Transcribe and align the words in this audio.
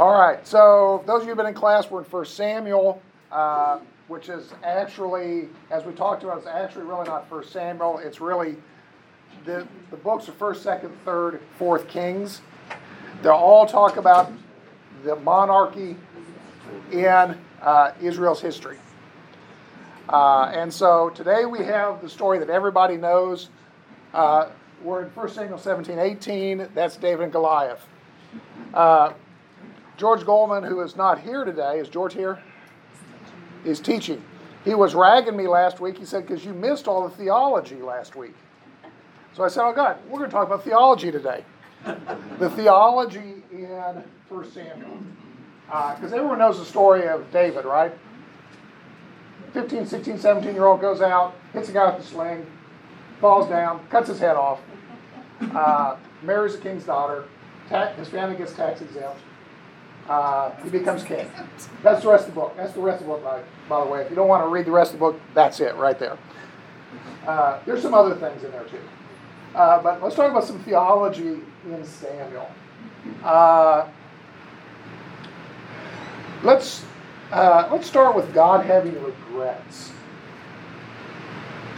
All 0.00 0.18
right, 0.18 0.44
so 0.46 1.04
those 1.06 1.20
of 1.20 1.22
you 1.24 1.28
who've 1.28 1.36
been 1.36 1.46
in 1.46 1.54
class, 1.54 1.90
we're 1.90 1.98
in 1.98 2.06
First 2.06 2.34
Samuel, 2.34 3.02
uh, 3.30 3.78
which 4.08 4.30
is 4.30 4.54
actually, 4.64 5.50
as 5.70 5.84
we 5.84 5.92
talked 5.92 6.22
about, 6.22 6.38
it's 6.38 6.46
actually 6.46 6.84
really 6.84 7.04
not 7.06 7.28
First 7.28 7.52
Samuel. 7.52 7.98
It's 7.98 8.18
really, 8.18 8.56
the, 9.44 9.68
the 9.90 9.98
books 9.98 10.28
of 10.28 10.38
1st, 10.38 10.80
2nd, 10.80 10.90
3rd, 11.04 11.40
4th 11.60 11.88
Kings. 11.88 12.40
They 13.22 13.28
all 13.28 13.66
talk 13.66 13.98
about 13.98 14.32
the 15.04 15.14
monarchy 15.16 15.94
in 16.90 17.38
uh, 17.60 17.92
Israel's 18.00 18.40
history. 18.40 18.78
Uh, 20.08 20.50
and 20.54 20.72
so 20.72 21.10
today 21.10 21.44
we 21.44 21.58
have 21.64 22.00
the 22.00 22.08
story 22.08 22.38
that 22.38 22.48
everybody 22.48 22.96
knows. 22.96 23.50
Uh, 24.14 24.48
we're 24.82 25.02
in 25.02 25.10
1 25.10 25.28
Samuel 25.28 25.58
17, 25.58 25.98
18. 25.98 26.68
That's 26.74 26.96
David 26.96 27.24
and 27.24 27.32
Goliath. 27.32 27.84
Uh, 28.72 29.12
George 30.02 30.26
Goldman, 30.26 30.64
who 30.64 30.80
is 30.80 30.96
not 30.96 31.20
here 31.20 31.44
today, 31.44 31.78
is 31.78 31.88
George 31.88 32.12
here? 32.12 32.42
Is 33.64 33.78
teaching. 33.78 34.20
He 34.64 34.74
was 34.74 34.96
ragging 34.96 35.36
me 35.36 35.46
last 35.46 35.78
week. 35.78 35.96
He 35.96 36.04
said, 36.04 36.26
because 36.26 36.44
you 36.44 36.52
missed 36.52 36.88
all 36.88 37.08
the 37.08 37.14
theology 37.14 37.76
last 37.76 38.16
week. 38.16 38.34
So 39.32 39.44
I 39.44 39.48
said, 39.48 39.62
oh, 39.62 39.72
God, 39.72 39.98
we're 40.08 40.18
going 40.18 40.28
to 40.28 40.34
talk 40.34 40.48
about 40.48 40.64
theology 40.64 41.12
today. 41.12 41.44
the 42.40 42.50
theology 42.50 43.44
in 43.52 44.02
1 44.28 44.50
Samuel. 44.50 44.98
Because 45.66 46.12
uh, 46.12 46.16
everyone 46.16 46.40
knows 46.40 46.58
the 46.58 46.64
story 46.64 47.06
of 47.06 47.30
David, 47.30 47.64
right? 47.64 47.92
15, 49.52 49.86
16, 49.86 50.18
17 50.18 50.52
year 50.52 50.64
old 50.64 50.80
goes 50.80 51.00
out, 51.00 51.36
hits 51.52 51.68
a 51.68 51.72
guy 51.72 51.94
with 51.94 52.04
a 52.04 52.08
sling, 52.08 52.44
falls 53.20 53.48
down, 53.48 53.86
cuts 53.88 54.08
his 54.08 54.18
head 54.18 54.34
off, 54.34 54.58
uh, 55.54 55.94
marries 56.24 56.56
a 56.56 56.58
king's 56.58 56.82
daughter, 56.82 57.28
his 57.96 58.08
family 58.08 58.34
gets 58.34 58.52
tax 58.52 58.80
exempt. 58.80 59.20
Uh, 60.08 60.50
he 60.62 60.70
becomes 60.70 61.04
king. 61.04 61.30
That's 61.82 62.02
the 62.02 62.10
rest 62.10 62.28
of 62.28 62.34
the 62.34 62.40
book. 62.40 62.56
That's 62.56 62.72
the 62.72 62.80
rest 62.80 63.00
of 63.00 63.06
the 63.06 63.14
book, 63.14 63.24
by, 63.24 63.42
by 63.68 63.84
the 63.84 63.90
way. 63.90 64.02
If 64.02 64.10
you 64.10 64.16
don't 64.16 64.28
want 64.28 64.44
to 64.44 64.48
read 64.48 64.66
the 64.66 64.72
rest 64.72 64.92
of 64.92 64.98
the 64.98 65.06
book, 65.06 65.20
that's 65.34 65.60
it 65.60 65.74
right 65.76 65.98
there. 65.98 66.18
Uh, 67.26 67.60
there's 67.64 67.82
some 67.82 67.94
other 67.94 68.14
things 68.16 68.42
in 68.42 68.50
there 68.50 68.64
too. 68.64 68.80
Uh, 69.54 69.82
but 69.82 70.02
let's 70.02 70.16
talk 70.16 70.30
about 70.30 70.44
some 70.44 70.58
theology 70.64 71.40
in 71.66 71.84
Samuel. 71.84 72.50
Uh, 73.22 73.88
let's 76.42 76.84
uh, 77.30 77.68
let's 77.70 77.86
start 77.86 78.16
with 78.16 78.32
God 78.34 78.66
having 78.66 79.00
regrets. 79.02 79.92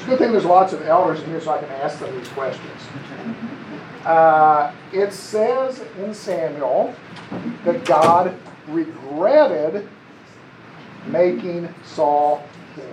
Good 0.06 0.18
thing 0.18 0.32
there's 0.32 0.44
lots 0.44 0.72
of 0.72 0.82
elders 0.82 1.20
in 1.20 1.30
here 1.30 1.40
so 1.40 1.52
I 1.52 1.58
can 1.58 1.70
ask 1.70 1.98
them 1.98 2.14
these 2.16 2.28
questions. 2.28 2.80
Uh, 4.04 4.74
it 4.92 5.12
says 5.12 5.82
in 5.98 6.12
Samuel 6.12 6.94
that 7.64 7.84
God 7.86 8.38
regretted 8.68 9.88
making 11.06 11.72
Saul 11.84 12.46
king. 12.74 12.84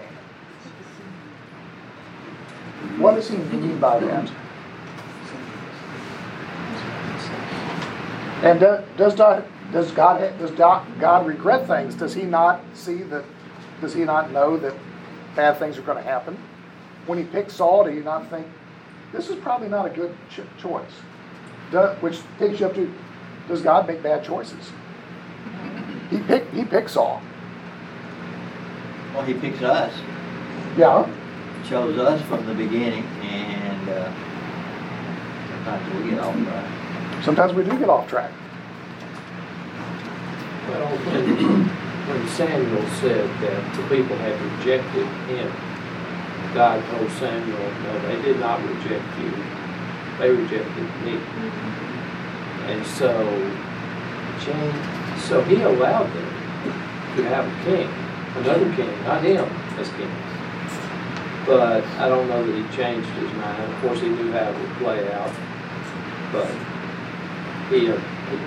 What 2.98 3.16
does 3.16 3.30
he 3.30 3.38
mean 3.38 3.78
by 3.80 4.00
that? 4.00 4.32
And 8.44 8.60
does, 8.60 9.16
does, 9.16 9.44
does 9.72 9.92
God 9.92 10.40
does 10.40 10.52
God 10.52 11.28
regret 11.28 11.68
things? 11.68 11.94
Does 11.94 12.14
He 12.14 12.24
not 12.24 12.62
see 12.74 13.04
that? 13.04 13.24
Does 13.82 13.94
He 13.94 14.04
not 14.04 14.32
know 14.32 14.58
that 14.58 14.74
bad 15.36 15.58
things 15.58 15.78
are 15.78 15.84
going 15.84 15.98
to 15.98 16.04
happen? 16.04 16.38
When 17.06 17.18
He 17.18 17.24
picked 17.26 17.52
Saul, 17.52 17.84
do 17.86 17.92
you 17.92 18.04
not 18.04 18.30
think 18.30 18.48
this 19.12 19.30
is 19.30 19.36
probably 19.38 19.68
not 19.70 19.86
a 19.86 19.90
good 19.90 20.16
ch- 20.30 20.62
choice? 20.62 20.92
Does, 21.72 22.02
which 22.02 22.20
takes 22.38 22.60
you 22.60 22.66
up 22.66 22.76
to 22.76 22.94
does 23.48 23.62
God 23.62 23.88
make 23.88 24.04
bad 24.04 24.24
choices? 24.24 24.72
He 26.10 26.20
picked 26.20 26.54
he 26.54 26.64
picks 26.64 26.94
Saul. 26.94 27.22
Well, 29.14 29.24
he 29.24 29.34
picks 29.34 29.62
us. 29.62 29.94
Yeah. 30.78 31.06
He 31.62 31.70
chose 31.70 31.98
us 31.98 32.22
from 32.28 32.46
the 32.46 32.54
beginning, 32.54 33.04
and 33.22 33.90
uh, 33.90 34.14
sometimes 35.50 36.04
we 36.04 36.10
get 36.12 36.20
off 36.20 36.36
track. 36.36 37.24
Sometimes 37.24 37.54
we 37.54 37.64
do 37.64 37.78
get 37.78 37.90
off 37.90 38.08
track. 38.08 38.32
Well, 40.70 40.88
when, 40.88 41.68
when 42.08 42.28
Samuel 42.30 42.88
said 43.02 43.28
that 43.42 43.76
the 43.76 43.84
people 43.84 44.16
had 44.18 44.40
rejected 44.58 45.06
him, 45.28 45.52
God 46.54 46.84
told 46.92 47.10
Samuel, 47.12 47.58
no, 47.58 48.00
they 48.08 48.22
did 48.22 48.40
not 48.40 48.62
reject 48.62 49.06
you. 49.20 49.32
They 50.20 50.30
rejected 50.30 50.84
me. 51.06 51.18
And 52.68 52.86
so, 52.86 53.10
so 55.18 55.42
he 55.44 55.62
allowed 55.62 56.08
them 56.14 56.32
to 57.16 57.24
have 57.24 57.48
a 57.48 57.64
king, 57.64 57.90
another 58.36 58.76
king, 58.76 59.04
not 59.04 59.24
him 59.24 59.46
as 59.80 59.90
king. 59.90 60.12
But 61.46 61.86
I 61.98 62.10
don't 62.10 62.28
know 62.28 62.46
that 62.46 62.54
he 62.54 62.76
changed 62.76 63.08
his 63.10 63.32
mind. 63.34 63.74
Of 63.74 63.82
course, 63.82 64.02
he 64.02 64.10
knew 64.10 64.32
how 64.32 64.50
it 64.52 64.60
would 64.60 64.78
play 64.78 65.12
out. 65.14 65.34
But 66.34 66.52
he, 67.70 67.90
uh, 67.90 67.98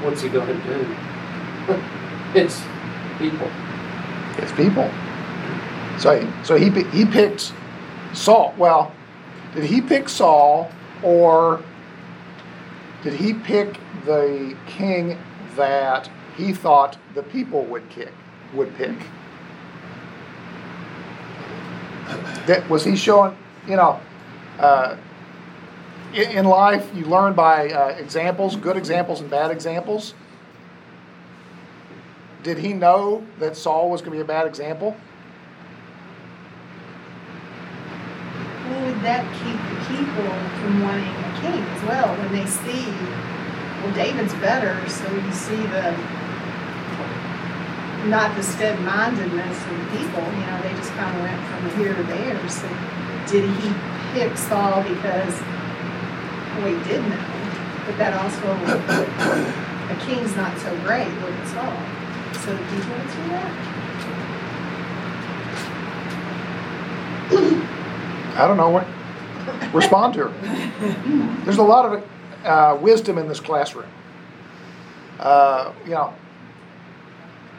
what's 0.03 0.21
he 0.21 0.29
going 0.29 0.47
to 0.47 0.63
do? 0.63 0.97
it's 2.39 2.63
people. 3.19 3.51
It's 4.37 4.53
people. 4.53 4.91
So, 5.99 6.29
so 6.43 6.57
he 6.57 6.71
he 6.91 7.05
picked 7.05 7.53
Saul. 8.15 8.55
Well, 8.57 8.93
did 9.55 9.65
he 9.65 9.81
pick 9.81 10.09
Saul 10.09 10.71
or 11.03 11.63
did 13.03 13.15
he 13.15 13.35
pick 13.35 13.79
the 14.05 14.57
king 14.67 15.19
that 15.57 16.11
he 16.37 16.53
thought 16.53 16.99
the 17.15 17.23
people 17.23 17.65
would 17.65 17.89
kick 17.91 18.13
would 18.55 18.75
pick? 18.77 18.97
That 22.47 22.69
was 22.69 22.85
he 22.85 22.97
showing? 22.97 23.37
You 23.67 23.77
know, 23.77 24.01
uh, 24.59 24.97
in, 26.13 26.31
in, 26.31 26.45
life 26.45 26.91
you 26.95 27.05
learn 27.07 27.33
by 27.35 27.71
uh, 27.71 27.89
examples, 27.99 28.57
good 28.57 28.77
examples 28.77 29.21
and 29.21 29.31
bad 29.31 29.51
examples. 29.51 30.15
Did 32.43 32.59
he 32.59 32.75
know 32.75 33.27
that 33.39 33.57
Saul 33.57 33.91
was 33.91 34.03
going 34.03 34.13
to 34.13 34.17
be 34.19 34.21
a 34.21 34.27
bad 34.27 34.47
example? 34.47 34.97
Would 38.83 39.01
that 39.03 39.23
keep 39.39 39.59
the 39.71 39.79
people 39.87 40.31
from 40.61 40.83
wanting 40.83 41.15
a 41.15 41.33
king 41.41 41.63
as 41.63 41.83
well 41.85 42.15
when 42.17 42.33
they 42.33 42.47
see, 42.47 42.91
well, 43.83 43.95
David's 43.95 44.35
better, 44.43 44.75
so 44.89 45.05
you 45.15 45.33
see 45.33 45.63
the 45.71 45.95
not 48.07 48.37
the 48.37 48.43
stead-mindedness 48.43 49.65
of 49.65 49.79
the 49.79 49.87
people. 49.97 50.21
You 50.21 50.47
know, 50.47 50.61
they 50.63 50.75
just 50.77 50.93
kind 50.93 51.17
of 51.17 51.23
went 51.23 51.41
from 51.49 51.71
here 51.81 51.95
to 51.95 52.03
there. 52.05 52.49
So, 52.49 52.69
did 53.27 53.49
he 53.61 53.73
pick 54.13 54.37
Saul 54.37 54.83
because 54.83 55.41
well, 56.59 56.69
he 56.69 56.77
did 56.85 57.03
know, 57.03 57.19
but 57.87 57.97
that 57.99 58.15
also 58.15 58.47
a 59.91 59.97
king's 60.07 60.37
not 60.37 60.57
so 60.59 60.77
great. 60.81 61.09
Look 61.21 61.33
at 61.33 61.49
Saul. 61.49 61.77
So 62.45 62.57
did 62.57 62.71
you 62.71 62.93
answer 62.93 63.23
that? 67.61 67.64
I 68.37 68.47
don't 68.49 68.57
know 68.57 68.71
what. 68.71 68.87
Respond 69.75 70.15
to 70.15 70.29
her. 70.29 71.45
There's 71.45 71.59
a 71.59 71.63
lot 71.63 71.85
of 71.87 72.05
uh, 72.45 72.79
wisdom 72.81 73.19
in 73.19 73.29
this 73.29 73.41
classroom. 73.41 73.89
Uh, 75.21 75.73
you 75.85 75.93
know. 75.93 76.13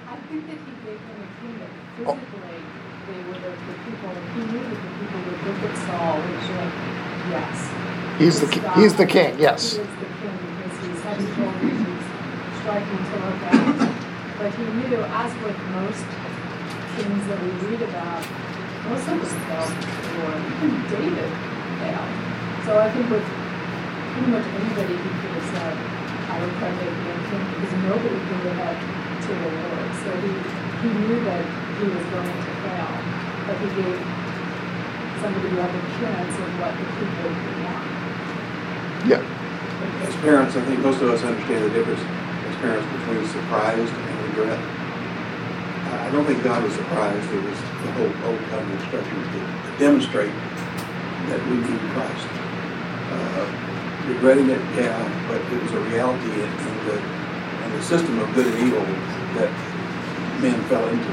I 0.08 0.16
think 0.28 0.46
that 0.48 0.58
he 0.58 0.72
gave 0.86 1.00
them 1.00 1.18
a 1.24 1.28
kingdom. 1.42 1.70
Physically, 1.96 2.60
they 3.08 3.20
were 3.24 3.40
the, 3.40 3.52
the 3.56 3.76
people. 3.88 4.12
He 4.36 4.42
knew 4.52 4.64
that 4.64 4.70
the 4.70 4.92
people 5.00 5.20
would 5.26 5.42
look 5.48 5.72
at 5.72 5.78
Saul 5.88 6.20
and 6.20 6.42
say, 6.44 6.64
"Yes." 7.32 7.96
He's 8.20 8.40
the 8.40 8.62
God. 8.62 8.78
he's 8.78 8.96
the 8.96 9.06
king. 9.06 9.40
Yes. 9.40 9.76
He 9.76 9.82
is 9.82 9.88
the 9.88 10.06
king 10.06 10.38
because 10.60 10.88
he's 10.88 11.02
heavy 11.02 11.28
shoulders. 11.36 11.62
He's 11.62 12.60
striking 12.60 12.98
to 12.98 13.16
look 13.24 13.42
at. 13.48 13.96
But 14.38 14.54
he 14.54 14.64
knew, 14.64 15.00
as 15.04 15.32
with 15.44 15.60
most 15.72 16.06
kings 16.96 17.28
that 17.28 17.40
we 17.44 17.50
read 17.68 17.82
about, 17.84 18.24
most 18.90 19.08
of 19.10 19.18
us 19.18 19.34
fell 19.50 19.66
for 19.66 20.30
even 20.62 20.82
David 20.94 21.30
failed. 21.82 22.12
So 22.66 22.78
I 22.78 22.88
think 22.94 23.10
with 23.10 23.26
pretty 24.14 24.30
much 24.30 24.46
anybody 24.46 24.96
who 24.96 25.10
could 25.22 25.34
have 25.38 25.48
said, 25.54 25.74
I 26.30 26.36
would 26.42 26.54
pray 26.62 26.70
that 26.70 26.90
be 26.94 27.14
king 27.30 27.44
because 27.56 27.74
nobody 27.86 28.20
could 28.30 28.42
live 28.46 28.60
up 28.62 28.78
to 28.78 29.32
the 29.34 29.50
Lord. 29.58 29.90
So 30.06 30.10
he, 30.22 30.32
he 30.86 30.90
knew 31.02 31.18
that 31.26 31.44
he 31.78 31.84
was 31.90 32.06
going 32.14 32.30
to 32.30 32.54
fail, 32.62 32.92
but 33.50 33.56
he 33.58 33.68
gave 33.74 34.00
somebody 35.22 35.50
the 35.50 35.62
other 35.66 35.84
chance 35.98 36.34
of 36.38 36.50
what 36.62 36.74
the 36.78 36.86
people 36.86 37.30
would 37.34 37.58
want. 37.66 37.86
Yeah. 39.10 39.22
As 40.06 40.16
parents, 40.22 40.56
I 40.56 40.62
think 40.66 40.80
most 40.82 41.02
of 41.02 41.10
us 41.10 41.24
understand 41.24 41.66
the 41.66 41.74
difference 41.74 42.02
as 42.02 42.56
parents 42.62 42.86
between 42.86 43.26
surprised 43.30 43.94
and 43.94 44.16
regret. 44.30 44.75
I 46.06 46.12
don't 46.12 46.24
think 46.24 46.44
God 46.44 46.64
was 46.64 46.74
surprised. 46.74 47.34
It 47.34 47.44
was 47.44 47.60
the 47.60 47.92
whole 47.94 48.30
Old 48.30 48.40
Covenant 48.50 48.80
instructions 48.80 49.26
to 49.26 49.76
demonstrate 49.80 50.32
that 51.30 51.42
we 51.50 51.58
need 51.58 51.80
Christ. 51.94 52.28
Uh, 53.10 53.66
regretting 54.08 54.52
it, 54.52 54.62
yeah, 54.76 55.28
but 55.28 55.42
it 55.52 55.64
was 55.64 55.72
a 55.72 55.80
reality 55.80 56.32
in, 56.32 56.42
in 56.42 56.86
the, 56.86 56.98
in 57.66 57.72
the 57.72 57.82
system 57.82 58.20
of 58.20 58.32
good 58.36 58.46
and 58.46 58.68
evil 58.68 58.82
that 59.34 59.50
men 60.42 60.62
fell 60.66 60.88
into. 60.90 61.10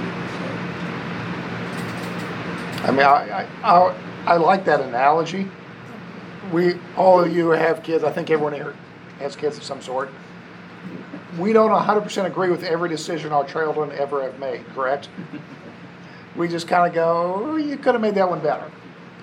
I 2.84 2.90
mean, 2.90 3.00
I, 3.00 3.48
I, 3.62 3.94
I 4.26 4.36
like 4.36 4.66
that 4.66 4.82
analogy. 4.82 5.48
We, 6.52 6.74
all 6.98 7.24
of 7.24 7.34
you 7.34 7.48
have 7.50 7.82
kids, 7.82 8.04
I 8.04 8.12
think 8.12 8.30
everyone 8.30 8.52
here 8.52 8.74
has 9.20 9.36
kids 9.36 9.56
of 9.56 9.62
some 9.62 9.80
sort. 9.80 10.10
We 11.38 11.52
don't 11.52 11.70
hundred 11.70 12.02
percent 12.02 12.26
agree 12.26 12.50
with 12.50 12.62
every 12.62 12.88
decision 12.88 13.32
our 13.32 13.44
children 13.44 13.90
ever 13.92 14.22
have 14.22 14.38
made, 14.38 14.66
correct? 14.74 15.08
We 16.34 16.48
just 16.48 16.66
kind 16.66 16.88
of 16.88 16.94
go, 16.94 17.42
"Oh, 17.44 17.56
you 17.56 17.76
could 17.76 17.92
have 17.94 18.00
made 18.00 18.14
that 18.14 18.30
one 18.30 18.40
better. 18.40 18.70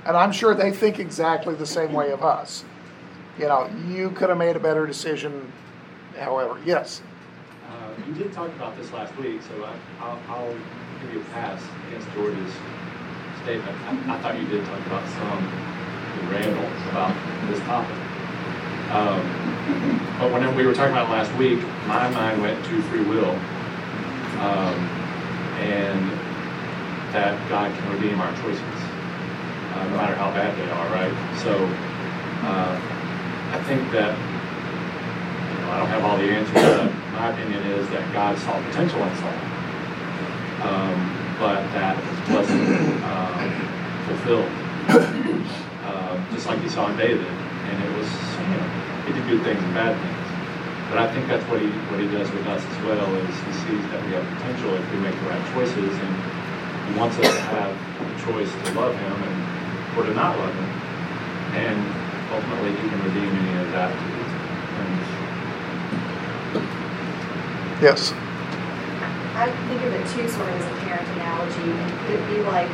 And 0.06 0.15
I'm 0.15 0.31
sure 0.31 0.53
they 0.53 0.71
think 0.71 1.00
exactly 1.00 1.56
the 1.56 1.65
same 1.65 1.91
way 1.91 2.11
of 2.11 2.23
us. 2.23 2.63
You 3.39 3.47
know, 3.47 3.67
you 3.88 4.11
could 4.11 4.29
have 4.29 4.38
made 4.38 4.56
a 4.56 4.59
better 4.59 4.85
decision, 4.85 5.51
however, 6.19 6.59
yes. 6.63 7.01
Uh, 7.67 7.73
You 8.07 8.13
did 8.13 8.31
talk 8.31 8.50
about 8.50 8.77
this 8.77 8.91
last 8.94 9.15
week, 9.17 9.41
so 9.41 9.63
I- 9.63 10.06
I'll, 10.06 10.19
I'll 10.29 10.53
give 11.01 11.13
you 11.15 11.21
a 11.21 11.23
pass 11.33 11.59
against 11.88 12.07
George's 12.13 12.53
statement. 13.41 13.75
I, 13.88 14.15
I 14.15 14.21
thought 14.21 14.39
you 14.39 14.47
did 14.47 14.63
talk 14.65 14.85
about 14.85 15.07
some 15.09 15.45
with 16.13 16.29
Randall 16.29 16.69
about 16.91 17.15
this 17.50 17.59
topic. 17.61 17.97
Um, 18.94 19.48
But 20.19 20.31
when 20.31 20.56
we 20.56 20.66
were 20.66 20.74
talking 20.74 20.92
about 20.94 21.10
last 21.10 21.33
week, 21.38 21.60
my 21.88 22.10
mind 22.10 22.42
went 22.42 22.63
to 22.66 22.81
free 22.83 23.04
will. 23.04 23.31
um, 24.42 24.75
And 25.60 26.12
that 27.12 27.36
God 27.50 27.71
can 27.75 27.92
redeem 27.92 28.19
our 28.21 28.31
choices, 28.42 28.80
uh, 29.74 29.83
no 29.89 29.98
matter 29.98 30.16
how 30.16 30.31
bad 30.31 30.56
they 30.57 30.69
are, 30.71 30.88
right? 30.94 31.12
So 31.44 31.51
uh, 32.48 32.80
I 33.51 33.60
think 33.68 33.92
that 33.92 34.13
you 34.16 35.57
know, 35.60 35.71
I 35.71 35.80
don't 35.80 35.89
have 35.89 36.04
all 36.06 36.18
the 36.18 36.30
answers, 36.30 36.54
but 36.54 36.94
my 37.13 37.31
opinion 37.33 37.63
is 37.75 37.89
that 37.89 38.13
God 38.13 38.38
saw 38.38 38.62
potential 38.69 39.01
in 39.04 39.16
Saul. 39.18 39.39
Um, 40.69 40.98
but 41.39 41.63
that 41.74 41.98
wasn't, 42.30 43.04
um, 43.04 43.50
fulfilled. 44.07 44.51
Um, 45.89 46.25
just 46.31 46.45
like 46.48 46.60
he 46.62 46.69
saw 46.69 46.89
in 46.92 46.98
David, 46.98 47.25
and 47.25 47.83
it 47.83 47.92
was, 47.98 48.07
you 48.07 48.48
know, 48.54 48.66
he 49.09 49.17
did 49.17 49.25
good 49.25 49.41
things 49.41 49.57
and 49.57 49.73
bad 49.73 49.97
things. 49.97 50.29
But 50.94 51.01
I 51.01 51.09
think 51.13 51.25
that's 51.25 51.45
what 51.50 51.61
he, 51.61 51.69
what 51.89 51.97
he 51.97 52.06
does 52.13 52.29
with 52.29 52.45
us 52.45 52.61
as 52.61 52.77
well, 52.85 53.09
is 53.25 53.33
he 53.41 53.53
sees 53.65 53.83
that 53.89 54.01
we 54.06 54.13
have 54.13 54.25
potential 54.38 54.73
if 54.73 54.85
we 54.94 55.01
make 55.01 55.17
the 55.17 55.29
right 55.29 55.45
choices, 55.53 55.94
and 55.97 56.13
he 56.89 56.94
wants 56.94 57.17
us 57.17 57.25
to 57.29 57.45
have 57.57 57.73
the 57.73 58.17
choice 58.25 58.50
to 58.50 58.69
love 58.77 58.94
him 58.94 59.17
and, 59.17 59.38
or 59.97 60.06
to 60.06 60.13
not 60.13 60.38
love 60.38 60.53
him. 60.53 60.69
And 61.57 61.77
ultimately, 62.29 62.77
he 62.77 62.85
can 62.89 63.01
redeem 63.01 63.33
any 63.33 63.53
of 63.65 63.69
that 63.73 63.89
things. 64.77 65.09
Yes. 67.81 68.13
I 69.38 69.50
think 69.69 69.81
of 69.85 69.94
it 69.94 70.06
too 70.13 70.29
sort 70.29 70.50
of 70.50 70.57
as 70.57 70.65
a 70.69 70.77
parent 70.85 71.07
analogy, 71.17 71.69
and 71.69 71.89
could 72.06 72.17
it 72.17 72.25
be 72.29 72.41
like, 72.45 72.69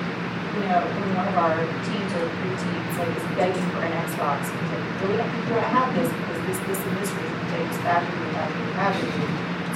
you 0.56 0.68
know, 0.72 0.84
when 0.84 1.16
one 1.20 1.28
of 1.28 1.36
our 1.36 1.60
teens 1.84 2.12
or 2.16 2.28
preteens 2.40 2.96
like 2.96 3.12
is 3.12 3.28
begging 3.36 3.68
for 3.76 3.84
an 3.84 3.92
Xbox, 4.08 4.48
and 4.48 4.75
like, 5.06 5.14
really 5.14 5.22
don't 5.22 5.30
think 5.30 5.46
you 5.46 5.54
want 5.54 5.62
to 5.66 5.70
have 5.78 5.90
this 5.94 6.10
because 6.10 6.42
this, 6.50 6.58
this, 6.66 6.82
and 6.82 6.98
this 6.98 7.14
reason 7.14 7.38
takes 7.54 7.78
battery, 7.86 8.26
battery, 8.34 8.74
battery. 8.74 9.14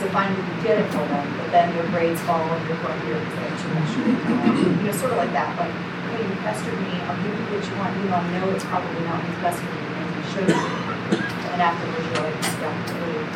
So 0.01 0.09
finally 0.09 0.41
you 0.41 0.57
get 0.63 0.79
it 0.79 0.87
for 0.89 1.05
them, 1.05 1.27
but 1.37 1.51
then 1.51 1.75
their 1.75 1.85
grades 1.91 2.21
fall 2.23 2.41
and 2.41 2.65
you're 2.65 2.81
going 2.81 2.97
because 2.97 3.29
they 3.35 3.43
have 3.45 3.61
too 3.61 3.69
much. 3.77 3.93
You 3.93 4.89
know, 4.89 4.95
sort 4.95 5.11
of 5.13 5.21
like 5.21 5.29
that, 5.35 5.53
like, 5.59 5.69
hey, 5.69 6.25
you 6.25 6.33
pestered 6.41 6.81
me, 6.81 6.97
I'll 7.05 7.13
give 7.21 7.29
you 7.35 7.45
what 7.51 7.61
you 7.61 7.75
want, 7.77 7.93
you 7.99 8.09
know, 8.09 8.15
I 8.15 8.25
know 8.39 8.49
it's 8.55 8.63
probably 8.65 9.03
not 9.05 9.21
what's 9.21 9.37
best 9.43 9.59
for 9.61 9.69
you, 9.69 9.85
and 9.85 10.17
you 10.17 10.23
show 10.33 10.41
you. 10.49 10.57
And 11.53 11.61
afterwards 11.61 12.09
you're 12.09 12.25
like, 12.25 12.41
yeah, 12.41 12.73
I 12.73 12.97
really, 12.97 13.29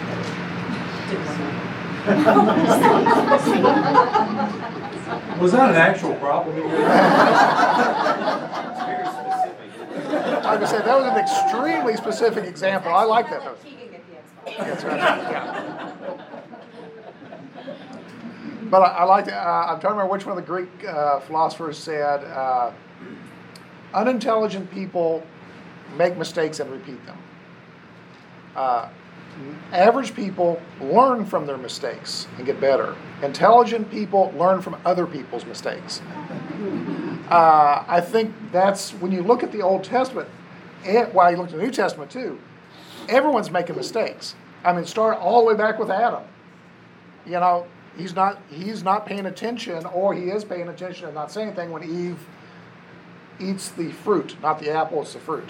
didn't 1.14 1.30
want 1.30 1.30
to. 1.30 1.34
Was 5.40 5.52
that 5.52 5.70
an 5.70 5.76
actual 5.76 6.16
problem? 6.16 6.58
Like 10.54 10.62
I 10.62 10.72
said, 10.72 10.86
that 10.86 10.96
was 10.96 11.08
an 11.08 11.18
extremely 11.18 11.96
specific 11.96 12.46
example. 12.46 12.94
I 12.94 13.06
like 13.06 13.28
that. 13.32 13.58
That's 14.46 14.84
right, 14.84 14.98
yeah. 15.00 15.96
But 18.70 18.84
I, 18.84 18.88
I 18.98 19.04
like 19.06 19.28
uh, 19.30 19.32
I'm 19.32 19.80
trying 19.80 19.82
to 19.82 19.88
remember 19.90 20.12
which 20.12 20.28
one 20.28 20.38
of 20.38 20.44
the 20.44 20.48
Greek 20.48 20.70
uh, 20.88 21.22
philosophers 21.22 21.80
said, 21.80 22.24
uh, 22.26 22.72
unintelligent 23.96 24.70
people 24.70 25.26
make 25.98 26.18
mistakes 26.18 26.60
and 26.60 26.70
repeat 26.72 27.04
them. 27.08 27.18
Uh, 28.56 28.90
average 29.72 30.14
people 30.14 30.62
learn 30.80 31.26
from 31.26 31.48
their 31.48 31.58
mistakes 31.58 32.28
and 32.38 32.46
get 32.46 32.62
better. 32.62 32.96
Intelligent 33.24 33.90
people 33.90 34.32
learn 34.38 34.62
from 34.62 34.78
other 34.86 35.08
people's 35.08 35.46
mistakes. 35.46 36.00
Uh, 37.30 37.84
I 37.88 38.02
think 38.02 38.36
that's 38.52 38.92
when 38.92 39.12
you 39.12 39.24
look 39.24 39.42
at 39.42 39.52
the 39.52 39.64
Old 39.64 39.84
Testament, 39.84 40.30
and, 40.86 41.14
well, 41.14 41.32
you 41.32 41.38
look 41.38 41.48
at 41.48 41.54
the 41.54 41.62
New 41.62 41.72
Testament 41.72 42.12
too, 42.12 42.40
everyone's 43.10 43.52
making 43.52 43.76
mistakes. 43.76 44.36
I 44.64 44.74
mean, 44.74 44.86
start 44.86 45.18
all 45.18 45.42
the 45.42 45.48
way 45.48 45.56
back 45.56 45.80
with 45.80 45.90
Adam. 45.90 46.24
You 47.26 47.34
know, 47.34 47.68
he's 47.98 48.16
not 48.16 48.42
he's 48.50 48.84
not 48.84 49.06
paying 49.06 49.26
attention, 49.26 49.86
or 49.88 50.14
he 50.14 50.30
is 50.30 50.44
paying 50.44 50.68
attention 50.68 51.06
and 51.06 51.16
not 51.16 51.32
saying 51.32 51.50
anything 51.50 51.72
when 51.72 51.84
Eve 51.84 52.20
eats 53.40 53.70
the 53.70 53.92
fruit, 53.92 54.36
not 54.42 54.60
the 54.60 54.72
apple, 54.72 55.02
it's 55.02 55.14
the 55.14 55.20
fruit. 55.20 55.50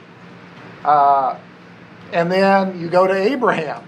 Uh, 0.83 1.37
and 2.11 2.31
then 2.31 2.79
you 2.79 2.89
go 2.89 3.07
to 3.07 3.13
Abraham. 3.13 3.83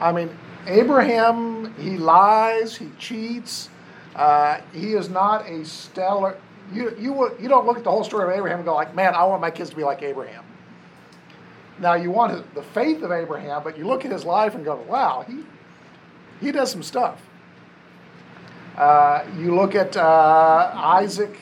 I 0.00 0.12
mean, 0.12 0.30
Abraham, 0.66 1.74
he 1.78 1.96
lies, 1.96 2.76
he 2.76 2.90
cheats. 2.98 3.68
Uh, 4.14 4.60
he 4.72 4.94
is 4.94 5.08
not 5.08 5.48
a 5.48 5.64
stellar. 5.64 6.36
You, 6.72 6.94
you, 6.98 7.36
you 7.40 7.48
don't 7.48 7.66
look 7.66 7.78
at 7.78 7.84
the 7.84 7.90
whole 7.90 8.04
story 8.04 8.30
of 8.30 8.36
Abraham 8.36 8.58
and 8.58 8.66
go 8.66 8.74
like, 8.74 8.94
man, 8.94 9.14
I 9.14 9.24
want 9.24 9.40
my 9.40 9.50
kids 9.50 9.70
to 9.70 9.76
be 9.76 9.84
like 9.84 10.02
Abraham. 10.02 10.44
Now 11.80 11.94
you 11.94 12.10
want 12.10 12.54
the 12.54 12.62
faith 12.62 13.02
of 13.02 13.10
Abraham, 13.10 13.62
but 13.64 13.78
you 13.78 13.86
look 13.86 14.04
at 14.04 14.12
his 14.12 14.24
life 14.24 14.54
and 14.54 14.64
go, 14.64 14.76
wow, 14.86 15.24
he, 15.26 15.44
he 16.40 16.52
does 16.52 16.70
some 16.70 16.82
stuff. 16.82 17.22
Uh, 18.76 19.24
you 19.38 19.54
look 19.54 19.74
at 19.74 19.96
uh, 19.96 20.70
Isaac, 20.74 21.36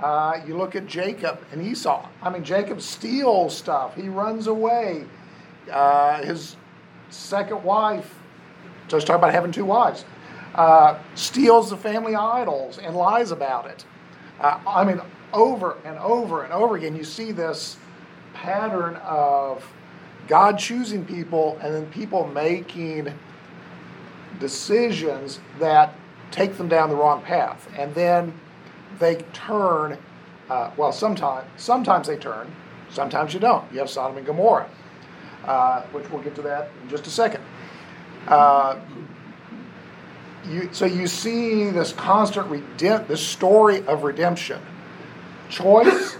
uh, 0.00 0.40
you 0.46 0.56
look 0.56 0.76
at 0.76 0.86
Jacob 0.86 1.44
and 1.50 1.60
Esau. 1.60 2.08
I 2.22 2.30
mean, 2.30 2.44
Jacob 2.44 2.80
steals 2.80 3.56
stuff, 3.56 3.96
he 3.96 4.08
runs 4.08 4.46
away. 4.46 5.06
Uh, 5.70 6.22
his 6.22 6.56
second 7.10 7.64
wife, 7.64 8.14
just 8.86 9.06
talk 9.08 9.16
about 9.16 9.32
having 9.32 9.50
two 9.50 9.64
wives, 9.64 10.04
uh, 10.54 10.98
steals 11.16 11.70
the 11.70 11.76
family 11.76 12.14
idols 12.14 12.78
and 12.78 12.94
lies 12.94 13.32
about 13.32 13.66
it. 13.66 13.84
Uh, 14.40 14.60
I 14.66 14.84
mean, 14.84 15.00
over 15.32 15.78
and 15.84 15.98
over 15.98 16.44
and 16.44 16.52
over 16.52 16.76
again, 16.76 16.94
you 16.94 17.02
see 17.04 17.32
this 17.32 17.76
pattern 18.34 18.96
of 18.96 19.66
God 20.28 20.58
choosing 20.58 21.04
people 21.04 21.58
and 21.62 21.74
then 21.74 21.86
people 21.86 22.26
making 22.28 23.12
decisions 24.38 25.40
that 25.58 25.94
take 26.30 26.56
them 26.56 26.68
down 26.68 26.88
the 26.88 26.96
wrong 26.96 27.22
path. 27.22 27.68
And 27.78 27.94
then 27.94 28.38
they 28.98 29.16
turn, 29.32 29.98
uh, 30.50 30.70
well, 30.76 30.92
sometimes, 30.92 31.46
sometimes 31.56 32.06
they 32.06 32.16
turn, 32.16 32.52
sometimes 32.90 33.34
you 33.34 33.40
don't. 33.40 33.70
You 33.72 33.78
have 33.78 33.90
Sodom 33.90 34.16
and 34.16 34.26
Gomorrah, 34.26 34.68
uh, 35.44 35.82
which 35.92 36.10
we'll 36.10 36.22
get 36.22 36.34
to 36.36 36.42
that 36.42 36.70
in 36.82 36.88
just 36.88 37.06
a 37.06 37.10
second. 37.10 37.42
Uh, 38.26 38.78
you, 40.48 40.68
so 40.72 40.84
you 40.84 41.06
see 41.06 41.70
this 41.70 41.92
constant 41.92 42.48
redemp- 42.48 43.06
this 43.06 43.26
story 43.26 43.86
of 43.86 44.02
redemption, 44.02 44.60
choice, 45.48 46.16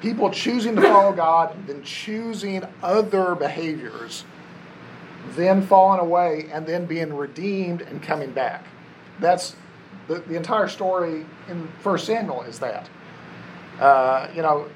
people 0.00 0.30
choosing 0.30 0.76
to 0.76 0.82
follow 0.82 1.12
God, 1.12 1.54
then 1.66 1.82
choosing 1.82 2.64
other 2.82 3.34
behaviors, 3.34 4.24
then 5.30 5.62
falling 5.66 6.00
away, 6.00 6.48
and 6.52 6.66
then 6.66 6.86
being 6.86 7.14
redeemed 7.14 7.82
and 7.82 8.02
coming 8.02 8.32
back. 8.32 8.64
That's 9.20 9.56
the, 10.08 10.20
the 10.20 10.36
entire 10.36 10.68
story 10.68 11.26
in 11.48 11.68
First 11.80 12.06
Samuel 12.06 12.42
is 12.42 12.58
that. 12.60 12.88
Uh, 13.78 14.28
you 14.34 14.42
know, 14.42 14.68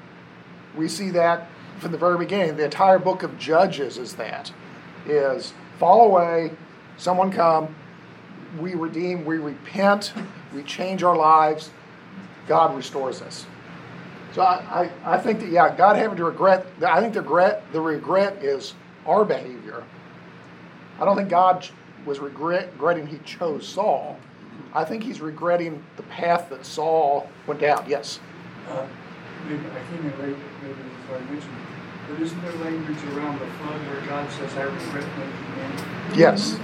we 0.75 0.87
see 0.87 1.09
that 1.11 1.47
from 1.79 1.91
the 1.91 1.97
very 1.97 2.17
beginning. 2.17 2.55
The 2.57 2.65
entire 2.65 2.99
book 2.99 3.23
of 3.23 3.37
Judges 3.37 3.97
is 3.97 4.15
that. 4.15 4.51
Is 5.07 5.53
fall 5.77 6.05
away, 6.05 6.51
someone 6.97 7.31
come, 7.31 7.75
we 8.59 8.73
redeem, 8.73 9.25
we 9.25 9.37
repent, 9.37 10.13
we 10.53 10.63
change 10.63 11.03
our 11.03 11.15
lives, 11.15 11.69
God 12.47 12.75
restores 12.75 13.21
us. 13.21 13.45
So 14.35 14.41
I, 14.41 14.89
I, 15.05 15.15
I 15.15 15.17
think 15.17 15.39
that 15.39 15.47
yeah, 15.47 15.73
God 15.73 15.95
having 15.95 16.17
to 16.17 16.25
regret 16.25 16.67
I 16.85 16.99
think 16.99 17.13
the 17.13 17.21
regret 17.21 17.63
the 17.71 17.79
regret 17.79 18.43
is 18.43 18.73
our 19.05 19.23
behavior. 19.23 19.81
I 20.99 21.05
don't 21.05 21.15
think 21.15 21.29
God 21.29 21.65
was 22.05 22.19
regret, 22.19 22.69
regretting 22.73 23.07
he 23.07 23.19
chose 23.19 23.65
Saul. 23.65 24.19
I 24.73 24.83
think 24.83 25.03
he's 25.03 25.21
regretting 25.21 25.81
the 25.95 26.03
path 26.03 26.49
that 26.49 26.65
Saul 26.65 27.29
went 27.47 27.61
down. 27.61 27.85
Yes. 27.87 28.19
Uh, 28.69 28.85
maybe, 29.47 29.63
I 29.67 29.95
came 29.95 30.05
in 30.05 30.19
late, 30.19 30.37
maybe 30.61 30.73
before 30.73 31.15
I 31.15 31.19
mentioned, 31.31 31.55
But 32.09 32.21
isn't 32.21 32.41
there 32.41 32.51
language 32.53 33.03
around 33.13 33.39
the 33.39 33.45
flood 33.45 33.79
where 33.87 34.01
God 34.01 34.29
says, 34.31 34.53
I 34.57 34.63
regret 34.63 35.07
making 35.17 35.55
man? 35.55 36.17
Yes. 36.17 36.59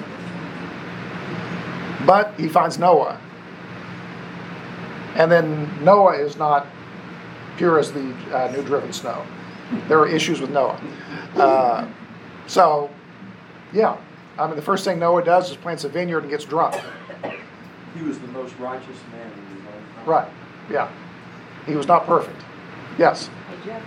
But 2.05 2.37
he 2.37 2.49
finds 2.49 2.77
Noah. 2.77 3.19
And 5.15 5.31
then 5.31 5.83
Noah 5.83 6.17
is 6.17 6.37
not 6.37 6.67
pure 7.61 7.77
as 7.77 7.91
the 7.91 8.11
uh, 8.35 8.51
new 8.51 8.63
driven 8.63 8.91
snow. 8.91 9.23
There 9.87 9.99
are 9.99 10.07
issues 10.07 10.41
with 10.41 10.49
Noah. 10.49 10.81
Uh, 11.35 11.87
so, 12.47 12.89
yeah. 13.71 13.97
I 14.39 14.47
mean, 14.47 14.55
the 14.55 14.63
first 14.63 14.83
thing 14.83 14.97
Noah 14.97 15.23
does 15.23 15.51
is 15.51 15.57
plants 15.57 15.83
a 15.83 15.89
vineyard 15.89 16.21
and 16.21 16.31
gets 16.31 16.43
drunk. 16.43 16.73
He 17.95 18.01
was 18.01 18.17
the 18.17 18.27
most 18.29 18.57
righteous 18.57 18.97
man 19.11 19.31
in 19.31 19.55
his 19.55 19.65
own 19.67 19.95
time. 19.95 20.05
Right. 20.07 20.31
Yeah. 20.71 20.89
He 21.67 21.75
was 21.75 21.85
not 21.87 22.07
perfect. 22.07 22.41
Yes. 22.97 23.27
Hey 23.27 23.57
Jeff, 23.63 23.83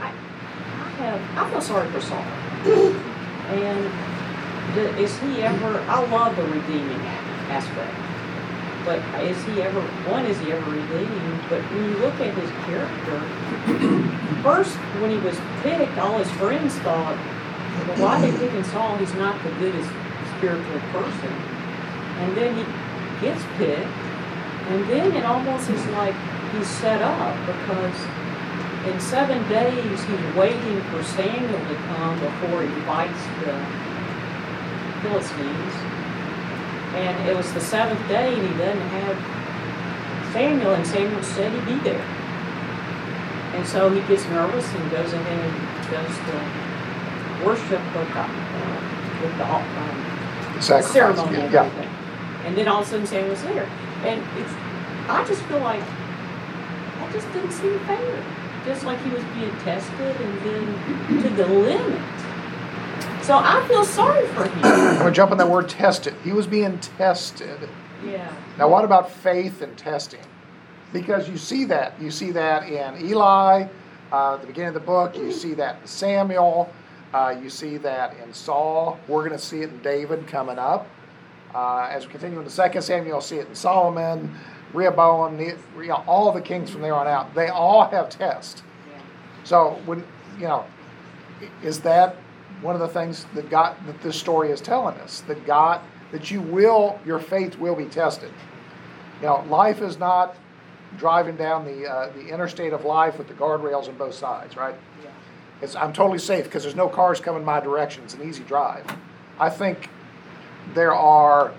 I, 0.00 0.06
I, 0.06 0.10
I 0.10 0.88
have, 1.00 1.38
I 1.38 1.50
feel 1.50 1.60
sorry 1.60 1.90
for 1.90 2.00
Saul. 2.00 2.22
And 3.48 3.90
is 5.00 5.18
he 5.18 5.42
ever, 5.42 5.80
I 5.88 6.06
love 6.06 6.36
the 6.36 6.44
redeeming 6.44 7.00
aspect. 7.50 8.05
But 8.86 9.02
is 9.20 9.42
he 9.44 9.60
ever, 9.62 9.80
one, 10.06 10.26
is 10.26 10.38
he 10.38 10.52
ever 10.52 10.70
redeemed? 10.70 11.42
But 11.50 11.60
when 11.74 11.90
you 11.90 11.96
look 11.98 12.14
at 12.22 12.32
his 12.38 12.50
character, 12.70 13.18
first, 14.46 14.76
when 15.02 15.10
he 15.10 15.18
was 15.18 15.36
picked, 15.62 15.98
all 15.98 16.18
his 16.18 16.30
friends 16.38 16.72
thought, 16.86 17.18
well, 17.18 17.98
why 17.98 18.20
they 18.22 18.30
picking 18.38 18.62
Saul? 18.62 18.96
He's 18.96 19.12
not 19.14 19.42
the 19.42 19.50
goodest 19.58 19.90
spiritual 20.38 20.78
person. 20.94 21.34
And 22.22 22.36
then 22.36 22.54
he 22.54 22.64
gets 23.20 23.42
picked, 23.58 23.90
and 24.70 24.88
then 24.88 25.10
it 25.16 25.24
almost 25.24 25.68
is 25.68 25.84
like 25.88 26.14
he's 26.52 26.68
set 26.68 27.02
up 27.02 27.34
because 27.42 27.98
in 28.86 29.00
seven 29.00 29.42
days 29.48 29.98
he's 30.04 30.34
waiting 30.36 30.80
for 30.94 31.02
Samuel 31.02 31.58
to 31.58 31.74
come 31.90 32.20
before 32.20 32.62
he 32.62 32.70
fights 32.86 33.22
the 33.42 33.58
Philistines. 35.02 35.95
And 36.96 37.28
it 37.28 37.36
was 37.36 37.52
the 37.52 37.60
seventh 37.60 38.00
day 38.08 38.32
and 38.34 38.42
he 38.42 38.54
doesn't 38.58 38.88
have 38.88 40.32
Samuel, 40.32 40.74
and 40.74 40.86
Samuel 40.86 41.22
said 41.22 41.52
he'd 41.52 41.64
be 41.66 41.78
there. 41.80 42.04
And 43.54 43.66
so 43.66 43.88
he 43.90 44.00
gets 44.08 44.24
nervous 44.28 44.66
and 44.74 44.90
goes 44.90 45.12
ahead 45.12 45.48
and 45.48 45.90
does 45.90 46.16
the 46.28 47.46
worship 47.46 47.80
of 47.96 48.08
God, 48.12 48.28
uh, 48.28 49.22
with 49.22 49.36
the 49.38 49.44
um, 49.44 50.60
Sacrifice. 50.60 50.92
ceremony 50.92 51.40
and 51.40 51.52
Yeah. 51.52 51.64
everything. 51.64 51.90
And 52.44 52.56
then 52.56 52.68
all 52.68 52.80
of 52.82 52.86
a 52.86 52.90
sudden 52.90 53.06
Samuel's 53.06 53.42
there. 53.44 53.68
And 54.04 54.22
it's, 54.36 54.52
I 55.08 55.24
just 55.24 55.42
feel 55.44 55.60
like, 55.60 55.82
I 55.82 57.12
just 57.12 57.32
didn't 57.32 57.52
seem 57.52 57.78
fair. 57.80 58.22
Just 58.66 58.84
like 58.84 59.00
he 59.04 59.10
was 59.10 59.22
being 59.34 59.54
tested 59.64 60.16
and 60.20 60.40
then 60.44 61.22
to 61.22 61.28
the 61.30 61.46
limit. 61.46 62.02
So 63.26 63.36
I 63.36 63.66
feel 63.66 63.84
sorry 63.84 64.24
for 64.28 64.44
him. 64.44 64.64
I'm 64.64 64.98
going 64.98 65.06
to 65.06 65.10
jump 65.10 65.32
on 65.32 65.38
that 65.38 65.48
word 65.48 65.68
tested. 65.68 66.14
He 66.22 66.30
was 66.30 66.46
being 66.46 66.78
tested. 66.78 67.68
Yeah. 68.04 68.32
Now, 68.56 68.68
what 68.68 68.84
about 68.84 69.10
faith 69.10 69.62
and 69.62 69.76
testing? 69.76 70.20
Because 70.92 71.28
you 71.28 71.36
see 71.36 71.64
that. 71.64 72.00
You 72.00 72.12
see 72.12 72.30
that 72.30 72.68
in 72.68 73.04
Eli, 73.04 73.66
uh, 74.12 74.34
at 74.34 74.42
the 74.42 74.46
beginning 74.46 74.68
of 74.68 74.74
the 74.74 74.80
book. 74.80 75.16
You 75.16 75.32
see 75.32 75.54
that 75.54 75.80
in 75.80 75.88
Samuel. 75.88 76.72
Uh, 77.12 77.34
you 77.42 77.50
see 77.50 77.78
that 77.78 78.16
in 78.18 78.32
Saul. 78.32 78.96
We're 79.08 79.26
going 79.26 79.36
to 79.36 79.44
see 79.44 79.62
it 79.62 79.70
in 79.70 79.82
David 79.82 80.28
coming 80.28 80.60
up. 80.60 80.86
Uh, 81.52 81.88
as 81.90 82.06
we 82.06 82.12
continue 82.12 82.38
in 82.38 82.44
the 82.44 82.50
second 82.50 82.82
Samuel, 82.82 83.08
you'll 83.08 83.20
see 83.20 83.38
it 83.38 83.48
in 83.48 83.56
Solomon, 83.56 84.38
Rehoboam, 84.72 85.40
you 85.40 85.56
know, 85.76 86.04
all 86.06 86.30
the 86.30 86.40
kings 86.40 86.70
from 86.70 86.80
there 86.80 86.94
on 86.94 87.08
out. 87.08 87.34
They 87.34 87.48
all 87.48 87.88
have 87.88 88.08
tests. 88.08 88.62
Yeah. 88.88 89.00
So, 89.42 89.80
when 89.84 90.06
you 90.38 90.46
know, 90.46 90.64
is 91.64 91.80
that 91.80 92.14
one 92.62 92.74
of 92.74 92.80
the 92.80 92.88
things 92.88 93.26
that 93.34 93.50
God 93.50 93.76
that 93.86 94.00
this 94.02 94.18
story 94.18 94.50
is 94.50 94.60
telling 94.60 94.96
us 94.98 95.20
that 95.22 95.44
God 95.46 95.80
that 96.12 96.30
you 96.30 96.40
will 96.40 96.98
your 97.04 97.18
faith 97.18 97.58
will 97.58 97.74
be 97.74 97.86
tested. 97.86 98.32
You 99.20 99.26
know, 99.26 99.44
life 99.48 99.80
is 99.80 99.98
not 99.98 100.36
driving 100.96 101.36
down 101.36 101.64
the 101.64 101.86
uh, 101.86 102.12
the 102.12 102.28
interstate 102.28 102.72
of 102.72 102.84
life 102.84 103.18
with 103.18 103.28
the 103.28 103.34
guardrails 103.34 103.88
on 103.88 103.96
both 103.96 104.14
sides, 104.14 104.56
right? 104.56 104.74
Yeah. 105.02 105.10
It's, 105.62 105.74
I'm 105.76 105.92
totally 105.92 106.18
safe 106.18 106.44
because 106.44 106.62
there's 106.62 106.76
no 106.76 106.88
cars 106.88 107.20
coming 107.20 107.44
my 107.44 107.60
direction. 107.60 108.04
It's 108.04 108.14
an 108.14 108.28
easy 108.28 108.44
drive. 108.44 108.84
I 109.38 109.50
think 109.50 109.90
there 110.74 110.94
are 110.94 111.52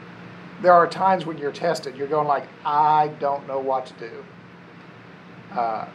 there 0.61 0.73
are 0.73 0.87
times 0.87 1.25
when 1.25 1.37
you're 1.37 1.51
tested. 1.51 1.95
You're 1.95 2.07
going 2.07 2.27
like, 2.27 2.47
I 2.65 3.09
don't 3.19 3.47
know 3.47 3.59
what 3.59 3.85
to 3.87 3.93
do. 3.93 4.25
Uh, 5.51 5.87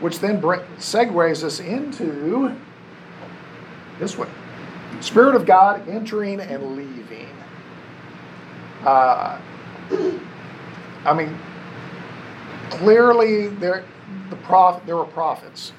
which 0.00 0.18
then 0.18 0.40
bring, 0.40 0.60
segues 0.78 1.44
us 1.44 1.60
into 1.60 2.56
this 4.02 4.18
one: 4.18 4.28
Spirit 5.00 5.36
of 5.36 5.46
God 5.46 5.88
entering 5.88 6.40
and 6.40 6.76
leaving. 6.76 7.28
Uh, 8.84 9.40
I 11.04 11.14
mean, 11.14 11.38
clearly 12.70 13.46
there 13.46 13.84
the 14.28 14.36
prof, 14.36 14.84
there 14.86 14.96
were 14.96 15.04
prophets 15.04 15.72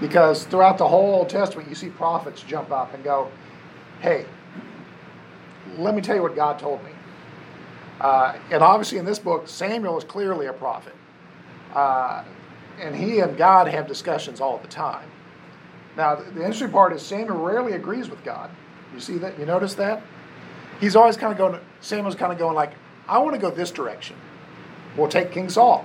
because 0.00 0.44
throughout 0.44 0.78
the 0.78 0.86
whole 0.86 1.16
Old 1.16 1.28
Testament 1.28 1.68
you 1.68 1.74
see 1.74 1.88
prophets 1.88 2.40
jump 2.42 2.70
up 2.70 2.94
and 2.94 3.02
go, 3.02 3.28
"Hey, 4.00 4.26
let 5.76 5.96
me 5.96 6.02
tell 6.02 6.14
you 6.14 6.22
what 6.22 6.36
God 6.36 6.60
told 6.60 6.84
me." 6.84 6.92
Uh, 8.00 8.34
and 8.52 8.62
obviously 8.62 8.98
in 8.98 9.04
this 9.04 9.18
book, 9.18 9.48
Samuel 9.48 9.98
is 9.98 10.04
clearly 10.04 10.46
a 10.46 10.52
prophet, 10.52 10.94
uh, 11.74 12.22
and 12.80 12.94
he 12.94 13.18
and 13.20 13.36
God 13.36 13.66
have 13.66 13.88
discussions 13.88 14.40
all 14.40 14.58
the 14.58 14.68
time. 14.68 15.10
Now 15.96 16.16
the 16.16 16.40
interesting 16.40 16.70
part 16.70 16.92
is 16.92 17.02
Samuel 17.02 17.38
rarely 17.38 17.72
agrees 17.72 18.08
with 18.08 18.22
God. 18.24 18.50
You 18.92 19.00
see 19.00 19.18
that? 19.18 19.38
You 19.38 19.46
notice 19.46 19.74
that? 19.74 20.02
He's 20.80 20.96
always 20.96 21.16
kind 21.16 21.32
of 21.32 21.38
going. 21.38 21.60
Samuel's 21.80 22.14
kind 22.16 22.32
of 22.32 22.38
going 22.38 22.54
like, 22.54 22.72
"I 23.08 23.18
want 23.18 23.34
to 23.34 23.40
go 23.40 23.50
this 23.50 23.70
direction." 23.70 24.16
We'll 24.96 25.08
take 25.08 25.32
King 25.32 25.48
Saul. 25.48 25.84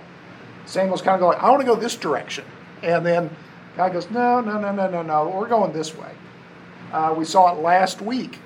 Samuel's 0.66 1.02
kind 1.02 1.16
of 1.16 1.20
going, 1.20 1.38
I 1.40 1.50
want 1.50 1.62
to 1.62 1.66
go 1.66 1.76
this 1.76 1.96
direction. 1.96 2.46
And 2.84 3.06
then 3.06 3.30
God 3.76 3.94
goes, 3.94 4.10
No, 4.12 4.40
no, 4.42 4.60
no, 4.60 4.72
no, 4.72 4.90
no, 4.90 5.02
no. 5.02 5.30
We're 5.30 5.48
going 5.48 5.74
this 5.74 5.96
way. 5.96 6.12
Uh, 6.92 7.14
we 7.18 7.26
saw 7.26 7.54
it 7.56 7.62
last 7.62 8.02
week 8.02 8.40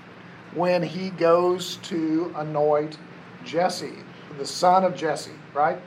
when 0.54 0.84
he 0.84 1.10
goes 1.10 1.78
to 1.84 2.34
anoint 2.38 2.98
Jesse, 3.44 3.94
the 4.38 4.46
son 4.46 4.84
of 4.84 4.96
Jesse, 4.96 5.32
right? 5.54 5.80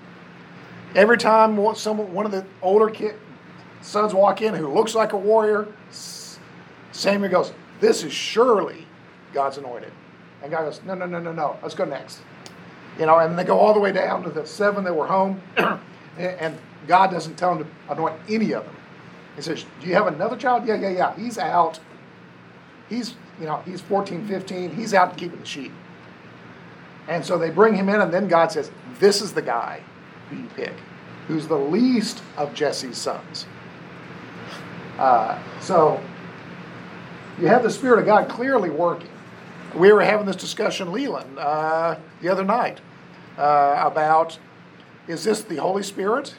Every 0.94 1.18
time 1.18 1.56
one- 1.56 1.76
someone, 1.76 2.12
one 2.12 2.26
of 2.26 2.32
the 2.32 2.44
older 2.62 2.88
kid, 2.90 3.14
sons 3.86 4.12
walk 4.12 4.42
in 4.42 4.54
who 4.54 4.72
looks 4.72 4.94
like 4.94 5.12
a 5.12 5.16
warrior, 5.16 5.68
Samuel 6.92 7.30
goes, 7.30 7.52
This 7.80 8.02
is 8.02 8.12
surely 8.12 8.86
God's 9.32 9.58
anointed. 9.58 9.92
And 10.42 10.50
God 10.50 10.64
goes, 10.64 10.80
No, 10.84 10.94
no, 10.94 11.06
no, 11.06 11.20
no, 11.20 11.32
no. 11.32 11.56
Let's 11.62 11.74
go 11.74 11.84
next. 11.84 12.20
You 12.98 13.06
know, 13.06 13.18
and 13.18 13.38
they 13.38 13.44
go 13.44 13.58
all 13.58 13.74
the 13.74 13.80
way 13.80 13.92
down 13.92 14.22
to 14.24 14.30
the 14.30 14.46
seven 14.46 14.84
that 14.84 14.94
were 14.94 15.06
home, 15.06 15.40
and 16.18 16.58
God 16.86 17.10
doesn't 17.10 17.36
tell 17.36 17.54
them 17.54 17.64
to 17.64 17.92
anoint 17.92 18.18
any 18.28 18.52
of 18.52 18.64
them. 18.64 18.76
He 19.36 19.42
says, 19.42 19.64
Do 19.80 19.86
you 19.86 19.94
have 19.94 20.06
another 20.06 20.36
child? 20.36 20.66
Yeah, 20.66 20.76
yeah, 20.76 20.88
yeah. 20.88 21.16
He's 21.16 21.38
out. 21.38 21.78
He's, 22.88 23.14
you 23.38 23.46
know, 23.46 23.62
he's 23.64 23.80
14, 23.82 24.26
15. 24.26 24.74
He's 24.74 24.94
out 24.94 25.16
keeping 25.16 25.40
the 25.40 25.46
sheep. 25.46 25.72
And 27.08 27.24
so 27.24 27.38
they 27.38 27.50
bring 27.50 27.74
him 27.74 27.88
in, 27.88 28.00
and 28.00 28.12
then 28.12 28.28
God 28.28 28.50
says, 28.50 28.70
This 28.98 29.20
is 29.20 29.34
the 29.34 29.42
guy 29.42 29.82
who 30.30 30.36
you 30.36 30.48
pick, 30.56 30.74
who's 31.28 31.46
the 31.46 31.58
least 31.58 32.22
of 32.36 32.54
Jesse's 32.54 32.96
sons. 32.96 33.46
Uh, 34.98 35.38
so 35.60 36.00
you 37.38 37.46
have 37.48 37.62
the 37.62 37.70
Spirit 37.70 37.98
of 37.98 38.06
God 38.06 38.28
clearly 38.28 38.70
working. 38.70 39.10
We 39.74 39.92
were 39.92 40.02
having 40.02 40.26
this 40.26 40.36
discussion, 40.36 40.90
Leland, 40.92 41.38
uh, 41.38 41.96
the 42.22 42.28
other 42.28 42.44
night 42.44 42.80
uh, 43.36 43.82
about 43.84 44.38
is 45.06 45.22
this 45.24 45.42
the 45.42 45.56
Holy 45.56 45.82
Spirit? 45.82 46.34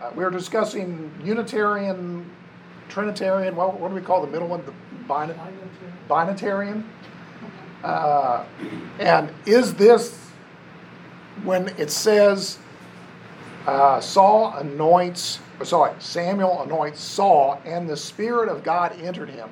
Uh, 0.00 0.10
we 0.14 0.22
were 0.22 0.30
discussing 0.30 1.10
Unitarian, 1.24 2.30
Trinitarian, 2.88 3.56
what, 3.56 3.80
what 3.80 3.88
do 3.88 3.94
we 3.94 4.00
call 4.00 4.20
the 4.20 4.30
middle 4.30 4.46
one? 4.46 4.64
The 4.64 4.72
bin- 5.08 5.34
Binitarian? 6.08 6.84
Uh, 7.82 8.44
and 8.98 9.30
is 9.46 9.74
this 9.74 10.30
when 11.42 11.68
it 11.78 11.90
says 11.90 12.58
uh, 13.68 14.00
Saul 14.00 14.54
anoints, 14.56 15.40
or 15.60 15.66
sorry, 15.66 15.94
Samuel 15.98 16.62
anoints 16.62 17.00
Saul 17.00 17.60
and 17.64 17.88
the 17.88 17.96
Spirit 17.96 18.48
of 18.48 18.64
God 18.64 18.98
entered 19.00 19.28
him? 19.28 19.50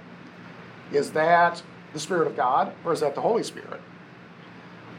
Is 0.91 1.11
that 1.13 1.63
the 1.93 2.01
Spirit 2.01 2.27
of 2.27 2.37
God 2.37 2.73
or 2.85 2.93
is 2.93 3.01
that 3.01 3.15
the 3.15 3.21
Holy 3.21 3.43
Spirit? 3.43 3.81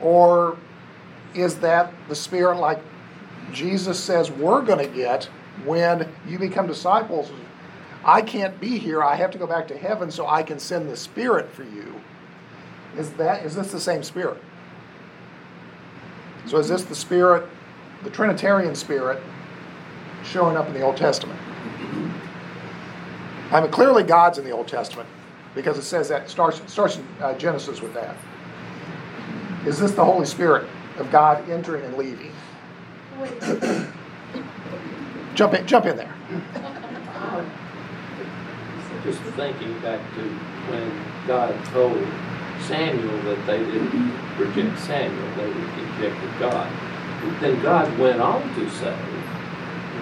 Or 0.01 0.57
is 1.33 1.55
that 1.59 1.93
the 2.07 2.15
Spirit 2.15 2.59
like 2.59 2.79
Jesus 3.51 3.99
says 3.99 4.29
we're 4.29 4.61
going 4.61 4.87
to 4.87 4.95
get 4.95 5.25
when 5.65 6.07
you 6.27 6.37
become 6.37 6.67
disciples? 6.67 7.31
I 8.05 8.21
can't 8.21 8.59
be 8.59 8.77
here. 8.77 9.03
I 9.03 9.15
have 9.15 9.31
to 9.31 9.37
go 9.39 9.47
back 9.47 9.67
to 9.69 9.77
heaven 9.77 10.11
so 10.11 10.27
I 10.27 10.43
can 10.43 10.59
send 10.59 10.89
the 10.89 10.97
Spirit 10.97 11.51
for 11.51 11.63
you. 11.63 11.99
Is 12.95 13.11
that 13.13 13.43
is 13.45 13.55
this 13.55 13.71
the 13.71 13.79
same 13.79 14.03
Spirit? 14.03 14.41
So 16.45 16.57
is 16.57 16.69
this 16.69 16.83
the 16.83 16.95
Spirit, 16.95 17.49
the 18.03 18.09
Trinitarian 18.09 18.75
Spirit, 18.75 19.21
showing 20.23 20.57
up 20.57 20.67
in 20.67 20.73
the 20.73 20.81
Old 20.81 20.97
Testament? 20.97 21.39
I 23.51 23.61
mean, 23.61 23.71
clearly 23.71 24.03
God's 24.03 24.37
in 24.37 24.43
the 24.43 24.51
Old 24.51 24.67
Testament 24.67 25.07
because 25.55 25.77
it 25.77 25.83
says 25.83 26.09
that, 26.09 26.29
starts, 26.29 26.61
starts 26.71 26.97
in 26.97 27.05
uh, 27.21 27.37
Genesis 27.37 27.81
with 27.81 27.93
that. 27.93 28.15
Is 29.65 29.79
this 29.79 29.91
the 29.91 30.05
Holy 30.05 30.25
Spirit 30.25 30.67
of 30.97 31.09
God 31.11 31.49
entering 31.49 31.83
and 31.85 31.97
leaving? 31.97 32.31
Jump 35.33 35.53
in, 35.53 35.65
jump 35.67 35.85
in 35.85 35.97
there. 35.97 36.13
Just 39.03 39.19
thinking 39.21 39.79
back 39.79 40.01
to 40.15 40.21
when 40.69 40.91
God 41.27 41.53
told 41.65 42.05
Samuel 42.67 43.21
that 43.23 43.45
they 43.45 43.59
didn't 43.59 44.37
reject 44.37 44.79
Samuel, 44.79 45.35
they 45.35 45.47
rejected 45.47 46.39
God. 46.39 46.71
Then 47.39 47.61
God 47.61 47.97
went 47.99 48.19
on 48.19 48.41
to 48.55 48.69
say 48.69 48.97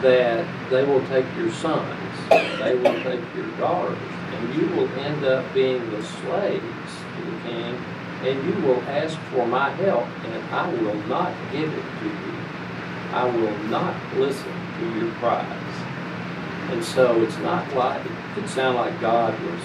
that 0.01 0.69
they 0.69 0.83
will 0.85 1.05
take 1.07 1.25
your 1.35 1.51
sons, 1.51 1.89
they 2.29 2.75
will 2.75 3.01
take 3.03 3.21
your 3.35 3.47
daughters, 3.57 3.97
and 4.31 4.55
you 4.55 4.67
will 4.75 4.89
end 4.99 5.25
up 5.25 5.53
being 5.53 5.89
the 5.91 6.03
slaves 6.03 6.91
to 7.17 7.31
the 7.31 7.37
king, 7.49 7.75
and 8.23 8.43
you 8.45 8.65
will 8.65 8.81
ask 8.83 9.17
for 9.31 9.45
my 9.45 9.69
help, 9.71 10.07
and 10.23 10.43
I 10.53 10.67
will 10.81 10.95
not 11.07 11.33
give 11.51 11.71
it 11.71 11.85
to 11.99 12.05
you. 12.05 12.35
I 13.11 13.25
will 13.25 13.57
not 13.69 13.95
listen 14.15 14.51
to 14.79 14.99
your 14.99 15.11
cries. 15.15 15.75
And 16.71 16.83
so 16.83 17.21
it's 17.21 17.37
not 17.37 17.71
like, 17.75 18.03
it 18.05 18.11
could 18.33 18.49
sound 18.49 18.77
like 18.77 18.99
God 18.99 19.33
was, 19.43 19.61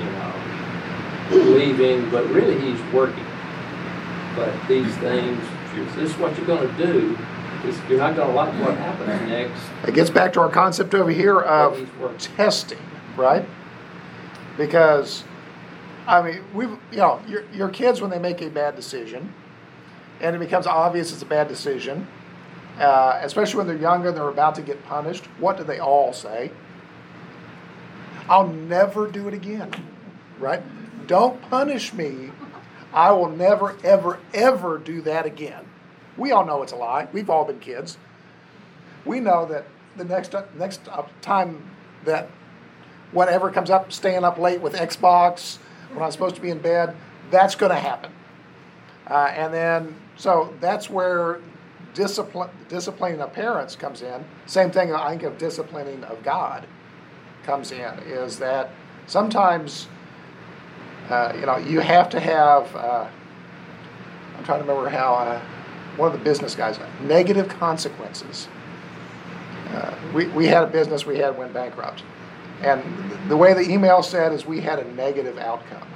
you 0.00 0.10
know, 0.10 1.54
leaving, 1.54 2.10
but 2.10 2.26
really 2.30 2.58
he's 2.60 2.80
working. 2.92 3.24
But 4.34 4.52
these 4.68 4.94
things, 4.96 5.42
if 5.76 5.94
this 5.94 6.10
is 6.10 6.18
what 6.18 6.36
you're 6.36 6.46
gonna 6.46 6.76
do, 6.78 7.16
is 7.64 7.78
you're 7.88 7.98
not 7.98 8.16
gonna 8.16 8.32
like 8.32 8.52
what 8.60 8.76
happens 8.76 9.28
next. 9.28 9.60
It 9.86 9.94
gets 9.94 10.10
back 10.10 10.32
to 10.34 10.40
our 10.40 10.48
concept 10.48 10.94
over 10.94 11.10
here 11.10 11.40
of 11.40 11.88
testing, 12.18 12.78
right? 13.16 13.44
Because, 14.56 15.24
I 16.06 16.22
mean, 16.22 16.44
we, 16.54 16.64
you 16.66 16.78
know, 16.98 17.20
your, 17.28 17.44
your 17.52 17.68
kids 17.68 18.00
when 18.00 18.10
they 18.10 18.18
make 18.18 18.40
a 18.40 18.48
bad 18.48 18.76
decision, 18.76 19.32
and 20.20 20.34
it 20.34 20.38
becomes 20.38 20.66
obvious 20.66 21.12
it's 21.12 21.22
a 21.22 21.26
bad 21.26 21.48
decision, 21.48 22.06
uh, 22.78 23.20
especially 23.22 23.58
when 23.58 23.66
they're 23.66 23.76
younger 23.76 24.08
and 24.08 24.16
they're 24.16 24.28
about 24.28 24.54
to 24.56 24.62
get 24.62 24.82
punished, 24.84 25.26
what 25.38 25.56
do 25.56 25.64
they 25.64 25.78
all 25.78 26.12
say? 26.12 26.50
I'll 28.28 28.48
never 28.48 29.06
do 29.06 29.28
it 29.28 29.34
again, 29.34 29.70
right? 30.38 30.62
Don't 31.06 31.40
punish 31.42 31.92
me. 31.92 32.32
I 32.96 33.12
will 33.12 33.28
never, 33.28 33.76
ever, 33.84 34.18
ever 34.32 34.78
do 34.78 35.02
that 35.02 35.26
again. 35.26 35.66
We 36.16 36.32
all 36.32 36.46
know 36.46 36.62
it's 36.62 36.72
a 36.72 36.76
lie. 36.76 37.08
We've 37.12 37.28
all 37.28 37.44
been 37.44 37.60
kids. 37.60 37.98
We 39.04 39.20
know 39.20 39.44
that 39.46 39.66
the 39.96 40.04
next 40.04 40.34
next 40.58 40.88
time 41.20 41.62
that 42.04 42.30
whatever 43.12 43.50
comes 43.50 43.70
up, 43.70 43.92
staying 43.92 44.24
up 44.24 44.38
late 44.38 44.60
with 44.60 44.74
Xbox 44.74 45.58
when 45.92 46.02
I'm 46.02 46.10
supposed 46.10 46.36
to 46.36 46.40
be 46.40 46.50
in 46.50 46.58
bed, 46.58 46.96
that's 47.30 47.54
going 47.54 47.70
to 47.70 47.78
happen. 47.78 48.12
Uh, 49.06 49.30
and 49.34 49.52
then, 49.52 49.94
so 50.16 50.54
that's 50.60 50.90
where 50.90 51.40
discipline, 51.94 52.50
disciplining 52.68 53.20
of 53.20 53.32
parents 53.32 53.76
comes 53.76 54.02
in. 54.02 54.24
Same 54.46 54.70
thing, 54.70 54.92
I 54.92 55.10
think 55.10 55.22
of 55.22 55.38
disciplining 55.38 56.02
of 56.04 56.22
God 56.22 56.66
comes 57.44 57.72
in, 57.72 57.98
is 58.04 58.38
that 58.38 58.70
sometimes, 59.06 59.86
uh, 61.10 61.32
you 61.38 61.46
know, 61.46 61.56
you 61.56 61.80
have 61.80 62.08
to 62.10 62.20
have, 62.20 62.74
uh, 62.74 63.06
I'm 64.36 64.44
trying 64.44 64.62
to 64.62 64.68
remember 64.68 64.88
how, 64.90 65.14
uh, 65.14 65.40
one 65.96 66.12
of 66.12 66.18
the 66.18 66.24
business 66.24 66.54
guys, 66.54 66.78
negative 67.02 67.48
consequences. 67.48 68.48
Uh, 69.68 69.94
we, 70.14 70.26
we 70.28 70.46
had 70.46 70.62
a 70.62 70.66
business 70.66 71.06
we 71.06 71.18
had 71.18 71.36
went 71.36 71.52
bankrupt. 71.52 72.02
And 72.62 72.82
the 73.28 73.36
way 73.36 73.52
the 73.54 73.68
email 73.70 74.02
said 74.02 74.32
is 74.32 74.46
we 74.46 74.60
had 74.60 74.78
a 74.78 74.84
negative 74.94 75.38
outcome. 75.38 75.86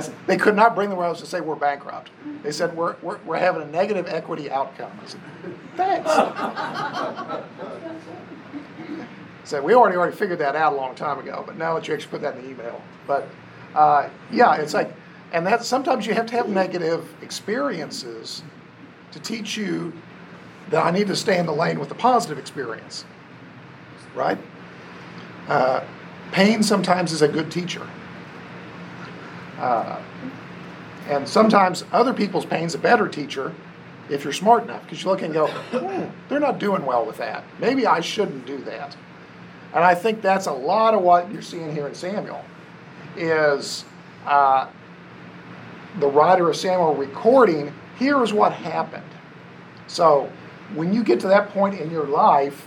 Said, 0.00 0.14
they 0.26 0.36
could 0.36 0.56
not 0.56 0.74
bring 0.74 0.90
themselves 0.90 1.20
to 1.20 1.26
say 1.26 1.40
we're 1.40 1.54
bankrupt. 1.54 2.10
They 2.42 2.50
said 2.50 2.74
we're, 2.76 2.96
we're, 3.02 3.18
we're 3.24 3.38
having 3.38 3.62
a 3.62 3.66
negative 3.66 4.06
equity 4.08 4.50
outcome. 4.50 4.90
I 5.02 5.06
said, 5.06 5.20
thanks. 5.76 6.10
So 9.44 9.62
we 9.62 9.74
already 9.74 9.96
already 9.96 10.16
figured 10.16 10.38
that 10.40 10.56
out 10.56 10.72
a 10.72 10.76
long 10.76 10.94
time 10.94 11.18
ago, 11.18 11.44
but 11.46 11.56
now 11.56 11.74
that 11.74 11.86
you 11.86 11.94
actually 11.94 12.10
put 12.10 12.22
that 12.22 12.36
in 12.36 12.42
the 12.42 12.50
email. 12.50 12.80
But 13.06 13.28
uh, 13.74 14.08
yeah, 14.30 14.56
it's 14.56 14.74
like, 14.74 14.94
and 15.32 15.46
that 15.46 15.64
sometimes 15.64 16.06
you 16.06 16.14
have 16.14 16.26
to 16.26 16.36
have 16.36 16.48
negative 16.48 17.14
experiences 17.22 18.42
to 19.12 19.20
teach 19.20 19.56
you 19.56 19.92
that 20.70 20.84
I 20.84 20.90
need 20.90 21.08
to 21.08 21.16
stay 21.16 21.38
in 21.38 21.46
the 21.46 21.52
lane 21.52 21.78
with 21.78 21.88
the 21.88 21.94
positive 21.94 22.38
experience, 22.38 23.04
right? 24.14 24.38
Uh, 25.48 25.84
pain 26.32 26.62
sometimes 26.62 27.12
is 27.12 27.20
a 27.20 27.28
good 27.28 27.50
teacher. 27.50 27.86
Uh, 29.58 30.00
and 31.08 31.28
sometimes 31.28 31.84
other 31.92 32.14
people's 32.14 32.46
pain's 32.46 32.74
a 32.74 32.78
better 32.78 33.08
teacher 33.08 33.54
if 34.08 34.24
you're 34.24 34.32
smart 34.32 34.64
enough 34.64 34.82
because 34.82 35.02
you 35.02 35.10
look 35.10 35.22
and 35.22 35.32
go, 35.32 35.46
hmm, 35.46 36.04
they're 36.28 36.40
not 36.40 36.58
doing 36.58 36.84
well 36.84 37.04
with 37.04 37.18
that. 37.18 37.44
Maybe 37.58 37.86
I 37.86 38.00
shouldn't 38.00 38.46
do 38.46 38.58
that. 38.64 38.96
And 39.74 39.82
I 39.82 39.94
think 39.94 40.22
that's 40.22 40.46
a 40.46 40.52
lot 40.52 40.94
of 40.94 41.02
what 41.02 41.30
you're 41.32 41.42
seeing 41.42 41.74
here 41.74 41.88
in 41.88 41.94
Samuel 41.94 42.44
is 43.16 43.84
uh, 44.24 44.68
the 45.98 46.06
writer 46.06 46.48
of 46.48 46.56
Samuel 46.56 46.94
recording, 46.94 47.72
here's 47.98 48.32
what 48.32 48.52
happened. 48.52 49.04
So 49.86 50.30
when 50.74 50.92
you 50.92 51.02
get 51.04 51.20
to 51.20 51.28
that 51.28 51.50
point 51.50 51.80
in 51.80 51.90
your 51.90 52.06
life 52.06 52.66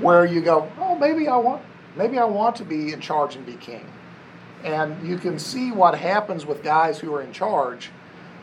where 0.00 0.24
you 0.24 0.40
go, 0.40 0.70
oh, 0.78 0.96
maybe 0.96 1.28
I 1.28 1.36
want, 1.36 1.62
maybe 1.96 2.18
I 2.18 2.24
want 2.24 2.56
to 2.56 2.64
be 2.64 2.92
in 2.92 3.00
charge 3.00 3.36
and 3.36 3.46
be 3.46 3.54
king. 3.54 3.86
And 4.64 5.06
you 5.06 5.18
can 5.18 5.38
see 5.38 5.70
what 5.70 5.96
happens 5.96 6.44
with 6.44 6.62
guys 6.62 6.98
who 6.98 7.14
are 7.14 7.22
in 7.22 7.32
charge 7.32 7.90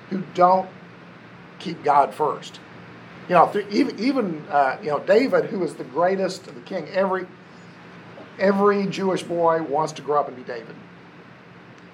who 0.09 0.23
don't 0.33 0.69
keep 1.59 1.83
God 1.83 2.13
first. 2.13 2.59
You 3.27 3.35
know, 3.35 3.51
even, 3.69 3.99
even 3.99 4.45
uh, 4.49 4.77
you 4.81 4.89
know, 4.89 4.99
David, 4.99 5.45
who 5.45 5.63
is 5.63 5.75
the 5.75 5.83
greatest 5.83 6.47
of 6.47 6.55
the 6.55 6.61
king, 6.61 6.87
every, 6.89 7.25
every 8.39 8.85
Jewish 8.87 9.23
boy 9.23 9.61
wants 9.63 9.93
to 9.93 10.01
grow 10.01 10.19
up 10.19 10.27
and 10.27 10.37
be 10.37 10.43
David. 10.43 10.75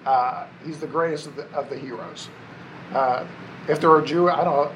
Uh, 0.05 0.45
he's 0.65 0.79
the 0.79 0.87
greatest 0.87 1.27
of 1.27 1.35
the, 1.35 1.43
of 1.51 1.69
the 1.69 1.77
heroes. 1.77 2.29
Uh, 2.93 3.25
if 3.67 3.79
there 3.79 3.91
are 3.91 4.01
Jew, 4.01 4.29
I 4.29 4.43
don't 4.43 4.45
know, 4.45 4.71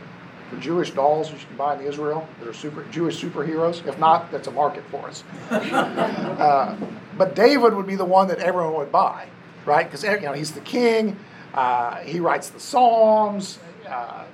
the 0.52 0.58
Jewish 0.58 0.92
dolls 0.92 1.32
you 1.32 1.38
can 1.38 1.58
buy 1.58 1.76
in 1.76 1.82
Israel 1.82 2.28
that 2.40 2.48
are 2.48 2.54
super 2.54 2.84
Jewish 2.92 3.22
superheroes. 3.22 3.86
If 3.88 3.98
not, 3.98 4.32
that's 4.32 4.48
a 4.48 4.52
market 4.52 4.84
for 4.92 5.08
us. 5.08 5.24
uh, 5.50 6.78
but 7.18 7.36
David 7.36 7.74
would 7.74 7.88
be 7.88 7.96
the 7.96 8.06
one 8.06 8.28
that 8.28 8.40
everyone 8.40 8.76
would 8.76 8.92
buy, 8.92 9.28
right? 9.66 9.86
Because 9.86 10.04
you 10.04 10.20
know 10.22 10.34
he's 10.34 10.52
the 10.52 10.62
king. 10.62 11.18
Uh, 11.54 11.98
he 11.98 12.20
writes 12.20 12.50
the 12.50 12.60
Psalms. 12.60 13.60
Uh, 13.88 14.26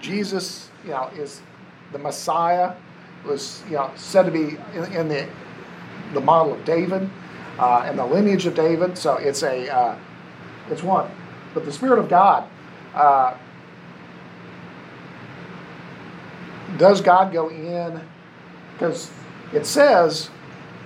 Jesus, 0.00 0.70
you 0.84 0.90
know, 0.90 1.10
is 1.14 1.40
the 1.92 1.98
Messiah. 1.98 2.74
Was 3.26 3.62
you 3.66 3.76
know 3.76 3.90
said 3.96 4.24
to 4.24 4.30
be 4.30 4.56
in, 4.74 4.92
in 4.92 5.08
the 5.08 5.26
the 6.12 6.20
model 6.20 6.52
of 6.54 6.64
David 6.64 7.08
uh, 7.58 7.84
and 7.86 7.98
the 7.98 8.04
lineage 8.04 8.46
of 8.46 8.54
David. 8.54 8.96
So 8.96 9.14
it's 9.16 9.42
a 9.42 9.68
uh, 9.68 9.98
it's 10.70 10.82
one. 10.82 11.10
But 11.52 11.64
the 11.64 11.72
Spirit 11.72 11.98
of 11.98 12.08
God. 12.08 12.48
Uh, 12.94 13.36
does 16.76 17.00
God 17.00 17.32
go 17.32 17.50
in? 17.50 18.00
Because 18.72 19.10
it 19.52 19.66
says 19.66 20.26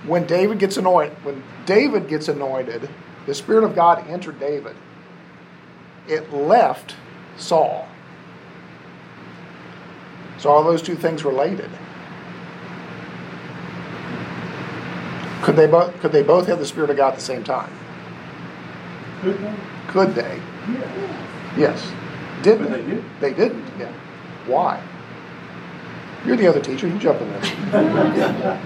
when 0.05 0.25
David 0.25 0.59
gets 0.59 0.77
anointed, 0.77 1.17
when 1.23 1.43
David 1.65 2.07
gets 2.07 2.27
anointed, 2.27 2.89
the 3.25 3.33
Spirit 3.33 3.63
of 3.63 3.75
God 3.75 4.07
entered 4.07 4.39
David. 4.39 4.75
It 6.07 6.33
left 6.33 6.95
Saul. 7.37 7.87
So 10.37 10.51
are 10.51 10.63
those 10.63 10.81
two 10.81 10.95
things 10.95 11.23
related? 11.23 11.69
Could 15.41 15.55
they 15.55 15.67
both 15.67 15.99
could 16.01 16.11
they 16.11 16.23
both 16.23 16.47
have 16.47 16.59
the 16.59 16.65
Spirit 16.65 16.89
of 16.89 16.97
God 16.97 17.09
at 17.09 17.15
the 17.15 17.21
same 17.21 17.43
time? 17.43 17.71
Could 19.21 19.37
they? 19.39 19.53
Could 19.87 20.15
they? 20.15 20.41
Yeah. 20.67 21.57
Yes. 21.57 21.91
Did 22.43 22.59
they? 22.59 22.69
they 22.69 22.83
did. 22.89 23.03
They 23.19 23.33
didn't. 23.33 23.65
Yeah. 23.79 23.91
Why? 24.47 24.81
You're 26.25 26.37
the 26.37 26.47
other 26.47 26.59
teacher. 26.59 26.87
You 26.87 26.97
jump 26.99 27.21
in 27.21 27.29
there. 27.31 28.61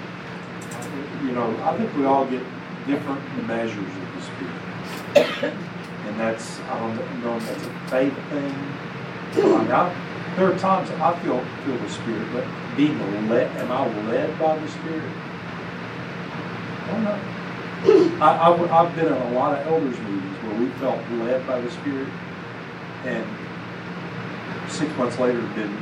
You 1.24 1.32
know, 1.32 1.56
I 1.64 1.78
think 1.78 1.96
we 1.96 2.06
all 2.06 2.26
get 2.26 2.44
different 2.88 3.48
measures 3.48 3.78
of 3.78 4.16
the 4.16 4.22
Spirit. 4.22 5.54
And 6.08 6.20
that's, 6.20 6.60
I 6.62 6.80
don't 6.80 7.24
know 7.24 7.38
if 7.38 7.48
that's 7.48 7.66
a 7.66 7.90
faith 7.90 8.14
thing. 8.30 8.56
Mean, 9.36 9.72
I- 9.72 9.94
There 10.36 10.52
are 10.52 10.58
times 10.58 10.90
I 10.92 11.14
feel, 11.20 11.40
feel 11.66 11.78
the 11.78 11.90
Spirit, 11.90 12.28
but 12.34 12.44
being 12.76 12.98
led, 13.30 13.56
am 13.58 13.72
I 13.72 13.88
led 14.08 14.38
by 14.40 14.58
the 14.58 14.68
Spirit? 14.68 15.04
I 16.94 17.86
don't 17.86 18.20
know. 18.20 18.26
I, 18.26 18.82
I've 18.82 18.96
been 18.96 19.08
in 19.08 19.14
a 19.14 19.32
lot 19.34 19.60
of 19.60 19.68
elders 19.68 19.98
meetings 20.00 20.38
where 20.44 20.56
we 20.60 20.68
felt 20.80 21.00
led 21.26 21.46
by 21.46 21.60
the 21.60 21.70
Spirit 21.72 22.08
and 23.06 23.26
six 24.72 24.96
months 24.98 25.20
later 25.20 25.42
been 25.56 25.76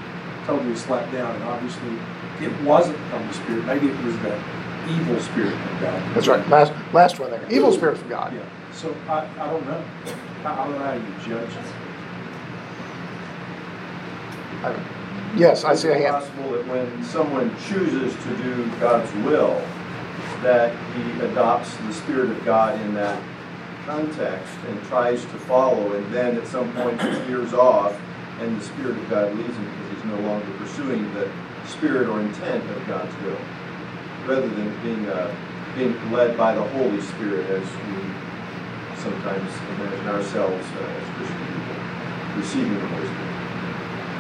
totally 0.45 0.75
slapped 0.75 1.11
down 1.11 1.35
and 1.35 1.43
obviously 1.43 1.97
it 2.45 2.61
wasn't 2.63 2.97
from 3.09 3.27
the 3.27 3.33
Spirit. 3.33 3.65
Maybe 3.65 3.87
it 3.89 4.03
was 4.03 4.17
the 4.19 4.35
evil 4.89 5.19
spirit 5.21 5.53
from 5.53 5.79
God. 5.79 6.15
That's 6.15 6.27
right, 6.27 6.47
last, 6.49 6.73
last 6.91 7.19
one 7.19 7.29
there. 7.29 7.45
Evil 7.51 7.71
spirit 7.71 7.97
from 7.99 8.09
God. 8.09 8.33
Yeah, 8.33 8.41
so 8.73 8.95
I, 9.07 9.27
I 9.39 9.49
don't 9.51 9.65
know. 9.67 9.83
I 10.43 10.51
I 10.51 10.65
don't 10.65 10.71
know 10.71 10.79
how 10.79 10.93
you 10.93 11.35
judge. 11.35 11.49
I- 14.63 14.97
Yes, 15.37 15.63
I 15.63 15.75
see 15.75 15.87
a 15.87 15.93
hand. 15.97 16.13
possible 16.13 16.51
that 16.51 16.67
when 16.67 17.03
someone 17.05 17.55
chooses 17.69 18.13
to 18.23 18.35
do 18.43 18.69
God's 18.81 19.09
will, 19.23 19.61
that 20.41 20.75
he 20.95 21.21
adopts 21.21 21.75
the 21.77 21.93
Spirit 21.93 22.31
of 22.31 22.43
God 22.45 22.79
in 22.81 22.93
that 22.95 23.21
context 23.85 24.53
and 24.67 24.83
tries 24.83 25.21
to 25.21 25.37
follow, 25.39 25.93
and 25.93 26.13
then 26.13 26.37
at 26.37 26.47
some 26.47 26.71
point 26.73 27.01
he 27.01 27.09
veers 27.25 27.53
off, 27.53 27.99
and 28.39 28.59
the 28.59 28.63
Spirit 28.63 28.97
of 28.97 29.09
God 29.09 29.35
leads 29.35 29.55
him 29.55 29.65
because 29.65 29.95
he's 29.95 30.05
no 30.05 30.19
longer 30.21 30.51
pursuing 30.57 31.13
the 31.13 31.29
spirit 31.67 32.09
or 32.09 32.19
intent 32.21 32.63
of 32.71 32.87
God's 32.87 33.13
will, 33.23 33.37
rather 34.27 34.47
than 34.47 34.81
being, 34.81 35.05
uh, 35.07 35.33
being 35.75 36.11
led 36.11 36.37
by 36.37 36.55
the 36.55 36.63
Holy 36.63 37.01
Spirit 37.01 37.49
as 37.49 37.63
we 37.63 38.01
sometimes 38.97 39.51
imagine 39.77 40.07
ourselves 40.07 40.65
uh, 40.77 40.83
as 40.83 41.09
Christian 41.17 41.37
people, 41.37 42.37
receiving 42.37 42.73
the 42.73 42.87
Holy 42.87 43.07
Spirit. 43.07 43.31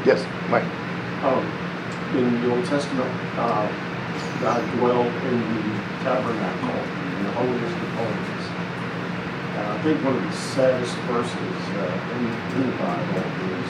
Yes, 0.05 0.49
Mike. 0.49 0.65
Um, 1.23 1.45
in 2.17 2.41
the 2.41 2.55
Old 2.55 2.65
Testament, 2.65 3.09
uh, 3.37 3.90
God 4.41 4.65
dwelled 4.77 5.05
in 5.05 5.37
the 5.53 5.61
tabernacle, 6.01 6.73
in 6.73 7.23
the 7.25 7.31
holiest 7.37 7.77
of 7.77 7.93
holies. 7.93 8.45
And 9.53 9.65
I 9.69 9.77
think 9.83 10.03
one 10.03 10.17
of 10.17 10.23
the 10.23 10.33
saddest 10.33 10.97
verses 11.05 11.57
uh, 11.77 11.85
in, 12.17 12.25
in 12.57 12.65
the 12.65 12.77
Bible 12.81 13.21
is 13.53 13.69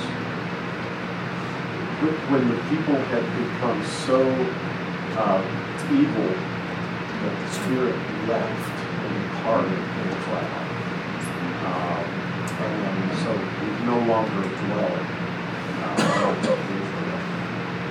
when 2.31 2.47
the 2.47 2.55
people 2.71 2.95
had 3.11 3.27
become 3.35 3.83
so 4.07 4.23
uh, 5.19 5.43
evil 5.91 6.31
that 7.19 7.35
the 7.35 7.51
Spirit 7.51 7.99
left 8.31 8.71
and 9.03 9.11
departed 9.27 9.75
in 9.75 10.07
the 10.07 10.15
cloud. 10.23 10.71
Um, 11.67 12.07
and 12.63 13.11
so 13.19 13.31
he's 13.59 13.79
no 13.83 13.99
longer 14.07 14.39
dwelling 14.39 15.09
uh. 15.83 16.31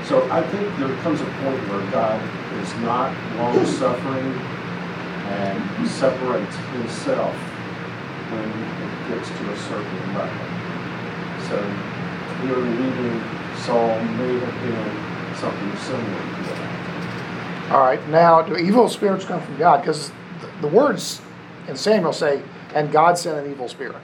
So 0.09 0.27
I 0.33 0.43
think 0.43 0.65
there 0.79 0.97
comes 1.03 1.21
a 1.21 1.25
point 1.45 1.61
where 1.69 1.85
God 1.93 2.40
is 2.63 2.75
not 2.77 3.15
long 3.37 3.65
suffering 3.67 4.33
and 5.31 5.89
separates 5.89 6.57
himself 6.57 7.35
when 8.31 8.49
it 8.49 9.09
gets 9.09 9.29
to 9.29 9.51
a 9.51 9.57
certain 9.57 10.15
level. 10.15 10.61
So 11.49 11.57
here 12.43 12.57
leaving 12.57 13.23
Saul 13.59 14.01
may 14.17 14.39
have 14.39 14.63
been 14.63 15.37
something 15.37 15.77
similar 15.79 16.37
to 16.37 16.43
that. 16.51 17.71
All 17.73 17.81
right, 17.81 18.09
now, 18.09 18.43
do 18.43 18.57
evil 18.57 18.89
spirits 18.89 19.25
come 19.25 19.41
from 19.41 19.57
God? 19.57 19.81
Because 19.81 20.11
the 20.61 20.69
words 20.69 21.21
in 21.69 21.77
Samuel 21.77 22.13
say, 22.13 22.43
and 22.75 22.91
God 22.91 23.17
sent 23.17 23.45
an 23.45 23.51
evil 23.51 23.69
spirit. 23.69 23.97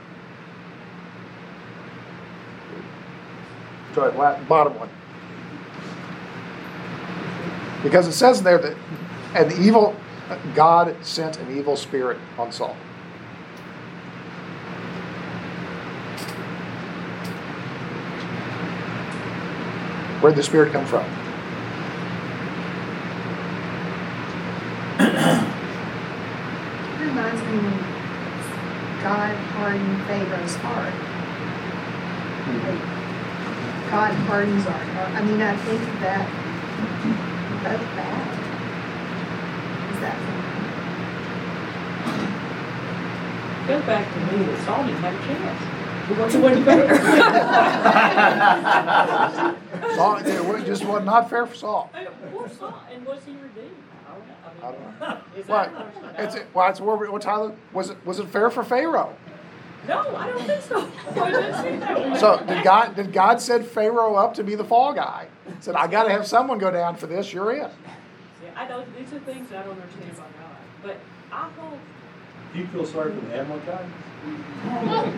Go 3.95 4.05
ahead, 4.05 4.49
bottom 4.49 4.79
one. 4.79 4.90
Because 7.83 8.07
it 8.07 8.12
says 8.12 8.43
there 8.43 8.59
that 8.59 8.77
an 9.35 9.53
evil, 9.62 9.97
God 10.55 10.95
sent 11.05 11.39
an 11.39 11.57
evil 11.57 11.77
spirit 11.77 12.19
on 12.39 12.53
Saul. 12.53 12.77
Where 20.21 20.33
did 20.33 20.39
the 20.39 20.43
spirit 20.43 20.73
come 20.73 20.87
from? 20.87 21.05
It 24.99 27.01
reminds 27.01 27.43
me 27.43 27.59
God 29.03 29.37
hardened 29.55 30.03
Pharaoh's 30.07 30.57
heart. 30.57 30.95
Mm-hmm. 32.47 32.79
God 33.91 34.12
hardens 34.27 34.67
our 34.67 34.73
heart. 34.73 35.11
I 35.12 35.23
mean, 35.23 35.43
I 35.43 35.57
think 35.59 35.83
that 36.01 36.27
that's 37.69 37.83
bad. 37.97 38.23
Is 39.95 40.01
that 40.01 40.17
Goes 43.69 43.85
back 43.85 44.05
to 44.13 44.19
me 44.21 44.45
that 44.45 44.59
Saul 44.65 44.85
didn't 44.87 45.01
have 45.03 45.15
a 45.15 45.17
chance. 45.27 45.61
He 46.07 46.13
wasn't, 46.15 46.43
wasn't 46.45 46.65
fair. 46.65 46.87
Saul, 49.97 50.17
it 50.19 50.65
just 50.67 50.85
was 50.85 51.05
not 51.05 51.29
fair 51.29 51.47
for 51.47 51.55
Saul. 51.57 51.91
Poor 52.33 52.49
Saul, 52.49 52.81
and 52.93 53.05
was 53.05 53.19
he 53.27 53.33
redeemed? 53.33 53.75
I 54.07 54.13
don't 54.13 54.29
know. 54.29 54.37
I 54.63 54.71
don't 54.71 54.81
know. 55.01 55.19
Is 55.41 55.47
Why? 55.49 55.67
that- 55.67 56.25
It's 56.35 56.37
well, 56.55 56.71
it's 56.71 56.81
where, 56.81 56.97
what 57.11 57.23
Tyler 57.23 57.53
was 57.73 57.91
it? 57.91 57.97
Was 58.07 58.21
it 58.21 58.29
fair 58.29 58.51
for 58.51 58.63
Pharaoh? 58.63 59.17
No, 59.89 60.17
I 60.17 60.29
don't 60.29 60.47
think 60.47 60.62
so. 60.62 60.89
I 61.21 61.31
didn't 61.31 61.62
see 61.62 61.77
that. 61.77 62.21
So 62.21 62.39
did 62.45 62.65
God? 62.65 62.97
Did 62.97 63.12
God 63.12 63.41
set 63.41 63.65
Pharaoh 63.65 64.17
up 64.17 64.35
to 64.35 64.45
be 64.45 64.55
the 64.55 64.65
fall 64.65 64.93
guy? 64.93 65.29
Said 65.61 65.77
I 65.77 65.87
got 65.87 66.05
to 66.05 66.11
have 66.11 66.27
someone 66.27 66.59
go 66.59 66.71
down 66.71 66.97
for 66.97 67.07
this. 67.07 67.33
You're 67.33 67.53
it. 67.53 67.71
See, 68.41 68.49
I 68.57 68.67
don't, 68.67 68.87
these 68.99 69.12
are 69.12 69.21
things 69.21 69.51
I 69.53 69.62
don't 69.62 69.81
understand 69.81 70.11
about 70.12 70.31
God. 70.39 70.57
But 70.83 70.97
I 71.33 71.49
hope, 71.59 71.79
Do 72.53 72.59
you 72.59 72.67
feel 72.67 72.85
sorry 72.85 73.12
for 73.15 73.21
the 73.27 73.39
Amalekites? 73.41 73.89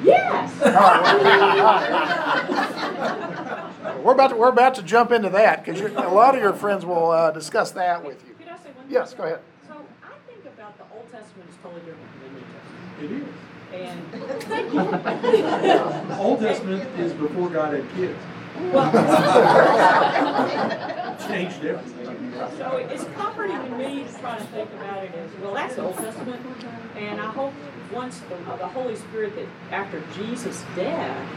yes. 0.05 0.53
We're 4.03 4.13
about 4.13 4.29
to 4.31 4.37
we're 4.37 4.49
about 4.51 4.75
to 4.77 4.83
jump 4.83 5.13
into 5.13 5.31
that 5.31 5.65
because 5.65 5.81
a 5.81 6.09
lot 6.09 6.35
of 6.35 6.43
your 6.43 6.53
friends 6.53 6.85
will 6.85 7.11
uh, 7.11 7.31
discuss 7.31 7.71
that 7.73 8.05
with 8.05 8.23
you. 8.27 8.35
Could 8.35 8.49
I 8.49 8.57
say 8.59 8.71
one 8.75 8.85
thing? 8.87 8.93
Yes, 8.95 9.15
go 9.15 9.25
ahead. 9.25 9.41
So 9.67 9.75
I 10.03 10.13
think 10.31 10.45
about 10.45 10.77
the 10.79 10.85
Old 10.95 11.11
Testament 11.11 11.49
is 11.51 11.57
totally 11.63 11.81
different 11.81 12.23
than 12.23 12.35
the 12.35 12.41
New 13.11 13.17
Testament. 13.17 13.29
is. 13.29 13.35
And 13.73 14.01
Old 16.19 16.41
Testament 16.41 16.99
is 16.99 17.13
before 17.13 17.51
God 17.51 17.75
had 17.75 17.85
kids. 17.95 18.19
Changed 21.29 21.65
everything. 21.69 22.33
So 22.57 22.77
it's 22.77 23.05
comforting 23.15 23.57
to 23.57 23.71
me 23.77 24.05
to 24.05 24.19
try 24.19 24.39
to 24.39 24.45
think 24.45 24.73
about 24.73 25.05
it 25.05 25.13
as, 25.15 25.31
well, 25.41 25.55
that's 25.55 25.75
the 25.77 25.83
Old 25.83 25.97
Testament. 25.97 26.41
And 26.97 27.21
I 27.21 27.27
hope 27.27 27.53
once 27.93 28.21
the, 28.21 28.37
the 28.57 28.67
Holy 28.67 28.97
Spirit 28.97 29.35
that 29.37 29.47
after 29.71 30.03
Jesus' 30.15 30.65
death 30.75 31.29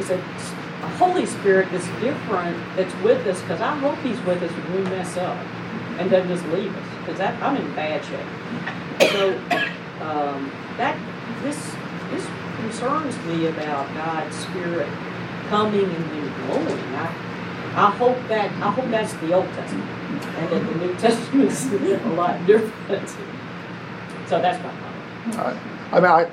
is 0.00 0.10
a, 0.10 0.16
a 0.16 0.88
Holy 0.98 1.26
Spirit 1.26 1.68
that's 1.70 1.86
different, 2.00 2.56
that's 2.76 2.94
with 3.02 3.24
us, 3.26 3.40
because 3.42 3.60
I 3.60 3.76
hope 3.78 3.96
He's 4.00 4.20
with 4.26 4.42
us 4.42 4.50
when 4.50 4.84
we 4.84 4.90
mess 4.90 5.16
up 5.16 5.36
and 5.98 6.10
doesn't 6.10 6.28
just 6.28 6.44
leave 6.48 6.74
us, 6.76 6.86
because 7.00 7.20
I'm 7.20 7.56
in 7.56 7.74
bad 7.74 8.04
shape. 8.04 9.10
So, 9.10 9.30
um, 10.04 10.52
that, 10.76 10.96
this, 11.42 11.74
this 12.10 12.26
concerns 12.56 13.16
me 13.26 13.46
about 13.46 13.92
God's 13.94 14.36
Spirit 14.36 14.88
coming 15.48 15.84
and 15.84 16.04
then 16.10 16.48
going. 16.48 16.78
I, 16.94 17.28
I 17.74 17.90
hope 17.90 18.16
that, 18.28 18.50
I 18.62 18.70
hope 18.70 18.90
that's 18.90 19.12
the 19.14 19.32
Old 19.32 19.46
Testament, 19.46 19.88
and 19.88 20.50
that 20.50 20.66
the 20.66 20.86
New 20.86 20.94
Testament's 20.98 21.64
a 21.66 22.08
lot 22.10 22.44
different. 22.46 23.08
So 24.28 24.40
that's 24.40 24.62
my. 24.62 25.40
Uh, 25.40 25.58
I 25.92 26.00
mean, 26.00 26.10
I, 26.10 26.30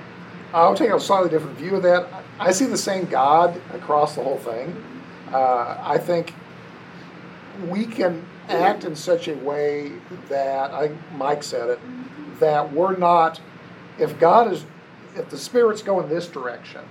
I'll 0.53 0.75
take 0.75 0.89
a 0.89 0.99
slightly 0.99 1.29
different 1.29 1.57
view 1.57 1.75
of 1.75 1.83
that. 1.83 2.07
I 2.39 2.51
see 2.51 2.65
the 2.65 2.77
same 2.77 3.05
God 3.05 3.61
across 3.73 4.15
the 4.15 4.23
whole 4.23 4.37
thing. 4.37 4.75
Uh, 5.31 5.77
I 5.81 5.97
think 5.97 6.33
we 7.67 7.85
can 7.85 8.25
act 8.49 8.83
in 8.83 8.95
such 8.95 9.27
a 9.27 9.35
way 9.35 9.93
that, 10.29 10.71
I 10.71 10.91
Mike 11.15 11.43
said 11.43 11.69
it, 11.69 11.79
that 12.39 12.71
we're 12.71 12.97
not, 12.97 13.39
if 13.97 14.19
God 14.19 14.51
is, 14.51 14.65
if 15.15 15.29
the 15.29 15.37
Spirit's 15.37 15.81
going 15.81 16.09
this 16.09 16.27
direction, 16.27 16.81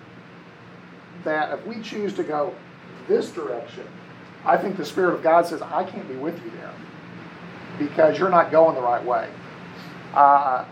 that 1.25 1.57
if 1.57 1.67
we 1.67 1.81
choose 1.81 2.13
to 2.15 2.25
go 2.25 2.55
this 3.09 3.31
direction, 3.31 3.87
I 4.45 4.57
think 4.57 4.77
the 4.77 4.85
Spirit 4.85 5.15
of 5.15 5.23
God 5.23 5.47
says, 5.47 5.63
I 5.63 5.85
can't 5.85 6.09
be 6.09 6.17
with 6.17 6.43
you 6.45 6.51
there 6.51 6.75
because 7.79 8.19
you're 8.19 8.31
not 8.31 8.51
going 8.51 8.75
the 8.75 8.83
right 8.83 9.05
way. 9.05 9.31
Uh, 10.13 10.65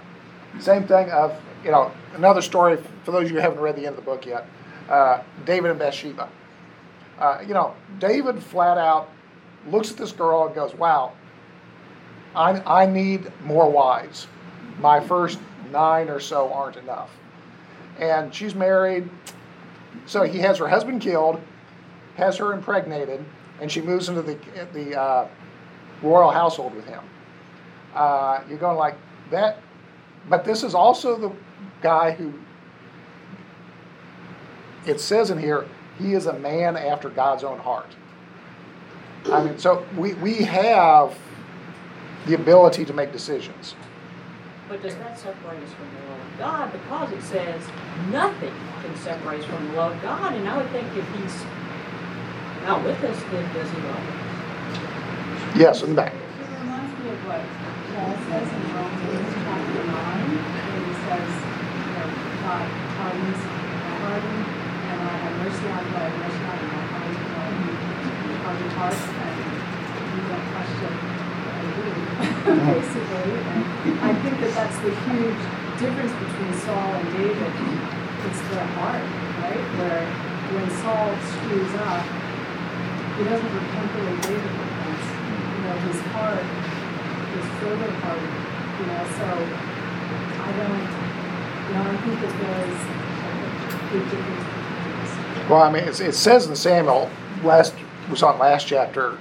same 0.61 0.87
thing 0.87 1.11
of, 1.11 1.39
you 1.65 1.71
know, 1.71 1.91
another 2.15 2.43
story 2.43 2.77
for 3.05 3.13
those 3.13 3.25
of 3.25 3.31
you 3.31 3.37
who 3.37 3.43
haven't 3.43 3.61
read 3.61 3.77
the 3.77 3.87
end 3.87 3.97
of 3.97 3.97
the 3.97 4.03
book 4.03 4.27
yet 4.27 4.47
uh, 4.89 5.23
David 5.45 5.71
and 5.71 5.79
Bathsheba. 5.79 6.29
Uh, 7.19 7.39
you 7.47 7.55
know, 7.55 7.75
David 7.99 8.43
flat 8.43 8.79
out 8.79 9.11
looks 9.69 9.91
at 9.91 9.97
this 9.97 10.13
girl 10.13 10.47
and 10.47 10.55
goes, 10.55 10.75
Wow, 10.75 11.13
I, 12.35 12.83
I 12.83 12.87
need 12.87 13.33
more 13.43 13.71
wives. 13.71 14.27
My 14.79 15.01
first 15.01 15.39
nine 15.71 16.09
or 16.09 16.21
so 16.21 16.53
aren't 16.53 16.77
enough. 16.77 17.11
And 17.99 18.35
she's 18.35 18.55
married. 18.55 19.09
So 20.07 20.23
he 20.23 20.39
has 20.39 20.59
her 20.59 20.69
husband 20.69 21.01
killed, 21.01 21.41
has 22.17 22.37
her 22.39 22.53
impregnated, 22.53 23.25
and 23.61 23.71
she 23.71 23.81
moves 23.81 24.09
into 24.09 24.23
the, 24.23 24.39
the 24.73 25.01
uh, 25.01 25.29
royal 26.03 26.31
household 26.31 26.75
with 26.75 26.87
him. 26.87 27.03
Uh, 27.95 28.41
you're 28.49 28.59
going 28.59 28.77
like 28.77 28.97
that, 29.31 29.59
but 30.29 30.45
this 30.45 30.63
is 30.63 30.75
also 30.75 31.17
the 31.17 31.33
guy 31.83 32.13
who 32.13 32.33
it 34.87 35.01
says 35.01 35.31
in 35.31 35.39
here 35.39 35.69
he 35.99 36.15
is 36.15 36.27
a 36.27 36.33
man 36.33 36.77
after 36.77 37.09
God's 37.11 37.45
own 37.45 37.59
heart. 37.59 37.95
I 39.27 39.45
mean, 39.45 39.59
so 39.59 39.87
we, 39.97 40.15
we 40.15 40.35
have 40.43 41.17
the 42.27 42.35
ability 42.35 42.85
to 42.87 42.93
make 42.93 43.13
decisions. 43.13 43.75
But 44.73 44.81
does 44.81 44.97
that 44.97 45.19
separate 45.19 45.63
us 45.63 45.69
from 45.77 45.85
the 45.93 46.01
love 46.09 46.21
of 46.33 46.39
God? 46.39 46.73
Because 46.73 47.13
it 47.13 47.21
says 47.21 47.61
nothing 48.11 48.55
can 48.81 48.97
separate 48.97 49.41
us 49.41 49.45
from 49.45 49.69
the 49.69 49.75
love 49.77 49.93
of 49.93 50.01
God, 50.01 50.33
and 50.33 50.49
I 50.49 50.57
would 50.57 50.71
think 50.71 50.89
if 50.97 51.05
He's 51.13 51.45
not 52.65 52.83
with 52.83 52.97
us, 53.05 53.23
then 53.29 53.45
does 53.53 53.69
He 53.69 53.77
love 53.85 54.01
us? 54.01 55.57
Yes, 55.61 55.83
and 55.83 55.95
back. 55.95 56.15
It 56.17 56.49
reminds 56.65 56.89
me 57.05 57.11
of 57.13 57.21
what 57.29 57.45
Paul 57.93 58.17
says 58.17 58.49
in 58.49 58.65
Romans 58.73 59.29
chapter 59.45 59.85
nine, 59.93 60.41
when 60.41 60.81
he 60.89 60.95
says, 61.05 61.33
you 61.37 61.93
know, 61.93 62.09
God 62.41 62.65
hardens 62.97 63.41
my 63.45 63.93
harden, 64.09 64.37
and 64.89 64.99
I 65.05 65.15
have 65.21 65.35
mercy 65.37 65.69
on 65.69 65.85
who 65.85 66.01
I 66.01 66.09
have 66.09 66.17
mercy 66.17 66.45
on, 66.49 66.57
and 66.65 66.73
I 66.73 66.85
harden, 66.97 67.13
you 67.13 68.25
know, 68.25 68.41
harden 68.41 68.71
hearts, 68.73 69.05
and 69.05 69.37
you 69.37 70.23
don't 70.33 70.49
question 70.49 70.93
what 71.45 71.61
I 71.61 71.77
do, 71.77 71.93
basically. 72.73 73.37
And 73.37 73.73
I 73.85 74.15
think 74.23 74.39
that 74.41 74.55
that's 74.55 74.72
the 74.83 74.91
huge 74.91 75.43
difference 75.79 76.11
between 76.11 76.53
Saul 76.67 76.91
and 76.99 77.07
David. 77.15 77.53
It's 78.27 78.43
the 78.51 78.63
heart, 78.75 79.03
right? 79.43 79.63
Where 79.79 80.07
when 80.59 80.67
Saul 80.83 81.15
screws 81.23 81.75
up, 81.87 82.03
he 83.17 83.23
doesn't 83.25 83.53
repent 83.55 83.89
the 83.95 83.99
way 84.03 84.17
David 84.27 84.53
repents. 84.59 85.07
You 85.55 85.63
know, 85.63 85.77
his 85.87 86.01
heart 86.11 86.43
is 86.43 87.47
further 87.63 87.91
hardened, 88.03 88.43
you 88.79 88.87
know, 88.91 89.05
so 89.23 89.29
I 90.43 90.51
don't, 90.59 90.87
you 91.63 91.75
know, 91.79 91.85
I 91.87 91.97
think 92.03 92.17
that 92.21 92.35
there's 92.43 92.83
a 93.71 93.93
big 93.93 94.05
difference. 94.11 95.49
Well, 95.49 95.63
I 95.63 95.71
mean, 95.71 95.85
it 95.85 96.15
says 96.15 96.47
in 96.47 96.57
Samuel, 96.57 97.09
last, 97.45 97.75
we 98.11 98.17
saw 98.17 98.37
last 98.37 98.67
chapter, 98.67 99.19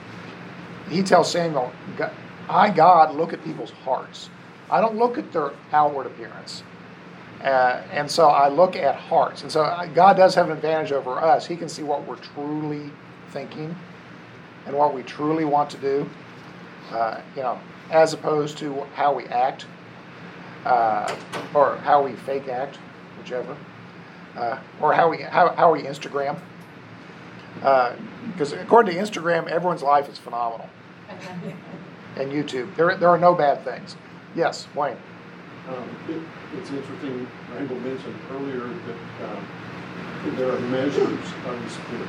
he 0.89 1.04
tells 1.04 1.32
Samuel, 1.32 1.71
"Go- 1.97 2.10
I, 2.50 2.69
God, 2.69 3.15
look 3.15 3.32
at 3.34 3.43
people's 3.43 3.71
hearts. 3.71 4.30
I 4.72 4.80
don't 4.80 4.96
look 4.96 5.18
at 5.18 5.32
their 5.34 5.52
outward 5.74 6.08
appearance. 6.08 6.64
Uh, 7.44 7.82
and 7.92 8.10
so 8.10 8.30
I 8.30 8.50
look 8.50 8.76
at 8.76 8.96
hearts. 8.96 9.42
And 9.42 9.52
so 9.52 9.64
uh, 9.64 9.86
God 9.88 10.16
does 10.16 10.36
have 10.36 10.50
an 10.50 10.56
advantage 10.56 10.92
over 10.92 11.20
us. 11.20 11.46
He 11.46 11.56
can 11.56 11.68
see 11.68 11.84
what 11.84 12.08
we're 12.08 12.18
truly 12.18 12.92
thinking 13.32 13.76
and 14.66 14.76
what 14.76 14.94
we 14.94 15.02
truly 15.04 15.44
want 15.44 15.70
to 15.72 15.78
do, 15.78 16.10
uh, 16.92 17.20
you 17.36 17.42
know, 17.42 17.60
as 17.90 18.14
opposed 18.14 18.58
to 18.60 18.84
how 18.94 19.14
we 19.14 19.26
act 19.26 19.66
uh, 20.66 21.16
or 21.56 21.78
how 21.78 22.04
we 22.04 22.14
fake 22.14 22.48
act, 22.48 22.78
whichever, 23.18 23.58
uh, 24.38 24.60
or 24.80 24.94
how 24.94 25.10
we 25.10 25.24
how, 25.24 25.50
how 25.56 25.74
we 25.74 25.82
Instagram. 25.82 26.40
Because 27.56 28.54
according 28.54 28.96
to 28.96 29.02
Instagram, 29.02 29.48
everyone's 29.48 29.82
life 29.82 30.08
is 30.08 30.20
phenomenal, 30.20 30.70
and 32.16 32.32
YouTube, 32.32 32.76
there 32.76 32.96
there 32.96 33.10
are 33.10 33.18
no 33.18 33.34
bad 33.34 33.64
things. 33.64 33.96
Yes, 34.36 34.67
Wayne. 34.76 34.98
Um, 35.67 35.89
it, 36.10 36.22
it's 36.58 36.70
interesting, 36.72 37.28
Randall 37.54 37.80
mentioned 37.80 38.15
earlier 38.32 38.67
that, 38.67 39.30
um, 39.30 39.46
there 40.36 40.52
are 40.52 40.60
measures 40.60 41.26
of 41.46 41.63
the 41.63 41.70
Spirit. 41.70 42.08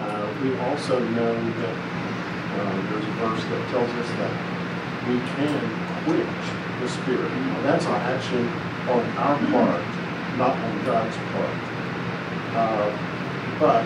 Uh, 0.00 0.34
we 0.42 0.56
also 0.58 0.98
know 0.98 1.34
that, 1.34 1.76
um, 2.58 2.88
there's 2.90 3.04
a 3.04 3.16
verse 3.22 3.42
that 3.44 3.70
tells 3.70 3.90
us 3.90 4.08
that 4.18 4.32
we 5.08 5.18
can 5.36 5.60
quench 6.04 6.80
the 6.80 6.88
Spirit. 6.88 7.30
Now, 7.30 7.62
that's 7.62 7.86
an 7.86 7.94
action 7.94 8.48
on 8.88 9.04
our 9.18 9.38
part, 9.50 9.84
not 10.38 10.56
on 10.56 10.84
God's 10.84 11.16
part. 11.32 11.56
Uh, 12.54 12.90
but 13.60 13.84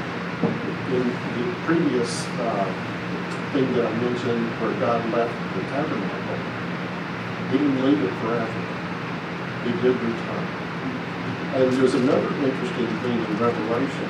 in 0.92 1.08
the 1.08 1.54
previous, 1.66 2.26
uh, 2.40 2.88
thing 3.52 3.70
that 3.74 3.84
I 3.84 3.92
mentioned 4.00 4.48
where 4.64 4.72
God 4.80 5.04
left 5.12 5.36
the 5.54 5.62
tabernacle, 5.68 6.21
didn't 7.52 7.84
leave 7.84 8.02
it 8.02 8.14
forever. 8.24 8.60
He 9.64 9.72
did 9.84 9.94
return. 10.00 10.46
And 11.52 11.68
there's 11.76 11.94
another 11.94 12.32
interesting 12.40 12.88
thing 13.04 13.18
in 13.20 13.36
Revelation, 13.36 14.08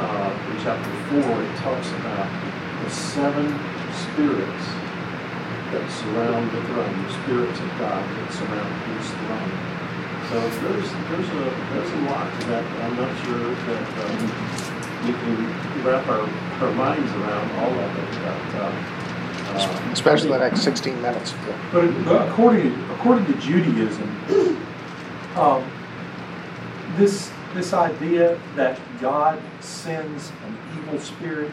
uh, 0.00 0.32
in 0.50 0.56
chapter 0.64 0.90
four, 1.12 1.42
it 1.44 1.54
talks 1.60 1.92
about 2.00 2.26
the 2.82 2.90
seven 2.90 3.46
spirits 3.92 4.64
that 5.70 5.84
surround 5.92 6.50
the 6.50 6.62
throne, 6.72 6.96
the 7.04 7.12
spirits 7.22 7.60
of 7.60 7.68
God 7.76 8.00
that 8.00 8.32
surround 8.32 8.72
his 8.96 9.08
throne. 9.20 9.52
So 10.32 10.40
there's, 10.64 10.88
there's 11.12 11.28
a, 11.28 11.44
there's 11.76 11.92
a 11.92 12.00
lot 12.08 12.24
to 12.40 12.46
that. 12.48 12.64
I'm 12.88 12.96
not 12.96 13.12
sure 13.20 13.52
that, 13.52 13.86
um, 14.08 14.72
we 15.04 15.12
can 15.12 15.84
wrap 15.84 16.06
our, 16.08 16.24
our 16.64 16.72
minds 16.72 17.10
around 17.12 17.50
all 17.60 17.74
of 17.76 17.98
it, 17.98 18.10
but, 18.24 18.60
uh, 18.64 19.01
Especially 19.92 20.28
the 20.28 20.38
next 20.38 20.62
16 20.62 21.00
minutes. 21.02 21.34
But 21.72 22.04
but 22.04 22.28
according, 22.28 22.72
according 22.90 23.26
to 23.26 23.34
Judaism, 23.34 24.08
um, 25.36 25.70
this, 26.96 27.30
this 27.54 27.72
idea 27.72 28.40
that 28.56 28.78
God 29.00 29.40
sends 29.60 30.30
an 30.46 30.58
evil 30.78 30.98
spirit 30.98 31.50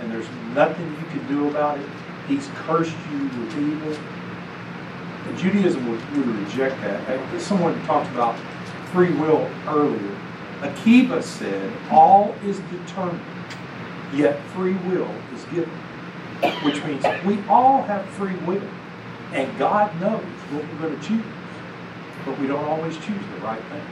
and 0.00 0.10
there's 0.10 0.28
nothing 0.54 0.86
you 0.90 1.06
can 1.10 1.26
do 1.28 1.48
about 1.48 1.78
it, 1.78 1.86
he's 2.26 2.48
cursed 2.54 2.96
you 3.12 3.24
with 3.24 3.58
evil. 3.58 3.98
And 5.26 5.38
Judaism 5.38 5.88
would, 5.90 6.16
would 6.16 6.36
reject 6.44 6.80
that. 6.80 7.40
Someone 7.40 7.80
talked 7.84 8.10
about 8.10 8.38
free 8.92 9.12
will 9.12 9.48
earlier. 9.66 10.16
Akiba 10.62 11.22
said, 11.22 11.72
all 11.90 12.34
is 12.44 12.58
determined, 12.70 13.20
yet 14.12 14.40
free 14.48 14.74
will 14.74 15.10
is 15.34 15.44
given. 15.46 15.70
Which 16.62 16.82
means 16.84 17.04
we 17.24 17.42
all 17.48 17.82
have 17.82 18.04
free 18.06 18.36
will. 18.46 18.62
And 19.32 19.56
God 19.58 19.98
knows 20.00 20.24
what 20.50 20.64
we're 20.66 20.88
going 20.88 20.98
to 21.00 21.06
choose. 21.06 21.24
But 22.24 22.38
we 22.38 22.46
don't 22.46 22.64
always 22.64 22.96
choose 22.96 23.22
the 23.34 23.40
right 23.44 23.62
thing. 23.64 23.82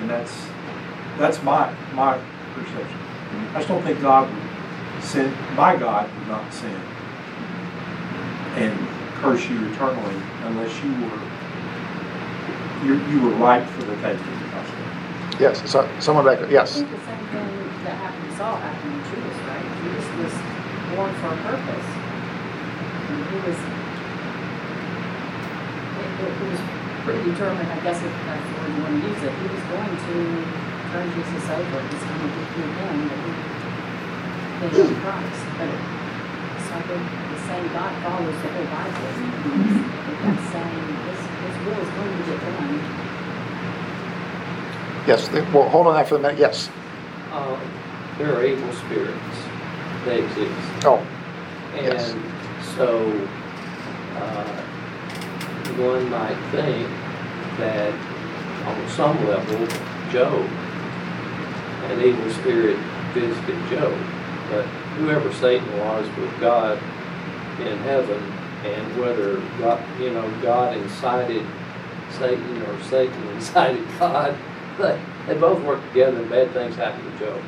And 0.00 0.10
that's 0.10 0.46
that's 1.18 1.42
my 1.42 1.72
my 1.94 2.20
perception. 2.54 2.98
I 3.50 3.56
just 3.56 3.68
don't 3.68 3.82
think 3.82 4.00
God 4.00 4.32
would 4.32 5.02
sin 5.02 5.34
my 5.56 5.76
God 5.76 6.12
would 6.18 6.28
not 6.28 6.52
sin 6.52 6.80
and 8.56 8.88
curse 9.16 9.48
you 9.48 9.66
eternally 9.72 10.16
unless 10.44 10.82
you 10.82 10.90
were 10.92 11.20
you 12.84 13.06
you 13.08 13.22
were 13.22 13.34
right 13.36 13.66
for 13.70 13.82
the 13.82 13.96
taking. 13.96 14.42
Yes, 15.40 15.68
so, 15.68 15.88
someone 15.98 16.24
back 16.24 16.38
there. 16.38 16.46
I 16.46 16.52
Yes. 16.52 16.74
think 16.78 16.90
the 16.90 16.96
same 16.98 17.18
thing 17.34 17.84
that 17.84 17.96
happened 17.98 18.30
to 18.30 18.36
Saul 18.36 18.56
happened 18.56 18.92
to 18.92 19.10
Judas, 19.10 19.24
right? 19.24 19.26
Judas 19.26 19.34
was 19.34 19.41
born 20.94 21.12
for 21.20 21.32
a 21.32 21.38
purpose. 21.42 21.88
And 23.08 23.18
he 23.28 23.36
was, 23.42 23.58
it, 25.98 26.08
it 26.22 26.34
was 26.48 26.60
pretty 27.04 27.22
determined, 27.32 27.68
I 27.72 27.80
guess 27.80 27.98
if 28.00 28.12
that's 28.28 28.46
the 28.46 28.54
word 28.60 28.72
you 28.76 28.82
want 28.82 28.94
to 29.00 29.08
use 29.08 29.22
it, 29.24 29.32
he 29.32 29.46
was 29.48 29.64
going 29.72 29.94
to 29.96 30.14
turn 30.92 31.06
Jesus 31.16 31.44
over, 31.48 31.78
he 31.82 31.90
was 31.92 32.04
going 32.04 32.22
to 32.22 32.30
get 32.32 32.46
through 32.52 32.72
him, 32.76 32.96
that 33.08 33.20
he, 33.24 33.32
they 34.60 34.68
knew 34.72 34.94
Christ. 35.02 35.42
But 35.58 35.68
it, 35.72 35.80
it's 36.56 36.68
like 36.70 36.86
the 36.88 36.98
the 37.32 37.40
same 37.48 37.66
God 37.72 37.92
follows 38.04 38.38
the 38.40 38.48
whole 38.52 38.68
Bible. 38.70 39.08
It 39.12 40.16
kept 40.22 40.44
saying, 40.52 40.84
his, 41.08 41.20
his 41.20 41.56
will 41.66 41.80
is 41.80 41.90
going 41.96 42.12
to 42.12 42.24
get 42.28 42.38
done. 42.40 42.76
Yes. 45.06 45.28
Well, 45.52 45.68
hold 45.68 45.86
on 45.88 45.94
that 45.94 46.08
for 46.08 46.16
a 46.16 46.18
minute. 46.20 46.38
Yes. 46.38 46.70
Uh, 47.32 47.58
there 48.18 48.36
are 48.36 48.44
evil 48.44 48.72
spirits. 48.74 49.18
They 50.04 50.24
exist. 50.24 50.52
Oh, 50.84 51.06
Yes. 51.74 52.12
And 52.12 52.22
so, 52.76 53.28
uh, 54.16 54.62
one 55.78 56.10
might 56.10 56.36
think 56.50 56.88
that 57.58 57.94
on 58.66 58.88
some 58.90 59.26
level, 59.26 59.66
Job, 60.10 60.48
an 61.90 62.00
evil 62.02 62.30
spirit 62.32 62.76
visited 63.14 63.58
Job. 63.70 63.96
But 64.50 64.64
whoever 64.98 65.32
Satan 65.32 65.66
was 65.78 66.06
with 66.18 66.40
God 66.40 66.78
in 67.60 67.78
heaven, 67.78 68.22
and 68.64 69.00
whether 69.00 69.36
God, 69.58 69.82
you 70.00 70.10
know, 70.10 70.30
God 70.42 70.76
incited 70.76 71.44
Satan 72.18 72.62
or 72.62 72.82
Satan 72.82 73.28
incited 73.34 73.86
God, 73.98 74.36
they, 74.78 75.00
they 75.26 75.34
both 75.40 75.62
work 75.64 75.82
together 75.88 76.18
and 76.20 76.30
bad 76.30 76.50
things 76.52 76.76
happen 76.76 77.04
to 77.12 77.18
Job. 77.18 77.42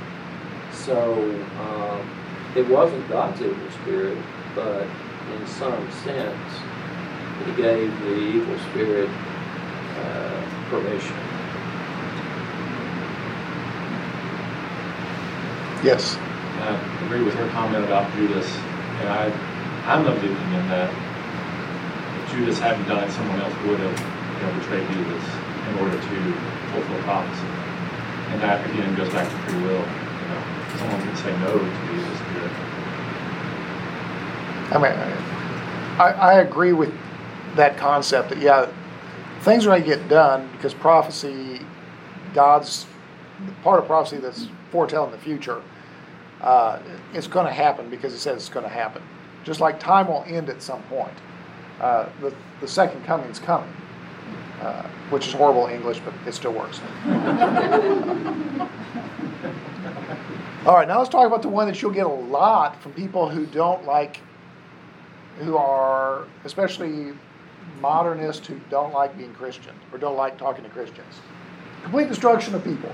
So, 0.73 1.31
um, 1.61 2.11
it 2.57 2.69
wasn't 2.69 3.09
God's 3.09 3.41
evil 3.43 3.71
spirit, 3.83 4.19
but 4.55 4.87
in 5.37 5.47
some 5.47 5.91
sense, 5.91 6.53
he 7.45 7.53
gave 7.61 7.99
the 8.01 8.17
evil 8.17 8.59
spirit 8.71 9.11
uh, 9.99 10.69
permission. 10.71 11.17
yes. 15.85 16.17
I 16.65 17.05
agree 17.05 17.23
with 17.23 17.35
her 17.35 17.49
comment 17.51 17.85
about 17.85 18.11
Judas, 18.17 18.49
and 19.01 19.09
I, 19.09 19.29
I'm 19.85 20.07
of 20.07 20.17
the 20.17 20.33
opinion 20.33 20.69
that 20.69 20.89
if 20.89 22.33
Judas 22.33 22.59
hadn't 22.59 22.89
done 22.89 23.05
it, 23.05 23.13
someone 23.13 23.39
else 23.41 23.53
would 23.69 23.79
have, 23.81 23.99
you 24.01 24.47
know, 24.47 24.59
betrayed 24.59 24.89
Judas 24.89 25.25
in 25.69 25.75
order 25.79 26.01
to 26.01 26.17
fulfill 26.73 27.03
prophecy. 27.05 27.47
And 28.33 28.41
that, 28.41 28.65
again, 28.71 28.95
goes 28.97 29.11
back 29.11 29.29
to 29.29 29.37
free 29.45 29.61
will, 29.63 29.85
you 29.85 29.85
know, 29.85 30.04
someone 30.79 31.17
say 31.17 31.33
no 31.41 31.59
to. 31.59 31.65
I 34.75 34.79
mean, 34.79 34.93
I- 34.93 35.21
I, 35.99 36.11
I 36.11 36.33
agree 36.41 36.73
with 36.73 36.93
that 37.55 37.77
concept 37.77 38.31
that, 38.31 38.39
yeah, 38.39 38.69
things 39.43 39.65
are 39.65 39.69
going 39.71 39.83
to 39.83 39.87
get 39.89 40.09
done 40.09 40.49
because 40.53 40.75
prophecy, 40.75 41.61
God's 42.35 42.87
part 43.63 43.79
of 43.79 43.87
prophecy 43.87 44.17
that's 44.17 44.49
foretelling 44.73 45.13
the 45.13 45.19
future, 45.19 45.63
uh, 46.41 46.81
it's 47.13 47.29
going 47.29 47.47
to 47.47 47.53
happen 47.53 47.89
because 47.91 48.13
it 48.13 48.19
says 48.19 48.39
it's 48.39 48.49
going 48.49 48.65
to 48.65 48.73
happen. 48.73 49.03
Just 49.45 49.61
like 49.61 49.79
time 49.79 50.09
will 50.09 50.25
end 50.27 50.49
at 50.49 50.63
some 50.63 50.83
point. 50.85 51.13
Uh, 51.81 52.09
the, 52.21 52.35
the 52.61 52.67
second 52.67 53.05
coming's 53.05 53.39
coming, 53.39 53.73
uh, 54.63 54.83
which 55.11 55.29
is 55.29 55.33
horrible 55.33 55.69
English, 55.69 56.01
but 56.05 56.13
it 56.27 56.35
still 56.35 56.53
works. 56.53 56.81
All 60.67 60.75
right, 60.75 60.89
now 60.89 60.97
let's 60.97 61.11
talk 61.11 61.27
about 61.27 61.43
the 61.43 61.49
one 61.49 61.67
that 61.67 61.83
you'll 61.83 61.91
get 61.91 62.07
a 62.07 62.09
lot 62.09 62.81
from 62.81 62.95
people 62.95 63.29
who 63.29 63.45
don't 63.45 63.85
like, 63.85 64.21
who 65.41 65.59
are 65.59 66.27
especially 66.45 67.13
modernists 67.83 68.47
who 68.47 68.59
don't 68.71 68.95
like 68.95 69.15
being 69.19 69.35
Christian 69.35 69.75
or 69.93 69.99
don't 69.99 70.17
like 70.17 70.39
talking 70.39 70.65
to 70.65 70.71
Christians. 70.71 71.21
Complete 71.83 72.09
destruction 72.09 72.55
of 72.55 72.65
people. 72.65 72.91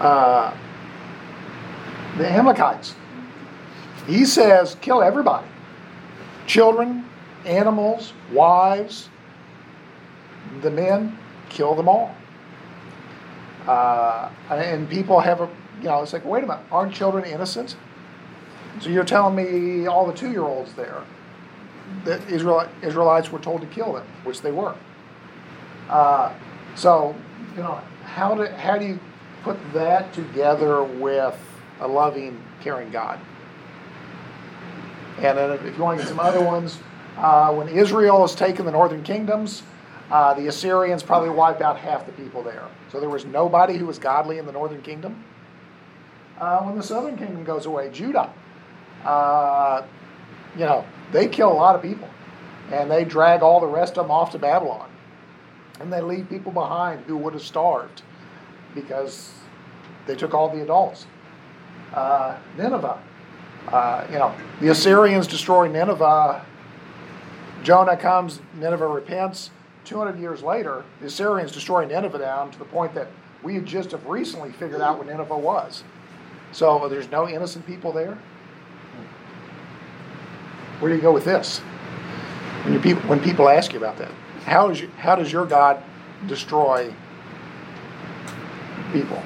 Uh, 0.00 0.56
the 2.16 2.26
Amalekites. 2.26 2.94
He 4.06 4.24
says, 4.24 4.76
kill 4.80 5.02
everybody 5.02 5.46
children, 6.46 7.04
animals, 7.44 8.14
wives, 8.32 9.10
the 10.62 10.70
men, 10.70 11.18
kill 11.50 11.74
them 11.74 11.86
all. 11.86 12.14
Uh, 13.66 14.30
and 14.50 14.88
people 14.88 15.20
have 15.20 15.40
a, 15.40 15.48
you 15.78 15.88
know, 15.88 16.02
it's 16.02 16.12
like, 16.12 16.24
wait 16.24 16.44
a 16.44 16.46
minute, 16.46 16.62
aren't 16.70 16.94
children 16.94 17.24
innocent? 17.24 17.76
So 18.80 18.90
you're 18.90 19.04
telling 19.04 19.34
me 19.34 19.86
all 19.86 20.06
the 20.06 20.12
two 20.12 20.30
year 20.30 20.42
olds 20.42 20.72
there 20.74 21.02
that 22.04 22.28
Israel, 22.28 22.68
Israelites 22.82 23.30
were 23.30 23.38
told 23.38 23.60
to 23.62 23.66
kill 23.68 23.92
them, 23.92 24.06
which 24.24 24.42
they 24.42 24.52
were. 24.52 24.74
Uh, 25.88 26.32
so, 26.74 27.14
you 27.56 27.62
know, 27.62 27.80
how 28.04 28.34
do, 28.34 28.46
how 28.46 28.76
do 28.76 28.84
you 28.84 28.98
put 29.42 29.56
that 29.72 30.12
together 30.12 30.82
with 30.82 31.38
a 31.80 31.88
loving, 31.88 32.40
caring 32.60 32.90
God? 32.90 33.18
And 35.18 35.38
then 35.38 35.50
if 35.52 35.76
you 35.76 35.82
want 35.82 35.98
to 35.98 36.04
get 36.04 36.08
some 36.08 36.20
other 36.20 36.44
ones, 36.44 36.78
uh, 37.16 37.52
when 37.54 37.68
Israel 37.68 38.20
has 38.20 38.34
taken 38.34 38.66
the 38.66 38.72
northern 38.72 39.02
kingdoms, 39.02 39.62
uh, 40.10 40.34
the 40.34 40.46
Assyrians 40.46 41.02
probably 41.02 41.30
wiped 41.30 41.62
out 41.62 41.78
half 41.78 42.06
the 42.06 42.12
people 42.12 42.42
there. 42.42 42.64
So 42.92 43.00
there 43.00 43.08
was 43.08 43.24
nobody 43.24 43.76
who 43.76 43.86
was 43.86 43.98
godly 43.98 44.38
in 44.38 44.46
the 44.46 44.52
northern 44.52 44.82
kingdom. 44.82 45.24
Uh, 46.38 46.60
when 46.62 46.76
the 46.76 46.82
southern 46.82 47.16
kingdom 47.16 47.44
goes 47.44 47.66
away, 47.66 47.90
Judah, 47.90 48.32
uh, 49.04 49.84
you 50.54 50.64
know, 50.64 50.84
they 51.12 51.26
kill 51.26 51.50
a 51.50 51.54
lot 51.54 51.74
of 51.74 51.82
people. 51.82 52.08
And 52.70 52.90
they 52.90 53.04
drag 53.04 53.42
all 53.42 53.60
the 53.60 53.66
rest 53.66 53.96
of 53.96 54.04
them 54.04 54.10
off 54.10 54.32
to 54.32 54.38
Babylon. 54.38 54.90
And 55.80 55.92
they 55.92 56.00
leave 56.00 56.28
people 56.28 56.52
behind 56.52 57.04
who 57.04 57.16
would 57.18 57.32
have 57.34 57.42
starved 57.42 58.02
because 58.74 59.32
they 60.06 60.14
took 60.14 60.34
all 60.34 60.48
the 60.48 60.62
adults. 60.62 61.06
Uh, 61.92 62.36
Nineveh, 62.56 63.00
uh, 63.68 64.06
you 64.10 64.18
know, 64.18 64.34
the 64.60 64.68
Assyrians 64.68 65.26
destroy 65.26 65.68
Nineveh. 65.68 66.44
Jonah 67.62 67.96
comes, 67.96 68.40
Nineveh 68.54 68.86
repents. 68.86 69.50
200 69.86 70.18
years 70.18 70.42
later, 70.42 70.84
the 71.00 71.06
Assyrians 71.06 71.52
destroy 71.52 71.84
Nineveh 71.86 72.18
down 72.18 72.50
to 72.50 72.58
the 72.58 72.64
point 72.64 72.94
that 72.94 73.08
we 73.42 73.54
had 73.54 73.64
just 73.64 73.92
have 73.92 74.04
recently 74.06 74.52
figured 74.52 74.80
out 74.80 74.98
what 74.98 75.06
Nineveh 75.06 75.38
was. 75.38 75.84
So 76.52 76.88
there's 76.88 77.10
no 77.10 77.28
innocent 77.28 77.66
people 77.66 77.92
there. 77.92 78.18
Where 80.80 80.90
do 80.90 80.96
you 80.96 81.02
go 81.02 81.12
with 81.12 81.24
this? 81.24 81.60
When, 82.64 82.74
you 82.74 82.80
people, 82.80 83.02
when 83.02 83.20
people 83.20 83.48
ask 83.48 83.72
you 83.72 83.78
about 83.78 83.96
that, 83.98 84.10
how, 84.44 84.70
is 84.70 84.80
you, 84.80 84.88
how 84.98 85.16
does 85.16 85.32
your 85.32 85.46
God 85.46 85.82
destroy 86.26 86.92
people? 88.92 89.22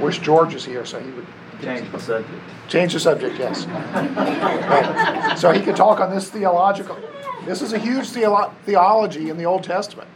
Wish 0.00 0.18
George 0.20 0.54
is 0.54 0.64
here 0.64 0.84
so 0.84 0.98
he 0.98 1.10
would 1.10 1.26
Change 1.62 1.90
the 1.90 1.98
subject. 1.98 2.42
Change 2.68 2.92
the 2.92 3.00
subject, 3.00 3.38
yes. 3.38 3.66
Right. 3.66 5.36
So 5.36 5.50
he 5.50 5.60
could 5.60 5.74
talk 5.74 6.00
on 6.00 6.14
this 6.14 6.30
theological. 6.30 6.96
This 7.44 7.62
is 7.62 7.72
a 7.72 7.78
huge 7.78 8.06
theolo- 8.10 8.52
theology 8.64 9.30
in 9.30 9.38
the 9.38 9.44
Old 9.44 9.64
Testament 9.64 10.08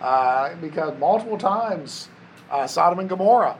uh, 0.00 0.54
because 0.56 0.98
multiple 0.98 1.36
times 1.36 2.08
uh, 2.50 2.66
Sodom 2.66 2.98
and 2.98 3.08
Gomorrah, 3.08 3.58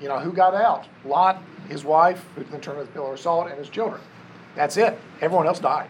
you 0.00 0.08
know, 0.08 0.18
who 0.18 0.32
got 0.32 0.54
out? 0.54 0.86
Lot, 1.04 1.42
his 1.68 1.84
wife, 1.84 2.24
who 2.34 2.44
then 2.44 2.60
turned 2.60 2.80
into 2.80 2.90
a 2.90 2.94
pillar 2.94 3.14
of 3.14 3.20
salt, 3.20 3.48
and 3.48 3.58
his 3.58 3.68
children. 3.68 4.00
That's 4.54 4.76
it. 4.76 4.98
Everyone 5.20 5.46
else 5.46 5.58
died. 5.58 5.88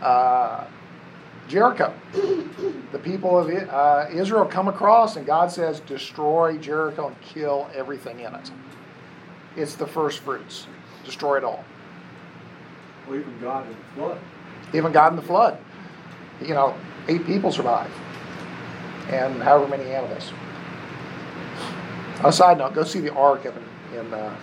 Uh, 0.00 0.64
Jericho. 1.48 1.94
The 2.92 2.98
people 2.98 3.38
of 3.38 3.48
uh, 3.50 4.06
Israel 4.12 4.44
come 4.44 4.68
across, 4.68 5.16
and 5.16 5.26
God 5.26 5.50
says, 5.50 5.80
destroy 5.80 6.56
Jericho 6.58 7.08
and 7.08 7.20
kill 7.20 7.68
everything 7.74 8.20
in 8.20 8.34
it. 8.34 8.50
It's 9.56 9.74
the 9.74 9.86
first 9.86 10.20
fruits. 10.20 10.66
Destroy 11.04 11.38
it 11.38 11.44
all. 11.44 11.64
Well, 13.06 13.18
even 13.18 13.38
God 13.40 13.66
in 13.66 13.72
the 13.72 13.84
flood. 13.94 14.18
Even 14.74 14.92
God 14.92 15.12
in 15.12 15.16
the 15.16 15.22
flood. 15.22 15.56
You 16.42 16.54
know, 16.54 16.74
eight 17.08 17.24
people 17.24 17.52
survive. 17.52 17.90
And 19.08 19.42
however 19.42 19.68
many 19.68 19.90
animals. 19.90 20.32
On 22.20 22.26
a 22.26 22.32
side 22.32 22.58
note, 22.58 22.74
go 22.74 22.84
see 22.84 23.00
the 23.00 23.12
Ark 23.14 23.44
in, 23.44 23.98
in 23.98 24.14
uh, 24.14 24.36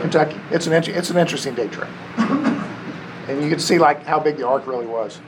Kentucky. 0.00 0.38
It's 0.50 0.66
an, 0.66 0.72
it's 0.72 1.10
an 1.10 1.16
interesting 1.16 1.54
day 1.54 1.68
trip. 1.68 1.88
and 2.18 3.42
you 3.42 3.48
can 3.48 3.58
see 3.58 3.78
like 3.78 4.04
how 4.04 4.20
big 4.20 4.36
the 4.36 4.46
Ark 4.46 4.66
really 4.66 4.86
was. 4.86 5.20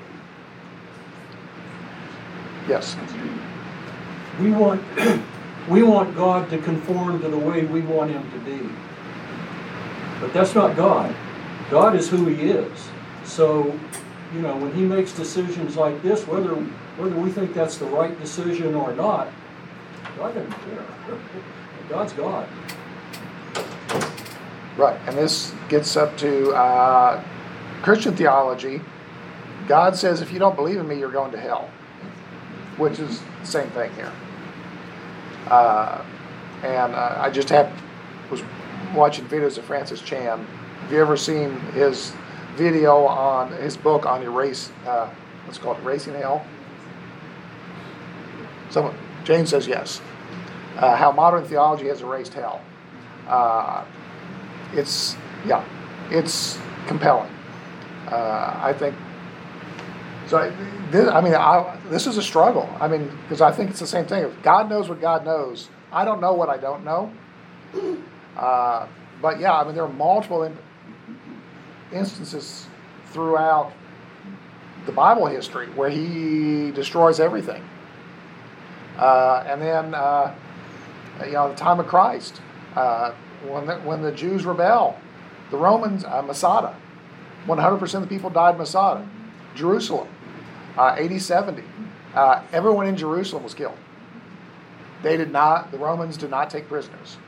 Yes. 2.68 2.96
We 4.40 4.50
want 4.50 4.82
we 5.68 5.82
want 5.82 6.14
God 6.14 6.50
to 6.50 6.58
conform 6.58 7.20
to 7.20 7.28
the 7.28 7.38
way 7.38 7.64
we 7.64 7.80
want 7.80 8.10
Him 8.10 8.30
to 8.30 8.38
be. 8.38 8.68
But 10.20 10.32
that's 10.32 10.54
not 10.54 10.76
God. 10.76 11.14
God 11.70 11.94
is 11.96 12.08
who 12.08 12.26
He 12.26 12.50
is. 12.50 12.88
So, 13.24 13.78
you 14.34 14.40
know, 14.40 14.56
when 14.56 14.72
He 14.74 14.82
makes 14.82 15.12
decisions 15.12 15.76
like 15.76 16.00
this, 16.02 16.26
whether 16.26 16.54
whether 16.54 17.16
we 17.16 17.30
think 17.30 17.54
that's 17.54 17.76
the 17.78 17.86
right 17.86 18.18
decision 18.20 18.74
or 18.74 18.92
not, 18.94 19.28
God 20.16 20.34
doesn't 20.34 20.50
care. 20.50 20.84
God's 21.88 22.12
God. 22.12 22.48
Right, 24.76 24.98
and 25.06 25.16
this 25.16 25.52
gets 25.68 25.96
up 25.96 26.16
to 26.18 26.50
uh, 26.52 27.22
Christian 27.82 28.16
theology. 28.16 28.80
God 29.68 29.96
says, 29.96 30.20
if 30.20 30.32
you 30.32 30.38
don't 30.38 30.56
believe 30.56 30.78
in 30.78 30.88
me, 30.88 30.98
you're 30.98 31.12
going 31.12 31.30
to 31.32 31.40
hell, 31.40 31.70
which 32.76 32.98
is 32.98 33.20
the 33.40 33.46
same 33.46 33.68
thing 33.70 33.92
here. 33.94 34.12
Uh, 35.46 36.04
and 36.62 36.94
uh, 36.94 37.16
I 37.18 37.30
just 37.30 37.48
have 37.50 37.72
was 38.30 38.42
watching 38.94 39.26
videos 39.26 39.58
of 39.58 39.64
Francis 39.64 40.00
Chan. 40.00 40.44
Have 40.80 40.92
you 40.92 41.00
ever 41.00 41.16
seen 41.16 41.60
his 41.72 42.12
video 42.54 43.06
on 43.06 43.52
his 43.52 43.76
book 43.76 44.06
on 44.06 44.22
erase? 44.22 44.70
Uh, 44.86 45.08
what's 45.44 45.58
called 45.58 45.78
erasing 45.80 46.14
hell? 46.14 46.44
Someone, 48.70 48.96
James 49.24 49.50
says 49.50 49.66
yes. 49.66 50.00
Uh, 50.76 50.96
how 50.96 51.12
modern 51.12 51.44
theology 51.44 51.86
has 51.86 52.02
erased 52.02 52.34
hell. 52.34 52.60
Uh, 53.28 53.84
it's 54.72 55.16
yeah, 55.46 55.64
it's 56.10 56.58
compelling. 56.86 57.30
Uh, 58.08 58.60
I 58.62 58.74
think 58.76 58.94
so. 60.26 60.38
I, 60.38 60.50
this, 60.90 61.08
I 61.08 61.20
mean, 61.20 61.34
I, 61.34 61.78
this 61.88 62.06
is 62.06 62.18
a 62.18 62.22
struggle. 62.22 62.68
I 62.80 62.88
mean, 62.88 63.10
because 63.22 63.40
I 63.40 63.52
think 63.52 63.70
it's 63.70 63.80
the 63.80 63.86
same 63.86 64.06
thing. 64.06 64.24
If 64.24 64.42
God 64.42 64.68
knows 64.68 64.88
what 64.88 65.00
God 65.00 65.24
knows, 65.24 65.68
I 65.92 66.04
don't 66.04 66.20
know 66.20 66.32
what 66.32 66.48
I 66.48 66.56
don't 66.56 66.84
know. 66.84 67.12
Uh, 68.36 68.86
but 69.22 69.40
yeah, 69.40 69.54
I 69.54 69.64
mean, 69.64 69.74
there 69.74 69.84
are 69.84 69.92
multiple 69.92 70.42
in, 70.42 70.56
instances 71.94 72.66
throughout 73.12 73.72
the 74.86 74.92
Bible 74.92 75.26
history 75.26 75.68
where 75.70 75.90
He 75.90 76.70
destroys 76.72 77.20
everything. 77.20 77.62
Uh, 78.98 79.44
and 79.46 79.60
then, 79.60 79.94
uh, 79.94 80.34
you 81.26 81.32
know, 81.32 81.48
the 81.48 81.56
time 81.56 81.80
of 81.80 81.86
Christ, 81.86 82.40
uh, 82.76 83.12
when 83.46 83.66
the, 83.66 83.76
when 83.78 84.02
the 84.02 84.12
Jews 84.12 84.44
rebel, 84.44 84.96
the 85.50 85.56
Romans, 85.56 86.04
uh, 86.04 86.22
Masada, 86.22 86.76
100% 87.46 87.94
of 87.94 88.00
the 88.00 88.06
people 88.06 88.30
died 88.30 88.56
Masada. 88.56 89.06
Jerusalem, 89.54 90.08
uh, 90.76 90.96
AD 90.98 91.20
70. 91.20 91.62
Uh, 92.14 92.42
everyone 92.52 92.86
in 92.86 92.96
Jerusalem 92.96 93.42
was 93.42 93.54
killed. 93.54 93.76
They 95.02 95.16
did 95.16 95.30
not, 95.30 95.70
the 95.70 95.78
Romans 95.78 96.16
did 96.16 96.30
not 96.30 96.48
take 96.50 96.68
prisoners. 96.68 97.18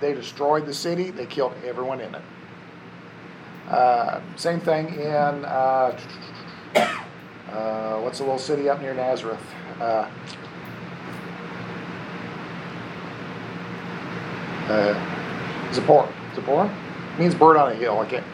They 0.00 0.14
destroyed 0.14 0.66
the 0.66 0.74
city, 0.74 1.10
they 1.10 1.26
killed 1.26 1.54
everyone 1.64 2.00
in 2.00 2.14
it. 2.14 2.22
Uh, 3.72 4.20
same 4.36 4.60
thing 4.60 4.86
in, 4.94 5.44
uh, 5.46 5.98
uh, 7.50 8.00
what's 8.00 8.18
the 8.18 8.24
little 8.24 8.38
city 8.38 8.68
up 8.68 8.82
near 8.82 8.92
Nazareth? 8.92 9.40
Uh, 9.80 10.10
uh, 14.68 15.72
Zipporah. 15.72 16.12
Zipporah? 16.34 16.78
means 17.18 17.34
bird 17.34 17.56
on 17.56 17.72
a 17.72 17.74
hill. 17.74 17.98
I 17.98 18.06
can't, 18.06 18.24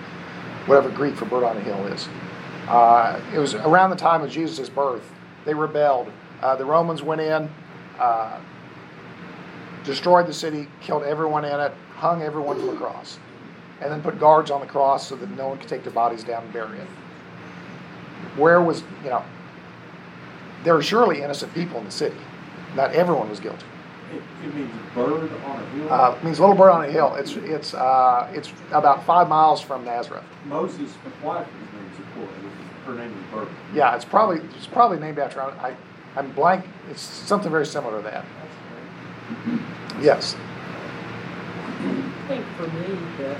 whatever 0.66 0.90
Greek 0.90 1.14
for 1.14 1.24
bird 1.24 1.44
on 1.44 1.56
a 1.56 1.60
hill 1.60 1.86
is. 1.86 2.08
Uh, 2.66 3.20
it 3.32 3.38
was 3.38 3.54
around 3.54 3.90
the 3.90 3.96
time 3.96 4.22
of 4.22 4.30
Jesus' 4.30 4.68
birth. 4.68 5.08
They 5.44 5.54
rebelled. 5.54 6.10
The 6.40 6.64
Romans 6.64 7.02
went 7.02 7.20
in, 7.20 7.48
destroyed 9.84 10.26
the 10.26 10.32
city, 10.32 10.68
killed 10.80 11.02
everyone 11.04 11.44
in 11.44 11.58
it, 11.58 11.72
hung 11.94 12.22
everyone 12.22 12.56
from 12.56 12.66
the 12.66 12.76
cross, 12.76 13.18
and 13.80 13.92
then 13.92 14.02
put 14.02 14.18
guards 14.18 14.50
on 14.50 14.60
the 14.60 14.66
cross 14.66 15.08
so 15.08 15.16
that 15.16 15.30
no 15.30 15.48
one 15.48 15.58
could 15.58 15.68
take 15.68 15.84
their 15.84 15.92
bodies 15.92 16.24
down 16.24 16.44
and 16.44 16.52
bury 16.52 16.78
it. 16.78 16.88
Where 18.36 18.60
was, 18.60 18.82
you 19.02 19.10
know, 19.10 19.24
there 20.64 20.74
were 20.74 20.82
surely 20.82 21.22
innocent 21.22 21.54
people 21.54 21.78
in 21.78 21.84
the 21.84 21.90
city. 21.90 22.16
Not 22.74 22.92
everyone 22.92 23.30
was 23.30 23.40
guilty. 23.40 23.64
It, 24.12 24.22
it 24.44 24.54
means 24.54 24.70
bird 24.94 25.30
on 25.44 25.62
a 25.62 25.66
hill. 25.70 25.92
Uh, 25.92 26.16
it 26.16 26.24
means 26.24 26.40
little 26.40 26.54
bird 26.54 26.70
on 26.70 26.84
a 26.84 26.90
hill. 26.90 27.14
It's 27.16 27.36
it's 27.36 27.74
uh, 27.74 28.30
it's 28.32 28.52
about 28.72 29.04
five 29.04 29.28
miles 29.28 29.60
from 29.60 29.84
Nazareth. 29.84 30.24
Moses' 30.46 30.92
the 31.04 31.26
wife 31.26 31.46
of 31.46 31.52
his 31.52 31.72
name 31.72 31.90
is 31.92 31.98
named 31.98 32.28
Zipporah. 32.30 32.86
Her 32.86 32.94
name 32.94 33.12
is 33.12 33.34
Bird. 33.34 33.48
Yeah, 33.74 33.94
it's 33.94 34.04
probably 34.04 34.40
it's 34.56 34.66
probably 34.66 34.98
named 34.98 35.18
after. 35.18 35.42
I 35.42 35.76
I'm 36.16 36.32
blank. 36.32 36.64
It's 36.90 37.02
something 37.02 37.50
very 37.50 37.66
similar 37.66 37.98
to 37.98 38.02
that. 38.04 38.24
Yes. 40.00 40.36
I 41.78 42.24
think 42.28 42.46
for 42.56 42.66
me, 42.68 42.98
the, 43.18 43.36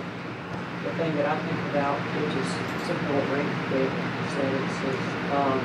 the 0.85 0.93
thing 0.95 1.15
that 1.17 1.27
I 1.27 1.37
think 1.43 1.59
about, 1.71 1.99
which 1.99 2.35
is 2.39 2.49
simple 2.87 3.19
what 3.19 3.27
Rick 3.35 3.51
David 3.75 3.91
said, 4.35 4.53
it 4.55 5.19
um, 5.35 5.59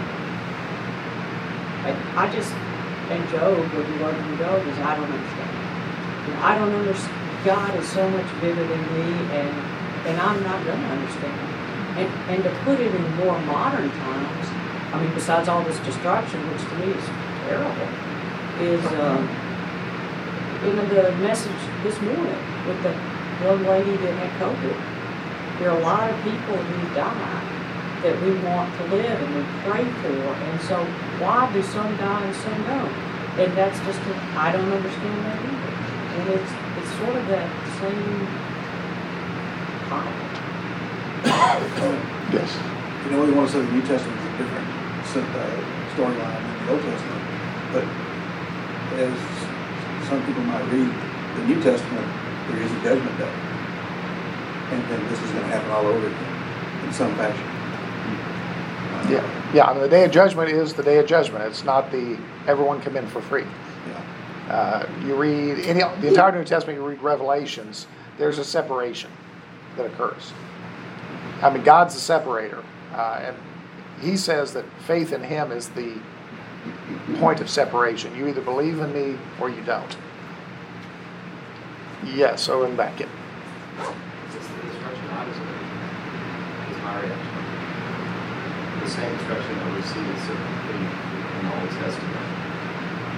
I, 1.84 1.92
I 2.16 2.26
just, 2.32 2.52
and 3.12 3.22
Job, 3.30 3.60
you 3.60 3.84
learn 4.00 4.16
from 4.16 4.38
Job, 4.38 4.66
is 4.66 4.78
I 4.80 4.96
don't 4.96 5.12
understand. 5.12 5.52
Know, 6.32 6.40
I 6.42 6.58
don't 6.58 6.74
understand. 6.74 7.46
God 7.46 7.76
is 7.76 7.88
so 7.90 8.10
much 8.10 8.28
bigger 8.40 8.64
than 8.64 8.82
me, 8.96 9.08
and 9.36 9.52
and 10.08 10.16
I'm 10.20 10.42
not 10.44 10.66
gonna 10.66 10.88
understand. 10.88 11.40
And 12.00 12.08
and 12.32 12.44
to 12.44 12.52
put 12.64 12.80
it 12.80 12.96
in 12.96 13.16
more 13.18 13.38
modern 13.44 13.92
times, 13.92 14.48
I 14.96 15.04
mean, 15.04 15.14
besides 15.14 15.50
all 15.50 15.62
this 15.64 15.78
destruction, 15.80 16.40
which 16.52 16.64
to 16.64 16.76
me 16.80 16.96
is 16.96 17.06
terrible, 17.48 17.90
is 18.64 18.86
um, 19.00 19.28
the 20.64 21.12
message 21.20 21.64
this 21.84 22.00
morning 22.00 22.40
with 22.66 22.82
the 22.82 22.96
young 23.44 23.64
lady 23.68 23.98
that 23.98 24.14
had 24.16 24.32
COVID. 24.40 24.93
There 25.60 25.70
are 25.70 25.78
a 25.78 25.84
lot 25.84 26.10
of 26.10 26.16
people 26.24 26.58
who 26.58 26.96
die 26.96 27.44
that 28.04 28.22
we 28.22 28.36
want 28.44 28.68
to 28.78 28.84
live 28.96 29.22
and 29.22 29.36
we 29.36 29.44
pray 29.64 29.86
for, 30.02 30.18
and 30.18 30.62
so 30.62 30.84
why 31.24 31.52
do 31.54 31.64
some 31.64 31.96
die 31.98 32.26
and 32.26 32.36
some 32.36 32.64
don't? 32.68 32.94
And 33.40 33.54
that's 33.58 33.80
just 33.86 34.00
a, 34.02 34.14
I 34.38 34.52
don't 34.52 34.72
understand 34.72 35.26
that 35.26 35.40
either. 35.40 35.74
And 36.20 36.30
it's 36.38 36.54
it's 36.78 36.92
sort 36.98 37.16
of 37.16 37.28
that 37.28 37.50
same 37.80 38.28
pile. 39.90 40.24
Yes. 42.34 42.50
You 43.06 43.12
know, 43.12 43.24
we 43.24 43.32
want 43.32 43.50
to 43.50 43.54
say 43.54 43.62
the 43.62 43.72
New 43.72 43.82
Testament 43.82 44.20
is 44.20 44.26
a 44.26 44.38
different 44.38 44.68
uh, 44.68 45.54
storyline 45.94 46.42
than 46.42 46.66
the 46.66 46.72
Old 46.74 46.82
Testament, 46.82 47.24
but 47.72 47.86
as 49.00 49.16
some 50.10 50.26
people 50.26 50.44
might 50.44 50.66
read, 50.72 50.90
the 51.38 51.46
New 51.46 51.62
Testament, 51.62 52.08
there 52.50 52.62
is 52.62 52.72
a 52.72 52.82
judgment 52.82 53.18
day. 53.18 53.53
And 54.74 54.84
then 54.90 55.10
this 55.10 55.22
is 55.22 55.32
going 55.32 55.44
to 55.44 55.50
happen 55.50 55.70
all 55.72 55.86
over 55.86 56.08
again 56.08 56.88
in 56.88 56.94
some 56.94 57.16
fashion. 57.16 57.46
Yeah. 59.12 59.52
Yeah. 59.54 59.66
I 59.66 59.74
mean, 59.74 59.84
the 59.84 59.90
day 59.90 60.04
of 60.04 60.12
judgment 60.12 60.50
is 60.50 60.74
the 60.74 60.84
day 60.84 60.98
of 60.98 61.06
judgment. 61.06 61.44
It's 61.46 61.64
not 61.64 61.92
the 61.92 62.18
everyone 62.48 62.82
come 62.82 62.98
in 62.98 63.08
for 63.08 63.22
free. 63.22 63.46
Yeah. 63.88 64.54
Uh, 64.54 64.90
you 65.06 65.16
read 65.16 65.60
any 65.66 65.82
the 66.02 66.08
entire 66.08 66.32
New 66.32 66.44
Testament. 66.44 66.80
You 66.80 66.86
read 66.86 67.02
Revelations. 67.02 67.88
There's 68.18 68.40
a 68.40 68.44
separation 68.44 69.12
that 69.78 69.86
occurs. 69.86 70.34
I 71.42 71.50
mean, 71.50 71.64
God's 71.64 71.94
the 71.94 72.02
separator, 72.02 72.64
uh, 72.94 73.22
and 73.22 73.38
He 74.02 74.18
says 74.18 74.54
that 74.54 74.66
faith 74.88 75.12
in 75.12 75.24
Him 75.24 75.52
is 75.52 75.70
the 75.70 75.98
point 77.20 77.42
of 77.42 77.50
separation. 77.50 78.16
You 78.16 78.28
either 78.28 78.42
believe 78.42 78.80
in 78.80 78.94
me 78.94 79.20
or 79.40 79.50
you 79.50 79.62
don't. 79.64 79.98
Yes, 82.06 82.50
Owen 82.50 82.76
Beckett. 82.76 83.10
The 85.24 85.32
I 85.32 86.68
is 86.68 86.78
my. 86.84 87.00
The 88.84 88.90
same 88.92 89.08
instruction 89.16 89.56
that 89.56 89.72
we 89.72 89.80
see 89.88 90.04
is 90.04 90.24
in 90.28 90.36
the 90.36 91.52
Old 91.56 91.72
Testament 91.80 92.28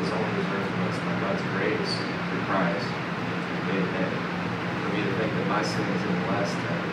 is 0.05 0.09
only 0.13 0.31
reserved 0.37 0.69
for 0.69 0.85
us 0.85 0.97
by 1.01 1.13
God's 1.25 1.41
grace 1.57 1.93
through 2.29 2.45
Christ. 2.45 2.85
And 2.85 3.89
for 3.89 4.89
me 4.93 5.01
to 5.01 5.13
think 5.17 5.33
that 5.33 5.47
my 5.49 5.65
sin 5.65 5.81
is 5.81 6.01
any 6.05 6.21
less 6.29 6.53
than 6.53 6.85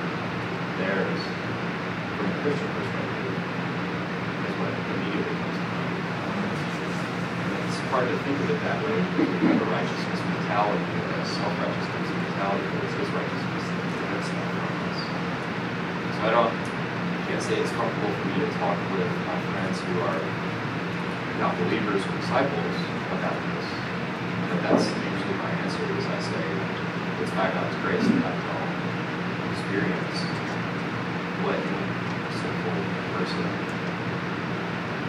theirs 0.80 1.20
from 2.16 2.32
a 2.32 2.36
Christian 2.40 2.72
perspective 2.72 3.36
is 3.36 4.54
what 4.56 4.72
immediately 4.72 5.36
comes 5.36 5.60
to 5.60 5.66
mind. 5.68 5.92
It's 7.68 7.84
hard 7.92 8.08
to 8.08 8.16
think 8.24 8.40
of 8.40 8.48
it 8.48 8.60
that 8.64 8.80
way. 8.80 8.96
A 8.96 9.68
righteousness 9.68 10.20
mentality 10.24 11.02
a 11.22 11.26
self-righteousness 11.26 12.08
mentality, 12.10 12.66
but 12.72 12.90
His 12.98 13.10
righteousness 13.14 13.62
that 13.62 13.86
prevents 13.94 14.28
that 14.32 14.48
from 14.50 14.74
us. 14.90 14.98
So 16.11 16.11
I 16.22 16.30
don't, 16.30 16.54
can't 17.26 17.42
say 17.42 17.58
it's 17.58 17.74
comfortable 17.74 18.14
for 18.14 18.26
me 18.30 18.46
to 18.46 18.50
talk 18.62 18.78
with 18.94 19.10
my 19.26 19.34
friends 19.42 19.82
who 19.82 20.06
are 20.06 20.22
not 21.42 21.58
believers 21.58 21.98
or 21.98 22.14
disciples 22.22 22.78
about 23.10 23.34
this. 23.34 23.66
But 24.46 24.62
that's 24.62 24.86
usually 24.86 25.34
my 25.42 25.50
answer 25.66 25.82
is 25.98 26.06
I 26.06 26.22
say 26.22 26.46
it's 27.26 27.34
by 27.34 27.50
God's 27.50 27.74
grace 27.82 28.06
that 28.06 28.22
I 28.22 28.38
don't 28.38 28.70
experience 29.50 30.22
what 31.42 31.58
any 31.58 31.90
sinful 32.38 32.78
person 33.18 33.42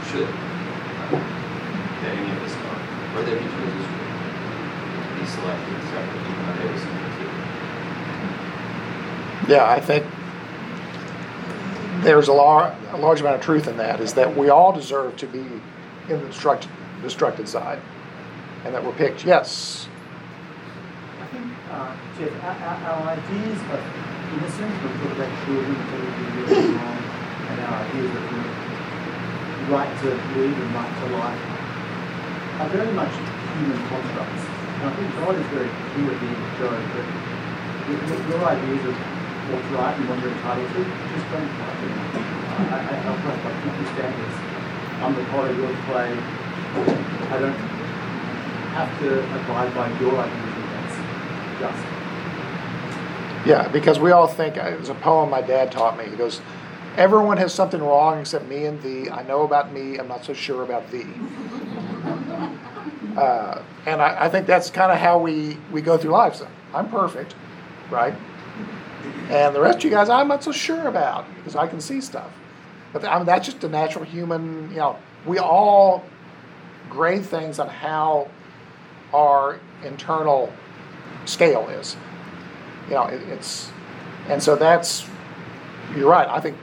should, 0.09 0.34
uh, 0.34 1.14
that 1.14 2.09
any 2.09 2.26
of 2.26 2.41
us 2.41 2.57
or 3.14 3.22
that 3.22 3.38
he 3.38 3.45
chooses 3.53 3.86
to 3.86 5.14
be 5.14 5.30
selected 5.30 5.78
separately 5.93 6.34
by 6.41 6.57
his 6.74 6.82
Yeah, 9.45 9.70
I 9.70 9.78
think 9.78 10.09
there's 12.04 12.28
a, 12.28 12.34
lar- 12.34 12.76
a 12.91 12.97
large 12.97 13.22
amount 13.22 13.36
of 13.36 13.41
truth 13.41 13.68
in 13.68 13.78
that. 13.78 13.99
Is 13.99 14.14
that 14.14 14.36
we 14.36 14.49
all 14.49 14.72
deserve 14.72 15.16
to 15.18 15.28
be 15.28 15.39
in 15.39 16.20
the 16.22 16.28
destruct- 16.28 16.68
side, 17.47 17.82
and 18.66 18.74
that 18.74 18.84
we're 18.84 18.93
picked. 18.93 19.26
Yes. 19.26 19.89
I 21.20 21.26
think, 21.28 21.47
uh, 21.72 21.95
Jeff, 22.18 22.43
our, 22.43 23.10
ideas 23.12 23.60
of 23.60 23.82
innocence, 24.32 24.76
we 24.84 24.89
talk 25.04 25.12
about 25.18 25.45
children 25.45 25.76
we 25.76 26.56
wrong, 26.56 26.99
and 27.49 27.60
our 27.60 27.84
ideas 27.84 28.16
of 28.16 28.24
right 29.72 29.99
to 30.01 30.08
live 30.08 30.58
and 30.60 30.76
right 30.76 30.93
to 30.99 31.08
life 31.18 31.43
are 32.62 32.70
very 32.70 32.91
much 32.93 33.12
human 33.12 33.80
constructs. 33.88 34.43
And 34.43 34.89
I 34.89 34.95
think 34.95 35.16
God 35.16 35.36
is 35.36 35.47
very 35.47 35.72
clear 35.91 36.12
at 36.12 36.20
the 36.20 36.28
end 36.28 36.43
of 36.43 36.51
Job 36.60 36.84
that 36.93 38.30
your 38.30 38.43
ideas 38.45 38.86
of 38.88 39.12
what's 39.52 39.68
right 39.76 39.96
and 39.98 40.10
what 40.10 40.20
you're 40.20 40.32
entitled 40.32 40.70
to 40.72 40.82
just 40.84 41.28
don't 41.32 41.44
apply 41.44 41.74
to 41.76 41.88
me. 41.88 41.96
I, 42.54 42.74
I, 42.74 42.80
I 42.80 43.08
operate 43.12 43.44
by 43.44 43.52
people's 43.64 43.91
standards. 43.94 44.38
I'm 45.04 45.14
the 45.16 45.24
potter, 45.32 45.54
you're 45.54 45.68
the 45.68 45.82
clay. 45.84 46.12
I 46.14 47.39
don't 47.39 47.60
have 48.74 49.00
to 49.00 49.20
abide 49.20 49.74
by 49.76 49.88
your 50.00 50.18
ideas 50.18 50.58
of 50.58 50.64
that's 50.74 50.96
just. 51.60 53.48
Yeah, 53.48 53.68
because 53.68 54.00
we 54.00 54.12
all 54.12 54.28
think 54.28 54.58
uh, 54.58 54.76
it's 54.80 54.89
a 54.89 54.96
poem 54.96 55.30
my 55.30 55.41
dad 55.41 55.72
taught 55.72 55.98
me. 55.98 56.06
He 56.06 56.16
goes, 56.16 56.41
"Everyone 56.96 57.38
has 57.38 57.54
something 57.54 57.82
wrong 57.82 58.22
except 58.22 58.48
me 58.48 58.66
and 58.66 58.82
thee. 58.82 59.10
I 59.10 59.24
know 59.24 59.44
about 59.44 59.74
me. 59.74 59.98
I'm 59.98 60.08
not 60.08 60.24
so 60.26 60.34
sure 60.34 60.64
about 60.64 60.89
thee." 60.91 61.08
Uh, 63.14 63.62
and 63.86 64.02
I, 64.02 64.26
I 64.26 64.30
think 64.30 64.48
that's 64.48 64.72
kind 64.72 64.91
of 64.91 64.98
how 64.98 65.20
we 65.20 65.56
we 65.72 65.82
go 65.82 66.00
through 66.00 66.10
life. 66.12 66.34
So 66.34 66.48
I'm 66.74 66.89
perfect, 66.89 67.36
right? 67.91 68.16
And 69.30 69.56
the 69.56 69.62
rest 69.62 69.80
of 69.80 69.84
you 69.86 69.89
guys, 69.89 70.10
I'm 70.10 70.28
not 70.28 70.43
so 70.43 70.51
sure 70.51 70.88
about 70.88 71.26
because 71.36 71.56
I 71.56 71.68
can 71.68 71.82
see 71.82 72.01
stuff. 72.01 72.32
But 72.91 73.06
I 73.06 73.18
mean, 73.18 73.26
that's 73.26 73.45
just 73.45 73.64
a 73.64 73.70
natural 73.70 74.06
human. 74.06 74.70
You 74.70 74.78
know, 74.78 74.97
we 75.26 75.39
all 75.39 76.04
grade 76.89 77.26
things 77.26 77.60
on 77.60 77.68
how 77.68 78.30
our 79.14 79.60
internal 79.84 80.51
scale 81.26 81.68
is. 81.70 81.95
You 82.88 82.95
know, 82.95 83.04
it, 83.06 83.22
it's, 83.24 83.72
and 84.28 84.41
so 84.41 84.56
that's, 84.56 85.08
you're 85.95 86.10
right. 86.10 86.28
I 86.28 86.39
think 86.39 86.58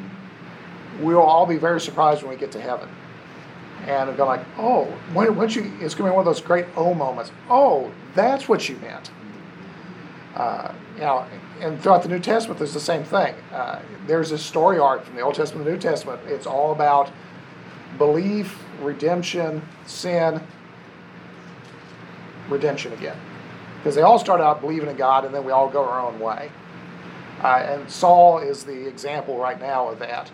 we'll 1.00 1.20
all 1.20 1.46
be 1.46 1.56
very 1.56 1.80
surprised 1.80 2.22
when 2.22 2.30
we 2.30 2.36
get 2.36 2.52
to 2.52 2.60
heaven. 2.60 2.88
And 3.86 4.14
go 4.16 4.26
like, 4.26 4.44
oh, 4.58 4.84
when, 5.14 5.26
you, 5.48 5.72
it's 5.80 5.94
going 5.94 6.08
to 6.08 6.12
be 6.12 6.16
one 6.16 6.18
of 6.18 6.24
those 6.26 6.42
great 6.42 6.66
oh 6.76 6.92
moments. 6.92 7.32
Oh, 7.48 7.90
that's 8.14 8.48
what 8.48 8.68
you 8.68 8.76
meant. 8.76 9.10
Uh, 10.34 10.72
you 10.94 11.00
know, 11.00 11.26
and 11.60 11.80
throughout 11.82 12.02
the 12.02 12.08
New 12.08 12.20
Testament, 12.20 12.58
there's 12.58 12.74
the 12.74 12.80
same 12.80 13.04
thing. 13.04 13.34
Uh, 13.52 13.80
there's 14.06 14.30
this 14.30 14.44
story 14.44 14.78
arc 14.78 15.04
from 15.04 15.16
the 15.16 15.22
Old 15.22 15.34
Testament 15.34 15.66
to 15.66 15.70
the 15.70 15.76
New 15.76 15.82
Testament. 15.82 16.20
It's 16.26 16.46
all 16.46 16.72
about 16.72 17.10
belief, 17.98 18.62
redemption, 18.80 19.62
sin, 19.86 20.40
redemption 22.48 22.92
again. 22.92 23.16
Because 23.78 23.94
they 23.94 24.02
all 24.02 24.18
start 24.18 24.40
out 24.40 24.60
believing 24.60 24.88
in 24.88 24.96
God 24.96 25.24
and 25.24 25.34
then 25.34 25.44
we 25.44 25.52
all 25.52 25.68
go 25.68 25.82
our 25.84 26.00
own 26.00 26.20
way. 26.20 26.50
Uh, 27.42 27.64
and 27.66 27.90
Saul 27.90 28.38
is 28.38 28.64
the 28.64 28.86
example 28.86 29.38
right 29.38 29.58
now 29.58 29.88
of 29.88 29.98
that, 30.00 30.30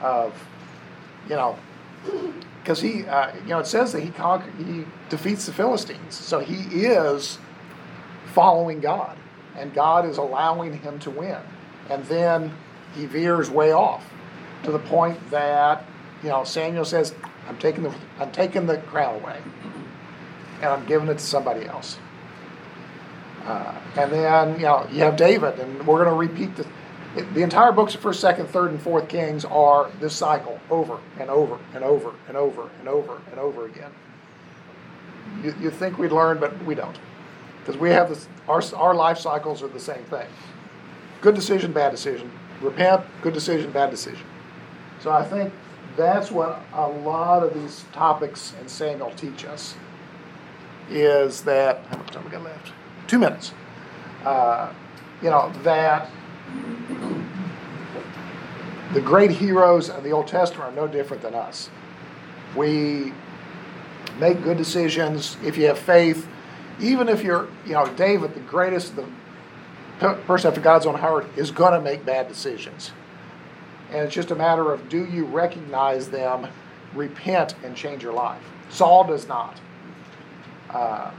of 0.00 0.32
you 1.28 1.36
know, 1.36 1.58
because 2.62 2.80
he, 2.80 3.04
uh, 3.04 3.34
you 3.42 3.48
know, 3.48 3.58
it 3.58 3.66
says 3.66 3.92
that 3.92 4.02
he 4.02 4.10
conquer, 4.10 4.50
he 4.52 4.84
defeats 5.10 5.46
the 5.46 5.52
Philistines, 5.52 6.14
so 6.14 6.40
he 6.40 6.84
is 6.84 7.38
following 8.32 8.80
God, 8.80 9.16
and 9.58 9.72
God 9.74 10.06
is 10.06 10.18
allowing 10.18 10.78
him 10.78 10.98
to 11.00 11.10
win, 11.10 11.38
and 11.90 12.04
then 12.04 12.52
he 12.94 13.06
veers 13.06 13.50
way 13.50 13.72
off 13.72 14.04
to 14.62 14.72
the 14.72 14.78
point 14.78 15.30
that 15.30 15.84
you 16.22 16.28
know 16.28 16.44
Samuel 16.44 16.84
says, 16.84 17.14
"I'm 17.48 17.58
taking 17.58 17.82
the 17.82 17.94
I'm 18.18 18.32
taking 18.32 18.66
the 18.66 18.78
crown 18.78 19.16
away, 19.16 19.40
and 20.56 20.66
I'm 20.66 20.84
giving 20.86 21.08
it 21.08 21.18
to 21.18 21.24
somebody 21.24 21.66
else." 21.66 21.98
Uh, 23.44 23.74
and 23.96 24.12
then 24.12 24.56
you 24.56 24.66
know 24.66 24.86
you 24.90 25.00
have 25.00 25.16
David, 25.16 25.58
and 25.58 25.86
we're 25.86 26.04
going 26.04 26.08
to 26.08 26.32
repeat 26.32 26.56
the 26.56 26.66
the 27.16 27.42
entire 27.42 27.72
books 27.72 27.94
of 27.94 28.00
First, 28.00 28.20
Second, 28.20 28.48
Third, 28.48 28.70
and 28.70 28.80
Fourth 28.80 29.08
Kings 29.08 29.44
are 29.46 29.90
this 30.00 30.14
cycle 30.14 30.60
over 30.70 30.98
and 31.18 31.30
over 31.30 31.58
and 31.74 31.82
over 31.82 32.12
and 32.28 32.36
over 32.36 32.68
and 32.78 32.88
over 32.88 33.20
and 33.30 33.40
over 33.40 33.66
again. 33.66 33.90
You 35.42 35.54
you 35.60 35.70
think 35.70 35.98
we'd 35.98 36.12
learn, 36.12 36.38
but 36.38 36.62
we 36.64 36.74
don't, 36.74 36.98
because 37.66 37.80
we 37.80 37.90
have 37.90 38.08
this. 38.08 38.28
Our 38.48 38.62
our 38.76 38.94
life 38.94 39.18
cycles 39.18 39.62
are 39.62 39.68
the 39.68 39.80
same 39.80 40.04
thing. 40.04 40.26
Good 41.20 41.34
decision, 41.34 41.72
bad 41.72 41.90
decision. 41.90 42.30
Repent. 42.60 43.04
Good 43.22 43.34
decision, 43.34 43.72
bad 43.72 43.90
decision. 43.90 44.24
So 45.00 45.10
I 45.10 45.24
think 45.24 45.52
that's 45.96 46.30
what 46.30 46.62
a 46.72 46.86
lot 46.86 47.42
of 47.42 47.54
these 47.54 47.84
topics 47.92 48.54
in 48.60 48.68
Samuel 48.68 49.10
teach 49.16 49.44
us. 49.44 49.74
Is 50.90 51.42
that 51.42 51.84
how 51.86 51.96
much 51.96 52.10
time 52.12 52.24
we 52.24 52.30
got 52.30 52.44
left? 52.44 52.72
Two 53.08 53.18
minutes. 53.18 53.52
Uh, 54.24 54.72
you 55.20 55.30
know 55.30 55.52
that 55.64 56.08
the 58.92 59.00
great 59.00 59.32
heroes 59.32 59.90
of 59.90 60.04
the 60.04 60.12
Old 60.12 60.28
Testament 60.28 60.72
are 60.72 60.76
no 60.76 60.86
different 60.86 61.22
than 61.22 61.34
us. 61.34 61.68
We 62.54 63.12
make 64.20 64.42
good 64.42 64.56
decisions 64.56 65.36
if 65.42 65.58
you 65.58 65.66
have 65.66 65.78
faith. 65.78 66.28
Even 66.80 67.08
if 67.08 67.22
you're, 67.22 67.48
you 67.64 67.72
know, 67.72 67.86
David, 67.94 68.34
the 68.34 68.40
greatest, 68.40 68.96
the 68.96 69.06
person 69.98 70.48
after 70.48 70.60
God's 70.60 70.86
own 70.86 70.96
heart, 70.96 71.26
is 71.36 71.50
going 71.50 71.72
to 71.72 71.80
make 71.80 72.04
bad 72.04 72.28
decisions. 72.28 72.92
And 73.90 74.04
it's 74.04 74.14
just 74.14 74.30
a 74.30 74.34
matter 74.34 74.72
of 74.72 74.88
do 74.88 75.04
you 75.06 75.24
recognize 75.24 76.10
them, 76.10 76.48
repent, 76.94 77.54
and 77.62 77.76
change 77.76 78.02
your 78.02 78.12
life. 78.12 78.42
Saul 78.68 79.04
does 79.04 79.28
not. 79.28 79.58
Uh, 80.70 81.10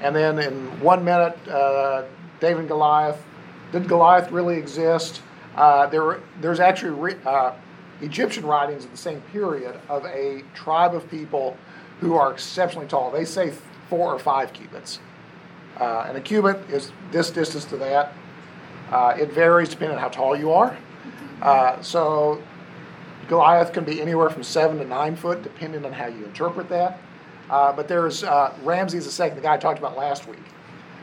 and 0.00 0.14
then 0.14 0.38
in 0.38 0.80
one 0.80 1.04
minute, 1.04 1.36
uh, 1.48 2.04
David 2.40 2.60
and 2.60 2.68
Goliath. 2.68 3.22
Did 3.70 3.88
Goliath 3.88 4.30
really 4.30 4.58
exist? 4.58 5.22
Uh, 5.56 5.86
there, 5.86 6.20
there's 6.40 6.60
actually 6.60 7.16
uh, 7.24 7.52
Egyptian 8.00 8.44
writings 8.44 8.84
of 8.84 8.90
the 8.90 8.96
same 8.96 9.20
period 9.32 9.78
of 9.88 10.04
a 10.04 10.42
tribe 10.54 10.94
of 10.94 11.08
people 11.10 11.56
who 12.00 12.14
are 12.16 12.32
exceptionally 12.32 12.88
tall. 12.88 13.10
They 13.10 13.24
say 13.24 13.52
four 13.92 14.10
or 14.10 14.18
five 14.18 14.54
cubits. 14.54 15.00
Uh, 15.78 16.06
and 16.08 16.16
a 16.16 16.20
cubit 16.22 16.56
is 16.70 16.92
this 17.10 17.30
distance 17.30 17.66
to 17.66 17.76
that. 17.76 18.14
Uh, 18.90 19.14
it 19.20 19.30
varies 19.32 19.68
depending 19.68 19.98
on 19.98 20.02
how 20.02 20.08
tall 20.08 20.34
you 20.34 20.50
are. 20.50 20.74
Uh, 21.42 21.78
so 21.82 22.42
Goliath 23.28 23.74
can 23.74 23.84
be 23.84 24.00
anywhere 24.00 24.30
from 24.30 24.42
seven 24.42 24.78
to 24.78 24.86
nine 24.86 25.14
foot, 25.14 25.42
depending 25.42 25.84
on 25.84 25.92
how 25.92 26.06
you 26.06 26.24
interpret 26.24 26.70
that. 26.70 27.02
Uh, 27.50 27.70
but 27.70 27.86
there's 27.86 28.24
uh, 28.24 28.56
Ramses 28.62 29.20
II, 29.20 29.28
the 29.28 29.42
guy 29.42 29.56
I 29.56 29.58
talked 29.58 29.78
about 29.78 29.94
last 29.94 30.26
week. 30.26 30.38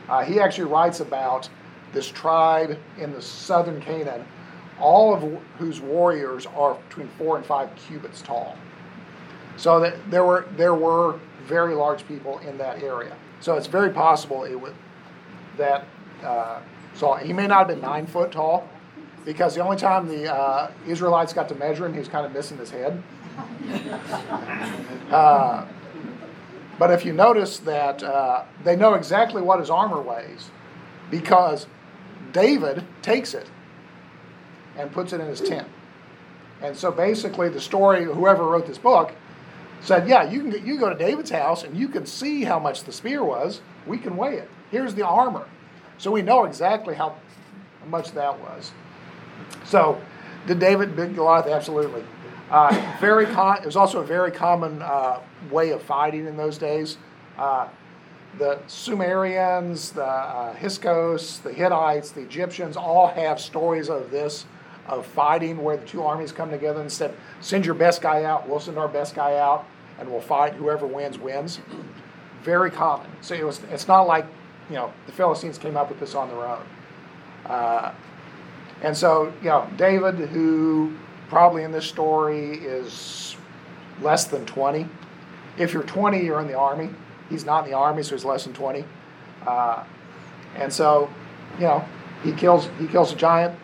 Uh, 0.08 0.24
he 0.24 0.40
actually 0.40 0.64
writes 0.64 0.98
about 0.98 1.48
this 1.92 2.08
tribe 2.08 2.76
in 2.98 3.12
the 3.12 3.22
southern 3.22 3.80
Canaan, 3.80 4.26
all 4.80 5.14
of 5.14 5.40
whose 5.58 5.80
warriors 5.80 6.44
are 6.46 6.74
between 6.88 7.06
four 7.18 7.36
and 7.36 7.46
five 7.46 7.70
cubits 7.76 8.20
tall. 8.20 8.56
So 9.56 9.78
that 9.78 10.10
there 10.10 10.24
were 10.24 10.46
there 10.56 10.74
were 10.74 11.20
very 11.50 11.74
large 11.74 12.06
people 12.08 12.38
in 12.38 12.56
that 12.58 12.82
area. 12.82 13.14
So 13.40 13.56
it's 13.56 13.66
very 13.66 13.90
possible 13.90 14.44
it 14.44 14.54
would 14.54 14.74
that 15.58 15.84
uh, 16.24 16.60
he 17.22 17.32
may 17.32 17.46
not 17.46 17.58
have 17.58 17.68
been 17.68 17.80
nine 17.80 18.06
foot 18.06 18.32
tall, 18.32 18.68
because 19.24 19.54
the 19.54 19.60
only 19.60 19.76
time 19.76 20.08
the 20.08 20.32
uh, 20.32 20.70
Israelites 20.86 21.32
got 21.32 21.48
to 21.48 21.54
measure 21.54 21.84
him, 21.84 21.92
he 21.92 21.98
was 21.98 22.08
kind 22.08 22.24
of 22.24 22.32
missing 22.32 22.56
his 22.56 22.70
head. 22.70 23.02
Uh, 25.10 25.66
but 26.78 26.92
if 26.92 27.04
you 27.04 27.12
notice 27.12 27.58
that 27.58 28.00
uh, 28.00 28.44
they 28.62 28.76
know 28.76 28.94
exactly 28.94 29.42
what 29.42 29.58
his 29.58 29.70
armor 29.70 30.00
weighs, 30.00 30.50
because 31.10 31.66
David 32.32 32.84
takes 33.02 33.34
it 33.34 33.50
and 34.76 34.92
puts 34.92 35.12
it 35.12 35.20
in 35.20 35.26
his 35.26 35.40
tent. 35.40 35.66
And 36.62 36.76
so 36.76 36.92
basically, 36.92 37.48
the 37.48 37.60
story, 37.60 38.04
whoever 38.04 38.44
wrote 38.44 38.68
this 38.68 38.78
book, 38.78 39.12
said, 39.80 40.08
Yeah, 40.08 40.30
you 40.30 40.42
can 40.42 40.66
you 40.66 40.78
go 40.78 40.88
to 40.88 40.94
David's 40.94 41.30
house 41.30 41.64
and 41.64 41.76
you 41.76 41.88
can 41.88 42.06
see 42.06 42.44
how 42.44 42.58
much 42.58 42.84
the 42.84 42.92
spear 42.92 43.24
was. 43.24 43.60
We 43.86 43.98
can 43.98 44.16
weigh 44.16 44.36
it. 44.36 44.50
Here's 44.70 44.94
the 44.94 45.06
armor. 45.06 45.46
So 45.98 46.10
we 46.10 46.22
know 46.22 46.44
exactly 46.44 46.94
how 46.94 47.16
much 47.86 48.12
that 48.12 48.38
was. 48.40 48.72
So, 49.64 50.00
did 50.46 50.58
David 50.58 50.96
beat 50.96 51.14
Goliath? 51.14 51.46
Absolutely. 51.46 52.04
Uh, 52.50 52.96
very 53.00 53.26
con- 53.34 53.58
it 53.58 53.66
was 53.66 53.76
also 53.76 54.00
a 54.00 54.04
very 54.04 54.30
common 54.30 54.82
uh, 54.82 55.20
way 55.50 55.70
of 55.70 55.82
fighting 55.82 56.26
in 56.26 56.36
those 56.36 56.58
days. 56.58 56.96
Uh, 57.38 57.68
the 58.38 58.60
Sumerians, 58.66 59.90
the 59.90 60.04
uh, 60.04 60.54
Hyksos, 60.54 61.38
the 61.38 61.52
Hittites, 61.52 62.12
the 62.12 62.20
Egyptians 62.20 62.76
all 62.76 63.08
have 63.08 63.40
stories 63.40 63.90
of 63.90 64.10
this, 64.10 64.46
of 64.86 65.06
fighting 65.06 65.62
where 65.62 65.76
the 65.76 65.86
two 65.86 66.02
armies 66.02 66.32
come 66.32 66.50
together 66.50 66.80
and 66.80 66.90
said, 66.90 67.14
send 67.40 67.64
your 67.64 67.74
best 67.74 68.02
guy 68.02 68.24
out, 68.24 68.48
we'll 68.48 68.60
send 68.60 68.78
our 68.78 68.88
best 68.88 69.14
guy 69.14 69.36
out, 69.36 69.66
and 69.98 70.10
we'll 70.10 70.20
fight. 70.20 70.54
Whoever 70.54 70.86
wins, 70.86 71.18
wins. 71.18 71.60
Very 72.42 72.70
common. 72.70 73.10
So 73.20 73.34
it 73.34 73.44
was, 73.44 73.60
it's 73.70 73.86
not 73.86 74.02
like, 74.02 74.26
you 74.68 74.76
know, 74.76 74.92
the 75.06 75.12
Philistines 75.12 75.58
came 75.58 75.76
up 75.76 75.88
with 75.88 76.00
this 76.00 76.14
on 76.14 76.28
their 76.28 76.46
own. 76.46 76.62
Uh, 77.46 77.92
and 78.82 78.96
so, 78.96 79.32
you 79.42 79.48
know, 79.48 79.68
David, 79.76 80.14
who 80.14 80.96
probably 81.28 81.62
in 81.62 81.72
this 81.72 81.86
story 81.86 82.54
is 82.54 83.36
less 84.00 84.24
than 84.24 84.46
20. 84.46 84.86
If 85.58 85.72
you're 85.72 85.82
20, 85.82 86.24
you're 86.24 86.40
in 86.40 86.46
the 86.46 86.58
army. 86.58 86.90
He's 87.28 87.44
not 87.44 87.64
in 87.64 87.70
the 87.70 87.76
army, 87.76 88.02
so 88.02 88.14
he's 88.14 88.24
less 88.24 88.44
than 88.44 88.54
20. 88.54 88.84
Uh, 89.46 89.84
and 90.56 90.72
so, 90.72 91.10
you 91.56 91.64
know, 91.64 91.84
he 92.22 92.32
kills 92.32 92.68
he 92.78 92.86
kills 92.86 93.12
a 93.12 93.16
giant. 93.16 93.58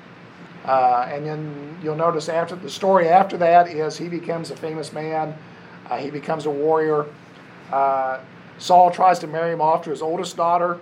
Uh, 0.66 1.08
and 1.10 1.24
then 1.24 1.78
you'll 1.82 1.96
notice 1.96 2.28
after 2.28 2.56
the 2.56 2.68
story 2.68 3.08
after 3.08 3.36
that 3.36 3.68
is 3.68 3.96
he 3.96 4.08
becomes 4.08 4.50
a 4.50 4.56
famous 4.56 4.92
man. 4.92 5.34
Uh, 5.88 5.96
he 5.96 6.10
becomes 6.10 6.46
a 6.46 6.50
warrior. 6.50 7.06
Uh, 7.72 8.18
Saul 8.58 8.90
tries 8.90 9.18
to 9.20 9.26
marry 9.26 9.52
him 9.52 9.60
off 9.60 9.82
to 9.84 9.90
his 9.90 10.02
oldest 10.02 10.36
daughter. 10.36 10.80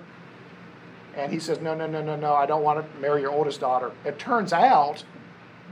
And 1.16 1.30
he 1.30 1.39
says, 1.39 1.61
No, 1.61 1.74
no, 1.74 1.87
no, 1.87 2.03
no, 2.03 2.16
no, 2.16 2.35
I 2.35 2.47
don't 2.47 2.62
want 2.62 2.80
to 2.80 3.01
marry 3.01 3.20
your 3.20 3.30
oldest 3.30 3.61
daughter. 3.61 3.93
It 4.05 4.18
turns 4.18 4.53
out 4.53 5.05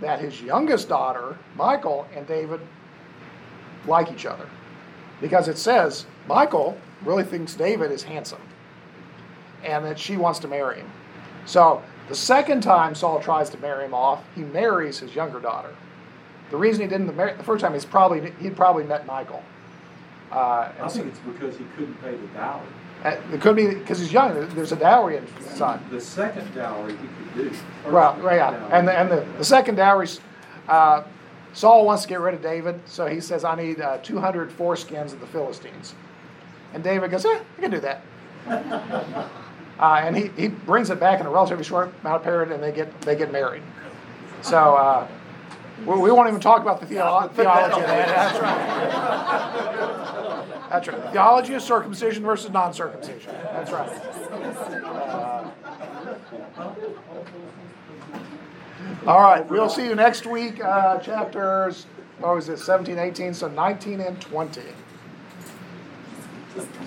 that 0.00 0.20
his 0.20 0.42
youngest 0.42 0.88
daughter, 0.88 1.38
Michal, 1.56 2.06
and 2.14 2.26
David 2.26 2.60
like 3.86 4.12
each 4.12 4.26
other. 4.26 4.48
Because 5.20 5.48
it 5.48 5.56
says 5.56 6.06
Michal 6.28 6.76
really 7.04 7.24
thinks 7.24 7.54
David 7.54 7.90
is 7.90 8.02
handsome 8.02 8.40
and 9.64 9.84
that 9.84 9.98
she 9.98 10.16
wants 10.16 10.38
to 10.40 10.48
marry 10.48 10.76
him. 10.76 10.90
So 11.46 11.82
the 12.12 12.16
second 12.16 12.60
time 12.60 12.94
Saul 12.94 13.20
tries 13.20 13.48
to 13.48 13.58
marry 13.58 13.86
him 13.86 13.94
off, 13.94 14.22
he 14.34 14.42
marries 14.42 14.98
his 14.98 15.14
younger 15.14 15.40
daughter. 15.40 15.74
The 16.50 16.58
reason 16.58 16.82
he 16.82 16.86
didn't 16.86 17.16
marry 17.16 17.32
the 17.32 17.42
first 17.42 17.62
time 17.62 17.74
is 17.74 17.86
probably 17.86 18.32
he'd 18.38 18.54
probably 18.54 18.84
met 18.84 19.06
Michal. 19.06 19.42
Uh, 20.30 20.70
I 20.78 20.88
think 20.88 21.06
it's 21.06 21.18
because 21.20 21.56
he 21.56 21.64
couldn't 21.74 21.94
pay 22.02 22.14
the 22.14 22.26
dowry. 22.34 22.66
Uh, 23.02 23.16
it 23.32 23.40
could 23.40 23.56
be 23.56 23.68
because 23.68 23.98
he's 23.98 24.12
young. 24.12 24.34
There's 24.54 24.72
a 24.72 24.76
dowry 24.76 25.16
in 25.16 25.26
his 25.26 25.46
son. 25.56 25.82
The 25.90 26.02
second 26.02 26.54
dowry 26.54 26.92
he 26.92 26.98
could 26.98 27.50
do. 27.50 27.56
Well, 27.90 28.14
right, 28.16 28.36
yeah, 28.36 28.68
and 28.70 28.86
the, 28.86 28.92
and 28.92 29.10
the, 29.10 29.26
the 29.38 29.44
second 29.44 29.76
dowry, 29.76 30.06
uh, 30.68 31.04
Saul 31.54 31.86
wants 31.86 32.02
to 32.02 32.10
get 32.10 32.20
rid 32.20 32.34
of 32.34 32.42
David, 32.42 32.78
so 32.84 33.06
he 33.06 33.22
says, 33.22 33.42
"I 33.42 33.54
need 33.54 33.80
uh, 33.80 33.96
200 34.02 34.50
foreskins 34.50 35.14
of 35.14 35.20
the 35.20 35.26
Philistines," 35.28 35.94
and 36.74 36.84
David 36.84 37.10
goes, 37.10 37.24
"Eh, 37.24 37.40
I 37.56 37.60
can 37.62 37.70
do 37.70 37.80
that." 37.80 39.30
uh, 39.78 40.00
and 40.04 40.16
he, 40.16 40.28
he 40.36 40.48
brings 40.48 40.90
it 40.90 41.00
back 41.00 41.20
in 41.20 41.26
a 41.26 41.30
relatively 41.30 41.64
short 41.64 41.92
amount 42.00 42.16
of 42.16 42.22
period, 42.22 42.52
and 42.52 42.62
they 42.62 42.72
get 42.72 43.00
they 43.02 43.16
get 43.16 43.32
married. 43.32 43.62
So 44.42 44.74
uh, 44.74 45.06
we, 45.86 45.98
we 45.98 46.10
won't 46.10 46.28
even 46.28 46.40
talk 46.40 46.62
about 46.62 46.80
the 46.80 46.86
theolo- 46.86 47.30
theology 47.32 47.80
of 47.80 47.86
that. 47.86 48.08
That's 48.08 48.40
right. 48.40 48.68
That's 50.70 50.88
right. 50.88 51.12
Theology 51.12 51.54
of 51.54 51.62
circumcision 51.62 52.22
versus 52.22 52.50
non-circumcision. 52.50 53.32
That's 53.32 53.70
right. 53.70 53.88
Uh, 54.82 55.50
all 59.06 59.20
right, 59.20 59.48
we'll 59.50 59.68
see 59.68 59.84
you 59.84 59.94
next 59.94 60.26
week. 60.26 60.62
Uh, 60.62 60.98
chapters, 60.98 61.86
what 62.20 62.36
was 62.36 62.48
it, 62.48 62.58
17, 62.58 62.98
18, 62.98 63.34
so 63.34 63.48
19 63.48 64.00
and 64.00 64.20
20. 64.20 64.60